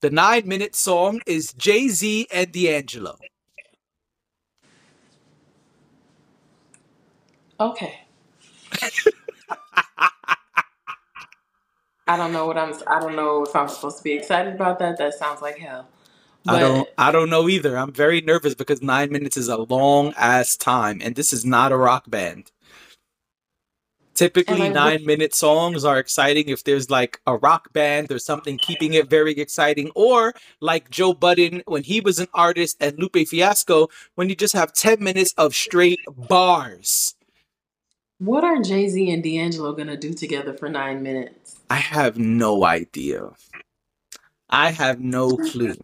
The 0.00 0.10
nine 0.10 0.46
minute 0.46 0.76
song 0.76 1.20
is 1.26 1.52
Jay 1.54 1.88
Z 1.88 2.28
and 2.32 2.52
D'Angelo. 2.52 3.18
Okay. 7.60 8.00
I 12.06 12.16
don't 12.16 12.32
know 12.32 12.46
what 12.46 12.56
I'm. 12.58 12.74
I 12.88 12.98
don't 13.00 13.14
know 13.14 13.44
if 13.44 13.54
I'm 13.54 13.68
supposed 13.68 13.98
to 13.98 14.02
be 14.02 14.12
excited 14.12 14.54
about 14.54 14.78
that. 14.80 14.98
That 14.98 15.14
sounds 15.14 15.42
like 15.42 15.58
hell. 15.58 15.86
I 16.48 16.58
don't 16.58 16.88
But 16.96 17.04
I 17.04 17.12
don't 17.12 17.30
know 17.30 17.48
either. 17.48 17.76
I'm 17.78 17.92
very 17.92 18.22
nervous 18.22 18.54
because 18.54 18.82
nine 18.82 19.12
minutes 19.12 19.36
is 19.36 19.48
a 19.48 19.58
long 19.58 20.14
ass 20.16 20.56
time, 20.56 21.00
and 21.04 21.14
this 21.14 21.32
is 21.32 21.44
not 21.44 21.70
a 21.70 21.76
rock 21.76 22.10
band. 22.10 22.50
and 24.06 24.14
Typically, 24.14 24.58
like, 24.58 24.74
what? 24.74 24.74
nine 24.74 25.06
minute 25.06 25.34
songs 25.34 25.84
are 25.84 25.98
exciting 25.98 26.48
if 26.48 26.64
there's 26.64 26.90
like 26.90 27.20
a 27.26 27.36
rock 27.36 27.72
band 27.74 28.10
or 28.10 28.18
something 28.18 28.58
keeping 28.58 28.94
it 28.94 29.10
very 29.10 29.32
exciting, 29.34 29.90
or 29.94 30.34
like 30.60 30.90
Joe 30.90 31.12
Budden 31.14 31.62
when 31.66 31.84
he 31.84 32.00
was 32.00 32.18
an 32.18 32.28
artist 32.34 32.76
and 32.80 32.98
Lupe 32.98 33.28
Fiasco 33.28 33.88
when 34.16 34.28
you 34.30 34.34
just 34.34 34.54
have 34.54 34.72
10 34.72 35.04
minutes 35.04 35.34
of 35.36 35.54
straight 35.54 36.00
bars. 36.08 37.14
What 38.20 38.44
are 38.44 38.60
Jay 38.60 38.86
Z 38.86 39.10
and 39.10 39.22
D'Angelo 39.22 39.72
gonna 39.72 39.96
do 39.96 40.12
together 40.12 40.52
for 40.52 40.68
nine 40.68 41.02
minutes? 41.02 41.58
I 41.70 41.76
have 41.76 42.18
no 42.18 42.64
idea. 42.64 43.30
I 44.50 44.72
have 44.72 45.00
no 45.00 45.36
clue. 45.38 45.74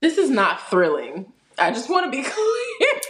This 0.00 0.18
is 0.18 0.30
not 0.30 0.70
thrilling. 0.70 1.32
I 1.58 1.72
just 1.72 1.90
want 1.90 2.04
to 2.06 2.10
be 2.16 2.22
clear. 2.28 3.00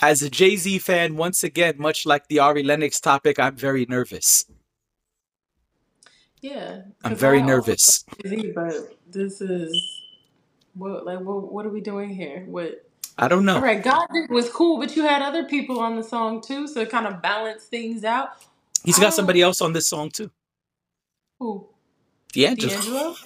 As 0.00 0.22
a 0.22 0.30
Jay 0.30 0.56
Z 0.56 0.78
fan, 0.78 1.16
once 1.16 1.44
again, 1.44 1.74
much 1.76 2.06
like 2.06 2.28
the 2.28 2.38
Ari 2.38 2.62
Lennox 2.62 2.98
topic, 2.98 3.38
I'm 3.38 3.56
very 3.56 3.84
nervous. 3.86 4.46
yeah, 6.40 6.82
I'm 7.04 7.14
very 7.14 7.42
nervous. 7.42 8.04
Jay 8.22 8.28
Z, 8.30 8.52
but 8.54 8.96
this 9.10 9.42
is 9.42 10.00
what 10.74 11.04
like 11.04 11.20
what 11.20 11.52
what 11.52 11.66
are 11.66 11.70
we 11.70 11.82
doing 11.82 12.08
here? 12.08 12.44
What? 12.46 12.86
I 13.18 13.28
don't 13.28 13.44
All 13.54 13.60
know. 13.60 13.62
right, 13.62 13.82
God 13.82 14.08
was 14.30 14.50
cool, 14.50 14.78
but 14.78 14.96
you 14.96 15.04
had 15.04 15.22
other 15.22 15.44
people 15.44 15.80
on 15.80 15.96
the 15.96 16.04
song 16.04 16.42
too, 16.42 16.68
so 16.68 16.80
it 16.80 16.90
kind 16.90 17.06
of 17.06 17.22
balanced 17.22 17.68
things 17.68 18.04
out. 18.04 18.30
He's 18.84 18.98
I 18.98 19.00
got 19.00 19.14
don't. 19.14 19.14
somebody 19.14 19.42
else 19.42 19.60
on 19.62 19.72
this 19.74 19.86
song 19.88 20.10
too. 20.10 20.30
Who? 21.40 21.68
D'Angelo. 22.32 22.74
D'Angelo? 22.74 23.16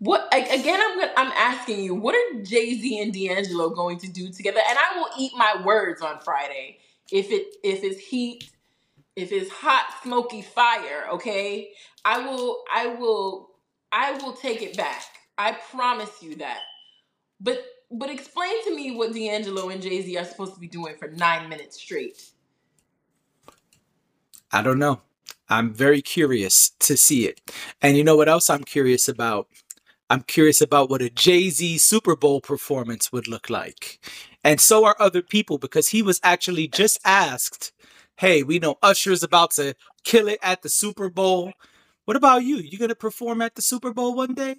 What 0.00 0.28
again? 0.32 0.80
I'm 0.82 0.98
gonna, 1.00 1.12
I'm 1.16 1.32
asking 1.32 1.84
you. 1.84 1.94
What 1.94 2.14
are 2.14 2.42
Jay 2.42 2.74
Z 2.74 3.00
and 3.02 3.12
D'Angelo 3.14 3.70
going 3.70 3.98
to 4.00 4.08
do 4.08 4.30
together? 4.32 4.60
And 4.68 4.78
I 4.78 4.98
will 4.98 5.08
eat 5.18 5.32
my 5.36 5.62
words 5.64 6.02
on 6.02 6.20
Friday 6.20 6.78
if 7.12 7.30
it 7.32 7.46
if 7.64 7.84
it's 7.84 8.00
heat, 8.00 8.50
if 9.16 9.32
it's 9.32 9.50
hot 9.50 9.86
smoky 10.02 10.42
fire. 10.42 11.08
Okay, 11.14 11.70
I 12.04 12.20
will 12.26 12.64
I 12.74 12.88
will 12.88 13.50
I 13.92 14.12
will 14.14 14.34
take 14.34 14.62
it 14.62 14.76
back. 14.76 15.04
I 15.38 15.52
promise 15.72 16.22
you 16.22 16.36
that. 16.36 16.60
But 17.40 17.64
but 17.90 18.10
explain 18.10 18.62
to 18.64 18.74
me 18.74 18.96
what 18.96 19.12
D'Angelo 19.12 19.70
and 19.70 19.82
Jay 19.82 20.02
Z 20.02 20.16
are 20.16 20.24
supposed 20.24 20.54
to 20.54 20.60
be 20.60 20.68
doing 20.68 20.96
for 20.96 21.08
nine 21.08 21.48
minutes 21.48 21.80
straight. 21.80 22.30
I 24.52 24.62
don't 24.62 24.78
know. 24.78 25.00
I'm 25.48 25.72
very 25.72 26.02
curious 26.02 26.70
to 26.80 26.96
see 26.96 27.26
it. 27.26 27.40
And 27.80 27.96
you 27.96 28.04
know 28.04 28.16
what 28.16 28.28
else 28.28 28.50
I'm 28.50 28.64
curious 28.64 29.08
about? 29.08 29.48
I'm 30.10 30.22
curious 30.22 30.60
about 30.60 30.90
what 30.90 31.02
a 31.02 31.10
Jay 31.10 31.50
Z 31.50 31.78
Super 31.78 32.16
Bowl 32.16 32.40
performance 32.40 33.12
would 33.12 33.28
look 33.28 33.50
like. 33.50 33.98
And 34.44 34.60
so 34.60 34.84
are 34.84 34.96
other 34.98 35.22
people 35.22 35.58
because 35.58 35.88
he 35.88 36.02
was 36.02 36.20
actually 36.22 36.68
just 36.68 36.98
asked, 37.04 37.72
Hey, 38.16 38.42
we 38.42 38.58
know 38.58 38.76
Usher's 38.82 39.22
about 39.22 39.52
to 39.52 39.74
kill 40.04 40.28
it 40.28 40.38
at 40.42 40.62
the 40.62 40.68
Super 40.68 41.08
Bowl. 41.08 41.52
What 42.04 42.16
about 42.16 42.44
you? 42.44 42.56
You 42.56 42.78
to 42.88 42.94
perform 42.94 43.42
at 43.42 43.54
the 43.54 43.62
Super 43.62 43.92
Bowl 43.92 44.14
one 44.14 44.34
day? 44.34 44.56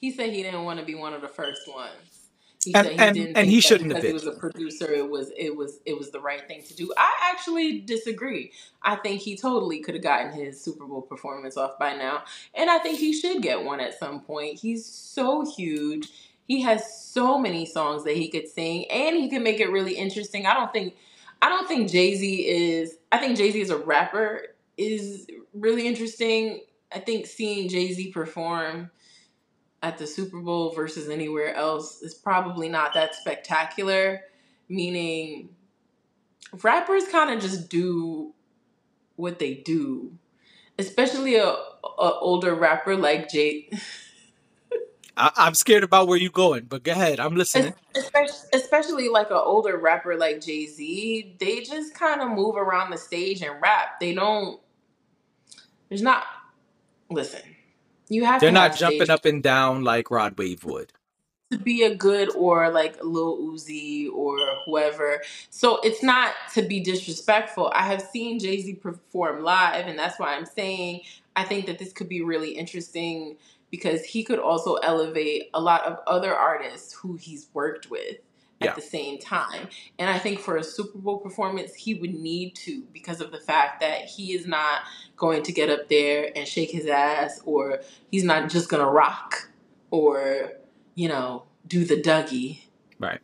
He 0.00 0.10
said 0.12 0.30
he 0.32 0.42
didn't 0.42 0.64
want 0.64 0.80
to 0.80 0.86
be 0.86 0.94
one 0.94 1.14
of 1.14 1.22
the 1.22 1.28
first 1.28 1.68
ones. 1.68 2.30
He 2.64 2.74
And 2.74 2.76
said 2.76 2.94
he 2.96 3.08
and 3.08 3.12
didn't 3.12 3.36
and 3.36 3.48
think 3.48 3.50
he 3.50 3.60
that 3.62 3.78
shouldn't 3.78 3.90
have 3.92 4.00
because 4.00 4.04
he 4.04 4.12
been. 4.12 4.14
was 4.14 4.26
a 4.26 4.32
producer, 4.32 4.90
it 4.92 5.08
was 5.08 5.32
it 5.36 5.56
was 5.56 5.80
it 5.86 5.98
was 5.98 6.10
the 6.10 6.20
right 6.20 6.46
thing 6.46 6.62
to 6.64 6.74
do. 6.74 6.92
I 6.96 7.12
actually 7.32 7.80
disagree. 7.80 8.52
I 8.82 8.96
think 8.96 9.22
he 9.22 9.36
totally 9.36 9.80
could 9.80 9.94
have 9.94 10.04
gotten 10.04 10.32
his 10.32 10.60
Super 10.62 10.86
Bowl 10.86 11.02
performance 11.02 11.56
off 11.56 11.78
by 11.78 11.94
now, 11.96 12.24
and 12.54 12.70
I 12.70 12.78
think 12.78 12.98
he 12.98 13.12
should 13.14 13.42
get 13.42 13.64
one 13.64 13.80
at 13.80 13.98
some 13.98 14.20
point. 14.20 14.60
He's 14.60 14.86
so 14.86 15.44
huge. 15.56 16.08
He 16.46 16.62
has 16.62 16.94
so 16.94 17.38
many 17.38 17.66
songs 17.66 18.04
that 18.04 18.16
he 18.16 18.28
could 18.28 18.48
sing, 18.48 18.86
and 18.90 19.16
he 19.16 19.30
can 19.30 19.42
make 19.42 19.60
it 19.60 19.70
really 19.70 19.94
interesting. 19.96 20.46
I 20.46 20.54
don't 20.54 20.72
think 20.72 20.96
I 21.42 21.48
don't 21.48 21.68
think 21.68 21.90
Jay 21.90 22.14
Z 22.16 22.48
is. 22.48 22.98
I 23.12 23.18
think 23.18 23.38
Jay 23.38 23.50
Z 23.52 23.60
as 23.62 23.70
a 23.70 23.78
rapper 23.78 24.42
is 24.76 25.26
really 25.54 25.86
interesting. 25.86 26.60
I 26.92 27.00
think 27.00 27.26
seeing 27.26 27.68
Jay 27.68 27.92
Z 27.92 28.12
perform 28.12 28.90
at 29.82 29.98
the 29.98 30.06
Super 30.06 30.40
Bowl 30.40 30.72
versus 30.74 31.08
anywhere 31.08 31.54
else 31.54 32.02
is 32.02 32.14
probably 32.14 32.68
not 32.68 32.94
that 32.94 33.14
spectacular. 33.14 34.22
Meaning, 34.68 35.50
rappers 36.62 37.08
kind 37.08 37.30
of 37.30 37.40
just 37.40 37.70
do 37.70 38.34
what 39.16 39.38
they 39.38 39.54
do, 39.54 40.12
especially 40.78 41.36
a, 41.36 41.46
a 41.48 42.18
older 42.20 42.54
rapper 42.54 42.96
like 42.96 43.30
Jay. 43.30 43.70
I, 45.16 45.30
I'm 45.36 45.54
scared 45.54 45.82
about 45.82 46.06
where 46.06 46.18
you're 46.18 46.30
going, 46.30 46.66
but 46.66 46.84
go 46.84 46.92
ahead. 46.92 47.18
I'm 47.18 47.34
listening. 47.34 47.74
Especially, 47.96 48.48
especially 48.52 49.08
like 49.08 49.30
an 49.30 49.40
older 49.42 49.76
rapper 49.76 50.16
like 50.16 50.40
Jay 50.40 50.66
Z, 50.66 51.36
they 51.40 51.62
just 51.62 51.94
kind 51.94 52.20
of 52.20 52.30
move 52.30 52.56
around 52.56 52.90
the 52.90 52.98
stage 52.98 53.42
and 53.42 53.60
rap. 53.60 54.00
They 54.00 54.14
don't. 54.14 54.60
There's 55.88 56.02
not. 56.02 56.24
Listen, 57.10 57.40
you 58.10 58.24
have 58.24 58.42
They're 58.42 58.48
to 58.48 58.52
not 58.52 58.72
have 58.72 58.76
jumping 58.76 59.08
stage 59.08 59.10
up 59.10 59.24
and 59.26 59.42
down 59.42 59.84
like 59.84 60.10
Rod 60.10 60.38
Wave 60.38 60.64
would. 60.64 60.92
to 61.52 61.58
be 61.58 61.84
a 61.84 61.94
good 61.94 62.30
or 62.36 62.70
like 62.70 63.02
Lil 63.02 63.38
Uzi 63.38 64.10
or 64.12 64.38
whoever. 64.66 65.22
So 65.50 65.80
it's 65.82 66.02
not 66.02 66.34
to 66.54 66.62
be 66.62 66.80
disrespectful. 66.80 67.72
I 67.74 67.84
have 67.84 68.02
seen 68.02 68.38
Jay 68.38 68.60
Z 68.60 68.74
perform 68.76 69.42
live, 69.44 69.86
and 69.86 69.98
that's 69.98 70.18
why 70.20 70.36
I'm 70.36 70.46
saying 70.46 71.02
I 71.36 71.44
think 71.44 71.66
that 71.66 71.78
this 71.78 71.92
could 71.92 72.08
be 72.08 72.22
really 72.22 72.52
interesting 72.52 73.38
because 73.70 74.04
he 74.04 74.24
could 74.24 74.40
also 74.40 74.76
elevate 74.76 75.50
a 75.54 75.60
lot 75.60 75.84
of 75.84 75.98
other 76.06 76.34
artists 76.34 76.94
who 76.94 77.16
he's 77.16 77.48
worked 77.54 77.90
with 77.90 78.18
at 78.60 78.66
Yeah. 78.66 78.74
the 78.74 78.82
same 78.82 79.18
time. 79.18 79.68
And 79.98 80.10
I 80.10 80.18
think 80.18 80.40
for 80.40 80.56
a 80.56 80.64
Super 80.64 80.98
Bowl 80.98 81.18
performance, 81.18 81.74
he 81.74 81.94
would 81.94 82.14
need 82.14 82.54
to 82.56 82.82
because 82.92 83.20
of 83.20 83.30
the 83.32 83.38
fact 83.38 83.80
that 83.80 84.04
he 84.06 84.32
is 84.34 84.46
not 84.46 84.82
going 85.16 85.42
to 85.44 85.52
get 85.52 85.70
up 85.70 85.88
there 85.88 86.30
and 86.36 86.46
shake 86.46 86.70
his 86.70 86.86
ass, 86.86 87.40
or 87.44 87.80
he's 88.10 88.24
not 88.24 88.50
just 88.50 88.68
going 88.68 88.82
to 88.84 88.90
rock, 88.90 89.50
or, 89.90 90.52
you 90.94 91.08
know, 91.08 91.44
do 91.66 91.84
the 91.84 91.96
Dougie. 92.00 92.62
Right. 92.98 93.20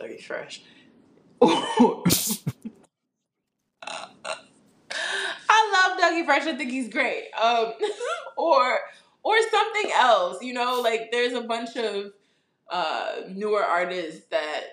Dougie 0.00 0.22
Fresh. 0.22 0.62
I 1.42 2.02
love 5.88 5.98
Dougie 6.00 6.24
Fresh. 6.24 6.46
I 6.46 6.56
think 6.56 6.70
he's 6.70 6.88
great. 6.88 7.24
Um, 7.40 7.72
or 8.36 8.78
or 9.22 9.34
something 9.50 9.90
else. 9.96 10.42
You 10.42 10.54
know, 10.54 10.80
like 10.80 11.10
there's 11.12 11.32
a 11.32 11.42
bunch 11.42 11.76
of 11.76 12.12
uh, 12.70 13.12
newer 13.28 13.62
artists 13.64 14.26
that 14.30 14.64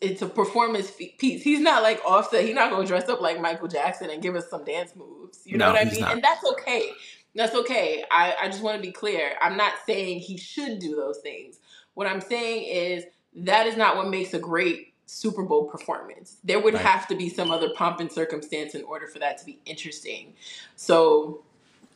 it's 0.00 0.22
a 0.22 0.26
performance 0.26 0.90
piece. 1.18 1.42
He's 1.42 1.60
not 1.60 1.82
like 1.82 2.00
Offset. 2.04 2.44
He's 2.44 2.54
not 2.54 2.70
going 2.70 2.82
to 2.82 2.88
dress 2.88 3.08
up 3.08 3.20
like 3.20 3.40
Michael 3.40 3.68
Jackson 3.68 4.10
and 4.10 4.22
give 4.22 4.34
us 4.36 4.48
some 4.50 4.64
dance 4.64 4.96
moves. 4.96 5.40
You 5.46 5.58
know 5.58 5.66
No, 5.66 5.72
what 5.72 5.80
I 5.86 5.90
mean? 5.90 6.00
not. 6.00 6.12
And 6.14 6.22
that's 6.24 6.44
okay. 6.44 6.92
That's 7.34 7.54
okay. 7.54 8.04
I, 8.10 8.34
I 8.42 8.48
just 8.48 8.62
want 8.62 8.76
to 8.76 8.82
be 8.82 8.92
clear. 8.92 9.32
I'm 9.40 9.56
not 9.56 9.74
saying 9.86 10.20
he 10.20 10.36
should 10.36 10.80
do 10.80 10.96
those 10.96 11.18
things. 11.18 11.58
What 11.94 12.06
I'm 12.06 12.20
saying 12.20 12.64
is 12.64 13.04
that 13.36 13.66
is 13.66 13.76
not 13.76 13.96
what 13.96 14.08
makes 14.08 14.34
a 14.34 14.38
great 14.40 14.92
Super 15.06 15.42
Bowl 15.44 15.66
performance. 15.66 16.36
There 16.44 16.60
would 16.60 16.74
Right. 16.74 16.84
have 16.84 17.06
to 17.08 17.14
be 17.16 17.28
some 17.28 17.50
other 17.50 17.70
pomp 17.74 18.00
and 18.00 18.10
circumstance 18.10 18.74
in 18.74 18.82
order 18.84 19.06
for 19.06 19.18
that 19.20 19.38
to 19.38 19.46
be 19.46 19.60
interesting. 19.66 20.34
So 20.76 21.44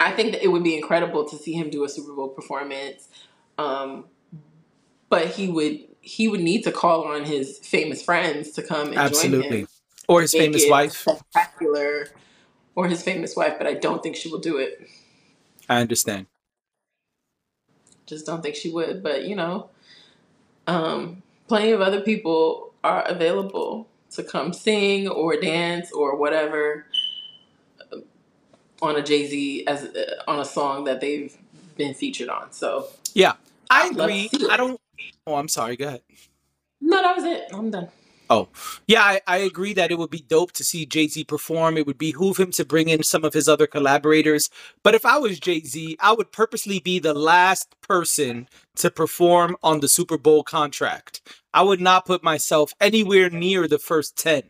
I 0.00 0.12
think 0.12 0.32
that 0.32 0.44
it 0.44 0.48
would 0.48 0.64
be 0.64 0.76
incredible 0.76 1.24
to 1.28 1.36
see 1.36 1.52
him 1.54 1.70
do 1.70 1.84
a 1.84 1.88
Super 1.88 2.12
Bowl 2.12 2.28
performance. 2.28 3.08
Um, 3.58 4.06
but 5.08 5.28
he 5.28 5.48
would 5.48 5.80
he 6.00 6.28
would 6.28 6.40
need 6.40 6.62
to 6.62 6.72
call 6.72 7.04
on 7.04 7.24
his 7.24 7.58
famous 7.58 8.02
friends 8.02 8.52
to 8.52 8.62
come 8.62 8.86
and 8.88 8.94
join 8.94 9.00
Absolutely. 9.00 9.60
him, 9.60 9.68
Or 10.08 10.20
his 10.22 10.32
famous 10.32 10.64
wife. 10.68 10.92
spectacular, 10.94 12.08
or 12.76 12.86
his 12.86 13.02
famous 13.02 13.34
wife. 13.34 13.54
But 13.58 13.66
I 13.66 13.74
don't 13.74 14.02
think 14.02 14.14
she 14.16 14.28
will 14.30 14.38
do 14.38 14.56
it. 14.58 14.88
I 15.68 15.80
understand. 15.80 16.26
Just 18.06 18.24
don't 18.26 18.40
think 18.42 18.54
she 18.54 18.70
would. 18.70 19.02
But 19.02 19.24
you 19.24 19.34
know, 19.34 19.70
um, 20.68 21.22
plenty 21.48 21.72
of 21.72 21.80
other 21.80 22.00
people 22.00 22.72
are 22.84 23.02
available 23.02 23.88
to 24.12 24.22
come 24.22 24.52
sing 24.52 25.08
or 25.08 25.36
dance 25.36 25.90
or 25.90 26.16
whatever 26.16 26.86
on 28.80 28.96
a 28.96 29.02
Jay 29.02 29.26
Z 29.26 29.66
as 29.66 29.84
uh, 29.84 30.22
on 30.28 30.38
a 30.38 30.44
song 30.44 30.84
that 30.84 31.00
they've 31.00 31.36
been 31.76 31.94
featured 31.94 32.28
on. 32.28 32.52
So 32.52 32.86
Yeah. 33.14 33.34
I 33.68 33.86
I'd 33.88 33.96
love 33.96 34.08
to 34.08 34.14
agree. 34.14 34.48
I 34.50 34.56
don't. 34.56 34.80
Oh, 35.26 35.34
I'm 35.34 35.48
sorry. 35.48 35.76
Go 35.76 35.88
ahead. 35.88 36.02
no, 36.80 37.02
that 37.02 37.16
was 37.16 37.24
it. 37.24 37.48
I'm 37.52 37.70
done. 37.70 37.88
Oh, 38.28 38.48
yeah, 38.88 39.02
I, 39.02 39.20
I 39.28 39.36
agree 39.38 39.72
that 39.74 39.92
it 39.92 39.98
would 39.98 40.10
be 40.10 40.24
dope 40.26 40.50
to 40.52 40.64
see 40.64 40.84
Jay 40.84 41.06
Z 41.06 41.24
perform. 41.24 41.76
It 41.76 41.86
would 41.86 41.98
behoove 41.98 42.38
him 42.38 42.50
to 42.52 42.64
bring 42.64 42.88
in 42.88 43.04
some 43.04 43.24
of 43.24 43.32
his 43.32 43.48
other 43.48 43.68
collaborators. 43.68 44.50
But 44.82 44.96
if 44.96 45.06
I 45.06 45.16
was 45.18 45.38
Jay 45.38 45.60
Z, 45.60 45.96
I 46.00 46.12
would 46.12 46.32
purposely 46.32 46.80
be 46.80 46.98
the 46.98 47.14
last 47.14 47.80
person 47.82 48.48
to 48.76 48.90
perform 48.90 49.56
on 49.62 49.78
the 49.78 49.88
Super 49.88 50.18
Bowl 50.18 50.42
contract. 50.42 51.20
I 51.54 51.62
would 51.62 51.80
not 51.80 52.04
put 52.04 52.24
myself 52.24 52.72
anywhere 52.80 53.30
near 53.30 53.68
the 53.68 53.78
first 53.78 54.16
10 54.16 54.42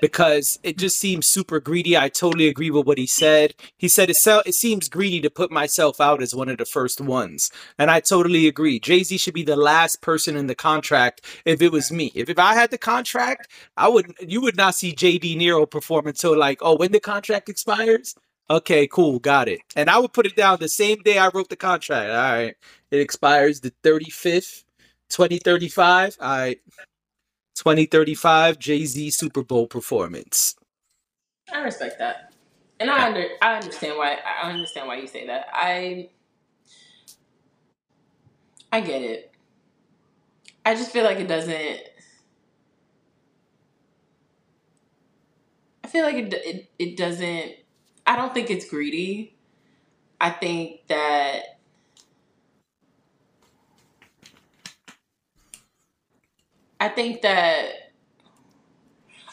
because 0.00 0.58
it 0.62 0.78
just 0.78 0.98
seems 0.98 1.26
super 1.26 1.60
greedy. 1.60 1.96
I 1.96 2.08
totally 2.08 2.48
agree 2.48 2.70
with 2.70 2.86
what 2.86 2.98
he 2.98 3.06
said. 3.06 3.54
He 3.76 3.88
said 3.88 4.10
it, 4.10 4.18
it 4.26 4.54
seems 4.54 4.88
greedy 4.88 5.20
to 5.20 5.30
put 5.30 5.50
myself 5.50 6.00
out 6.00 6.22
as 6.22 6.34
one 6.34 6.48
of 6.48 6.58
the 6.58 6.64
first 6.64 7.00
ones. 7.00 7.50
And 7.78 7.90
I 7.90 8.00
totally 8.00 8.46
agree. 8.46 8.80
Jay 8.80 9.02
Z 9.02 9.18
should 9.18 9.34
be 9.34 9.42
the 9.42 9.56
last 9.56 10.00
person 10.02 10.36
in 10.36 10.46
the 10.46 10.54
contract 10.54 11.24
if 11.44 11.62
it 11.62 11.72
was 11.72 11.92
me. 11.92 12.12
If, 12.14 12.28
if 12.28 12.38
I 12.38 12.54
had 12.54 12.70
the 12.70 12.78
contract, 12.78 13.48
I 13.76 13.88
would 13.88 14.14
you 14.20 14.40
would 14.40 14.56
not 14.56 14.74
see 14.74 14.94
JD 14.94 15.36
Nero 15.36 15.66
perform 15.66 16.06
until 16.06 16.36
like, 16.36 16.58
oh, 16.62 16.76
when 16.76 16.92
the 16.92 17.00
contract 17.00 17.48
expires? 17.48 18.14
Okay, 18.50 18.86
cool, 18.86 19.18
got 19.18 19.48
it. 19.48 19.60
And 19.76 19.90
I 19.90 19.98
would 19.98 20.14
put 20.14 20.26
it 20.26 20.34
down 20.34 20.56
the 20.58 20.68
same 20.68 21.02
day 21.02 21.18
I 21.18 21.28
wrote 21.28 21.50
the 21.50 21.56
contract. 21.56 22.10
All 22.10 22.16
right. 22.16 22.54
It 22.90 23.00
expires 23.00 23.60
the 23.60 23.72
35th, 23.82 24.64
2035. 25.10 26.16
All 26.20 26.28
right. 26.28 26.58
2035 27.58 28.58
Jay-Z 28.58 29.10
Super 29.10 29.42
Bowl 29.42 29.66
performance. 29.66 30.54
I 31.52 31.60
respect 31.62 31.98
that, 31.98 32.32
and 32.78 32.88
I 32.88 33.08
under 33.08 33.26
I 33.42 33.56
understand 33.56 33.98
why 33.98 34.16
I 34.42 34.50
understand 34.50 34.86
why 34.86 34.96
you 34.98 35.08
say 35.08 35.26
that. 35.26 35.48
I 35.52 36.10
I 38.70 38.80
get 38.80 39.02
it. 39.02 39.32
I 40.64 40.74
just 40.74 40.92
feel 40.92 41.04
like 41.04 41.18
it 41.18 41.26
doesn't. 41.26 41.80
I 45.82 45.88
feel 45.88 46.04
like 46.04 46.16
it 46.16 46.34
it, 46.34 46.70
it 46.78 46.96
doesn't. 46.96 47.52
I 48.06 48.14
don't 48.14 48.32
think 48.32 48.50
it's 48.50 48.68
greedy. 48.68 49.34
I 50.20 50.30
think 50.30 50.86
that 50.88 51.57
I 56.80 56.88
think 56.88 57.22
that 57.22 57.92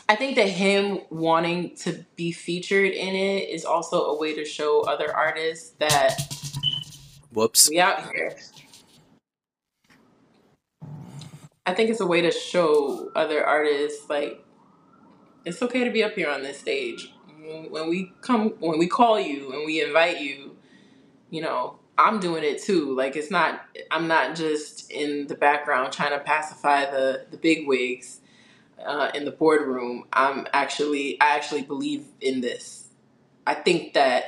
I 0.08 0.16
think 0.16 0.36
that 0.36 0.50
him 0.50 1.00
wanting 1.10 1.76
to 1.78 2.06
be 2.16 2.32
featured 2.32 2.92
in 2.92 3.16
it 3.16 3.50
is 3.50 3.66
also 3.66 4.06
a 4.06 4.18
way 4.20 4.36
to 4.36 4.46
show 4.46 4.82
other 4.82 5.16
artists 5.16 5.72
that 5.80 6.16
Whoops. 7.34 7.70
we 7.70 7.80
out 7.80 8.12
here. 8.12 8.36
I 11.66 11.74
think 11.74 11.90
it's 11.90 12.02
a 12.02 12.06
way 12.06 12.22
to 12.22 12.32
show 12.32 13.12
other 13.16 13.46
artists 13.46 14.08
like 14.10 14.44
it's 15.44 15.62
okay 15.62 15.84
to 15.84 15.92
be 15.92 16.04
up 16.04 16.14
here 16.14 16.30
on 16.30 16.44
this 16.44 16.60
stage. 16.60 17.14
When 17.42 17.72
when 17.72 17.90
we 17.90 18.14
come, 18.22 18.52
when 18.60 18.78
we 18.78 18.88
call 18.88 19.20
you 19.20 19.54
and 19.54 19.66
we 19.66 19.84
invite 19.84 20.22
you, 20.22 20.56
you 21.32 21.42
know, 21.42 21.80
I'm 21.98 22.20
doing 22.20 22.44
it 22.44 22.62
too. 22.62 22.96
Like 22.96 23.16
it's 23.16 23.32
not, 23.32 23.66
I'm 23.92 24.08
not 24.08 24.36
just 24.36 24.92
in 24.92 25.28
the 25.28 25.36
background 25.36 25.94
trying 25.94 26.12
to 26.12 26.20
pacify 26.20 26.86
the 26.92 27.26
the 27.32 27.38
big 27.38 27.68
wigs. 27.68 28.18
uh, 28.86 29.12
in 29.16 29.26
the 29.26 29.32
boardroom, 29.32 30.06
I'm 30.14 30.48
actually 30.54 31.20
I 31.22 31.36
actually 31.36 31.64
believe 31.64 32.06
in 32.22 32.42
this. 32.42 32.90
I 33.48 33.56
think 33.56 33.94
that 33.94 34.26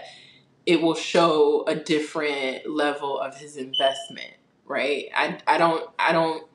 it 0.66 0.82
will 0.82 0.96
show 0.96 1.66
a 1.68 1.76
different 1.76 2.70
level 2.70 3.20
of 3.20 3.38
his 3.38 3.58
investment, 3.58 4.34
right? 4.66 5.08
I 5.16 5.40
I 5.48 5.58
don't 5.58 5.90
I 6.00 6.12
don't 6.14 6.48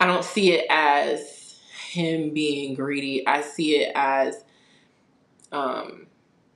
I 0.00 0.06
don't 0.06 0.24
see 0.24 0.52
it 0.52 0.66
as 0.70 1.60
him 1.90 2.34
being 2.34 2.74
greedy. 2.74 3.26
I 3.26 3.42
see 3.42 3.76
it 3.76 3.92
as 3.94 4.44
um, 5.52 6.06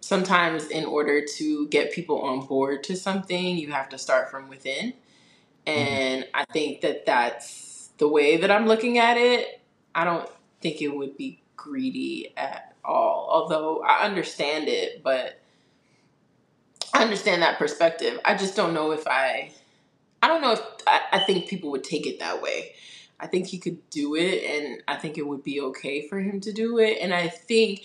sometimes 0.09 0.69
in 0.69 0.87
order 0.87 1.23
to 1.23 1.69
get 1.69 1.93
people 1.93 2.23
on 2.23 2.41
board 2.47 2.83
to 2.83 2.97
something, 2.97 3.59
you 3.59 3.71
have 3.71 3.91
to 3.91 3.99
start 3.99 4.31
from 4.31 4.49
within. 4.49 4.95
Mm-hmm. 5.67 5.71
And 5.71 6.27
I 6.33 6.47
think 6.51 6.81
that 6.81 7.05
that's 7.05 7.91
the 7.99 8.09
way 8.09 8.39
that 8.39 8.51
I'm 8.51 8.67
looking 8.67 8.97
at 8.97 9.19
it. 9.19 9.61
I 9.95 10.05
don't 10.05 10.27
think 10.63 10.81
it 10.81 10.89
would 10.89 11.19
be 11.19 11.43
greedy 11.57 12.33
at 12.39 12.75
all, 12.83 13.29
although 13.31 13.83
I 13.83 14.07
understand 14.07 14.69
it, 14.69 15.03
but 15.03 15.43
I 16.95 17.03
understand 17.03 17.43
that 17.43 17.59
perspective. 17.59 18.19
I 18.25 18.35
just 18.35 18.57
don't 18.57 18.73
know 18.73 18.93
if 18.93 19.07
I, 19.07 19.53
I 20.23 20.29
don't 20.29 20.41
know 20.41 20.53
if 20.53 20.63
I, 20.87 21.03
I 21.13 21.19
think 21.19 21.49
people 21.49 21.71
would 21.73 21.85
take 21.85 22.07
it 22.07 22.19
that 22.21 22.41
way. 22.41 22.73
I 23.21 23.27
think 23.27 23.49
he 23.49 23.59
could 23.59 23.91
do 23.91 24.15
it, 24.15 24.43
and 24.43 24.83
I 24.89 24.97
think 24.97 25.19
it 25.19 25.27
would 25.27 25.45
be 25.45 25.61
okay 25.61 26.09
for 26.09 26.19
him 26.19 26.41
to 26.41 26.53
do 26.53 26.79
it. 26.79 26.97
And 27.03 27.13
I 27.13 27.29
think 27.29 27.83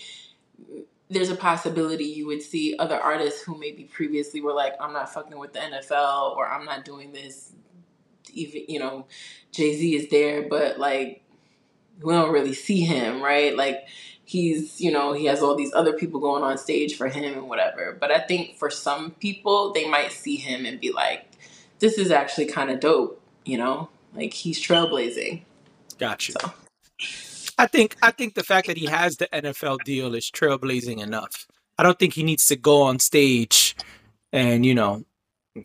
there's 1.10 1.30
a 1.30 1.36
possibility 1.36 2.04
you 2.04 2.26
would 2.26 2.42
see 2.42 2.76
other 2.78 2.98
artists 2.98 3.42
who 3.42 3.58
maybe 3.58 3.84
previously 3.84 4.40
were 4.40 4.52
like, 4.52 4.74
I'm 4.80 4.92
not 4.92 5.12
fucking 5.12 5.38
with 5.38 5.52
the 5.52 5.60
NFL 5.60 6.36
or 6.36 6.48
I'm 6.48 6.64
not 6.64 6.84
doing 6.84 7.12
this. 7.12 7.52
Even, 8.32 8.64
you 8.68 8.78
know, 8.78 9.06
Jay 9.52 9.76
Z 9.76 9.94
is 9.94 10.08
there, 10.10 10.48
but 10.48 10.78
like, 10.78 11.22
we 12.02 12.12
don't 12.12 12.32
really 12.32 12.54
see 12.54 12.80
him, 12.80 13.22
right? 13.22 13.56
Like, 13.56 13.86
he's, 14.24 14.80
you 14.80 14.90
know, 14.90 15.12
he 15.12 15.26
has 15.26 15.42
all 15.42 15.54
these 15.54 15.72
other 15.74 15.92
people 15.92 16.20
going 16.20 16.42
on 16.42 16.58
stage 16.58 16.96
for 16.96 17.08
him 17.08 17.34
and 17.34 17.48
whatever. 17.48 17.96
But 17.98 18.10
I 18.10 18.18
think 18.18 18.56
for 18.56 18.70
some 18.70 19.12
people, 19.12 19.72
they 19.72 19.88
might 19.88 20.10
see 20.10 20.36
him 20.36 20.66
and 20.66 20.80
be 20.80 20.90
like, 20.90 21.26
this 21.78 21.98
is 21.98 22.10
actually 22.10 22.46
kind 22.46 22.70
of 22.70 22.80
dope, 22.80 23.20
you 23.44 23.58
know? 23.58 23.90
Like, 24.14 24.32
he's 24.32 24.60
trailblazing. 24.60 25.42
Got 25.98 26.28
you. 26.28 26.34
So. 26.40 27.33
I 27.58 27.66
think 27.66 27.96
I 28.02 28.10
think 28.10 28.34
the 28.34 28.42
fact 28.42 28.66
that 28.66 28.76
he 28.76 28.86
has 28.86 29.16
the 29.16 29.28
NFL 29.32 29.84
deal 29.84 30.14
is 30.14 30.30
trailblazing 30.30 31.00
enough. 31.00 31.46
I 31.78 31.82
don't 31.82 31.98
think 31.98 32.14
he 32.14 32.22
needs 32.22 32.46
to 32.46 32.56
go 32.56 32.82
on 32.82 32.98
stage 32.98 33.76
and 34.32 34.64
you 34.66 34.74
know 34.74 35.04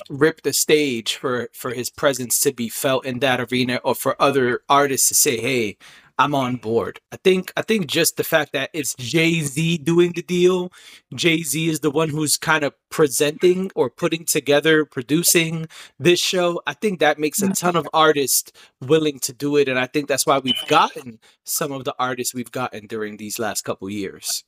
rip 0.10 0.42
the 0.44 0.54
stage 0.54 1.16
for 1.16 1.50
for 1.54 1.72
his 1.74 1.90
presence 1.90 2.40
to 2.42 2.54
be 2.54 2.70
felt 2.70 3.06
in 3.06 3.20
that 3.20 3.52
arena 3.52 3.80
or 3.84 3.96
for 3.96 4.22
other 4.22 4.62
artists 4.70 5.08
to 5.10 5.16
say, 5.16 5.38
"Hey, 5.38 5.78
I'm 6.20 6.36
on 6.36 6.58
board." 6.58 7.00
I 7.12 7.18
think 7.18 7.52
I 7.58 7.64
think 7.64 7.88
just 7.88 8.18
the 8.18 8.24
fact 8.24 8.54
that 8.54 8.70
it's 8.74 8.94
Jay 8.96 9.42
Z 9.42 9.80
doing 9.80 10.12
the 10.12 10.22
deal, 10.22 10.72
Jay 11.16 11.42
Z 11.42 11.70
is 11.70 11.80
the 11.80 11.90
one 11.90 12.10
who's 12.10 12.38
kind 12.38 12.64
of 12.64 12.74
presenting 12.90 13.72
or 13.76 13.90
putting 13.90 14.26
together, 14.26 14.86
producing 14.86 15.68
this 15.98 16.20
show. 16.20 16.62
I 16.68 16.74
think 16.74 17.00
that 17.00 17.18
makes 17.18 17.42
a 17.42 17.48
mm. 17.48 17.58
ton 17.58 17.76
of 17.76 17.88
artists 17.94 18.52
willing 18.82 19.20
to 19.22 19.34
do 19.34 19.58
it, 19.58 19.68
and 19.68 19.80
I 19.80 19.88
think 19.88 20.08
that's 20.08 20.28
why 20.28 20.38
we've 20.40 20.68
gotten 20.68 21.20
some 21.46 21.72
of 21.72 21.86
the 21.86 21.96
artists 21.98 22.34
we've 22.36 22.52
gotten 22.52 22.86
during 22.86 23.18
these 23.18 23.40
last 23.40 23.64
couple 23.64 23.90
years. 23.90 24.44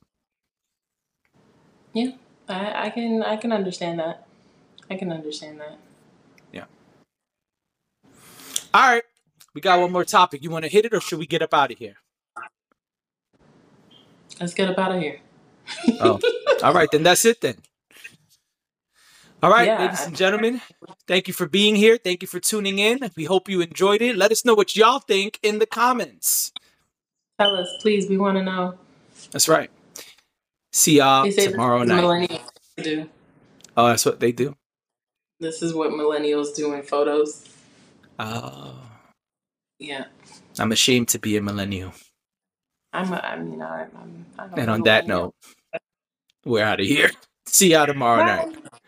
Yeah, 1.92 2.12
I, 2.48 2.86
I 2.86 2.90
can 2.90 3.22
I 3.22 3.36
can 3.36 3.52
understand 3.52 3.98
that. 3.98 4.26
I 4.90 4.96
can 4.96 5.12
understand 5.12 5.60
that. 5.60 5.78
Yeah. 6.52 6.64
All 8.74 8.88
right. 8.90 9.02
We 9.54 9.60
got 9.60 9.80
one 9.80 9.92
more 9.92 10.04
topic. 10.04 10.42
You 10.42 10.50
want 10.50 10.64
to 10.64 10.70
hit 10.70 10.84
it 10.84 10.94
or 10.94 11.00
should 11.00 11.18
we 11.18 11.26
get 11.26 11.42
up 11.42 11.52
out 11.54 11.70
of 11.70 11.78
here? 11.78 11.96
Let's 14.40 14.54
get 14.54 14.70
up 14.70 14.78
out 14.78 14.92
of 14.92 15.00
here. 15.02 15.20
Oh. 16.00 16.18
All 16.62 16.72
right, 16.72 16.88
then 16.90 17.02
that's 17.02 17.24
it 17.24 17.40
then. 17.40 17.56
All 19.42 19.50
right, 19.50 19.66
Yeah. 19.66 19.82
ladies 19.82 20.06
and 20.06 20.16
gentlemen, 20.16 20.60
thank 21.06 21.26
you 21.28 21.34
for 21.34 21.46
being 21.46 21.74
here. 21.74 21.98
Thank 22.02 22.22
you 22.22 22.28
for 22.28 22.38
tuning 22.40 22.78
in. 22.78 23.10
We 23.16 23.24
hope 23.24 23.48
you 23.48 23.60
enjoyed 23.60 24.00
it. 24.00 24.16
Let 24.16 24.30
us 24.32 24.44
know 24.44 24.54
what 24.54 24.76
y'all 24.76 25.00
think 25.00 25.38
in 25.42 25.58
the 25.58 25.66
comments. 25.66 26.52
Tell 27.38 27.56
us, 27.56 27.68
please. 27.80 28.08
We 28.08 28.18
want 28.18 28.38
to 28.38 28.44
know. 28.44 28.78
That's 29.32 29.48
right. 29.48 29.70
See 30.72 30.98
y'all 30.98 31.30
tomorrow 31.30 31.82
night. 31.82 32.02
millennials 32.02 32.50
do. 32.82 33.08
Oh, 33.76 33.88
that's 33.88 34.04
what 34.04 34.20
they 34.20 34.32
do. 34.32 34.56
This 35.40 35.60
is 35.60 35.74
what 35.74 35.90
millennials 35.90 36.54
do 36.54 36.72
in 36.74 36.82
photos. 36.82 37.48
Oh, 38.18 38.74
Yeah, 39.82 40.04
I'm 40.60 40.70
ashamed 40.70 41.08
to 41.08 41.18
be 41.18 41.36
a 41.36 41.42
millennial. 41.42 41.92
I'm. 42.92 43.12
A, 43.12 43.16
I 43.16 43.36
mean, 43.36 43.60
I, 43.60 43.82
I'm. 43.82 44.26
I 44.38 44.46
don't 44.46 44.58
And 44.60 44.70
on 44.70 44.82
that 44.84 45.08
note, 45.08 45.34
we're 46.44 46.64
out 46.64 46.80
of 46.80 46.86
here. 46.86 47.10
See 47.46 47.72
y'all 47.72 47.86
tomorrow 47.86 48.24
night. 48.24 48.54
Bye. 48.54 48.80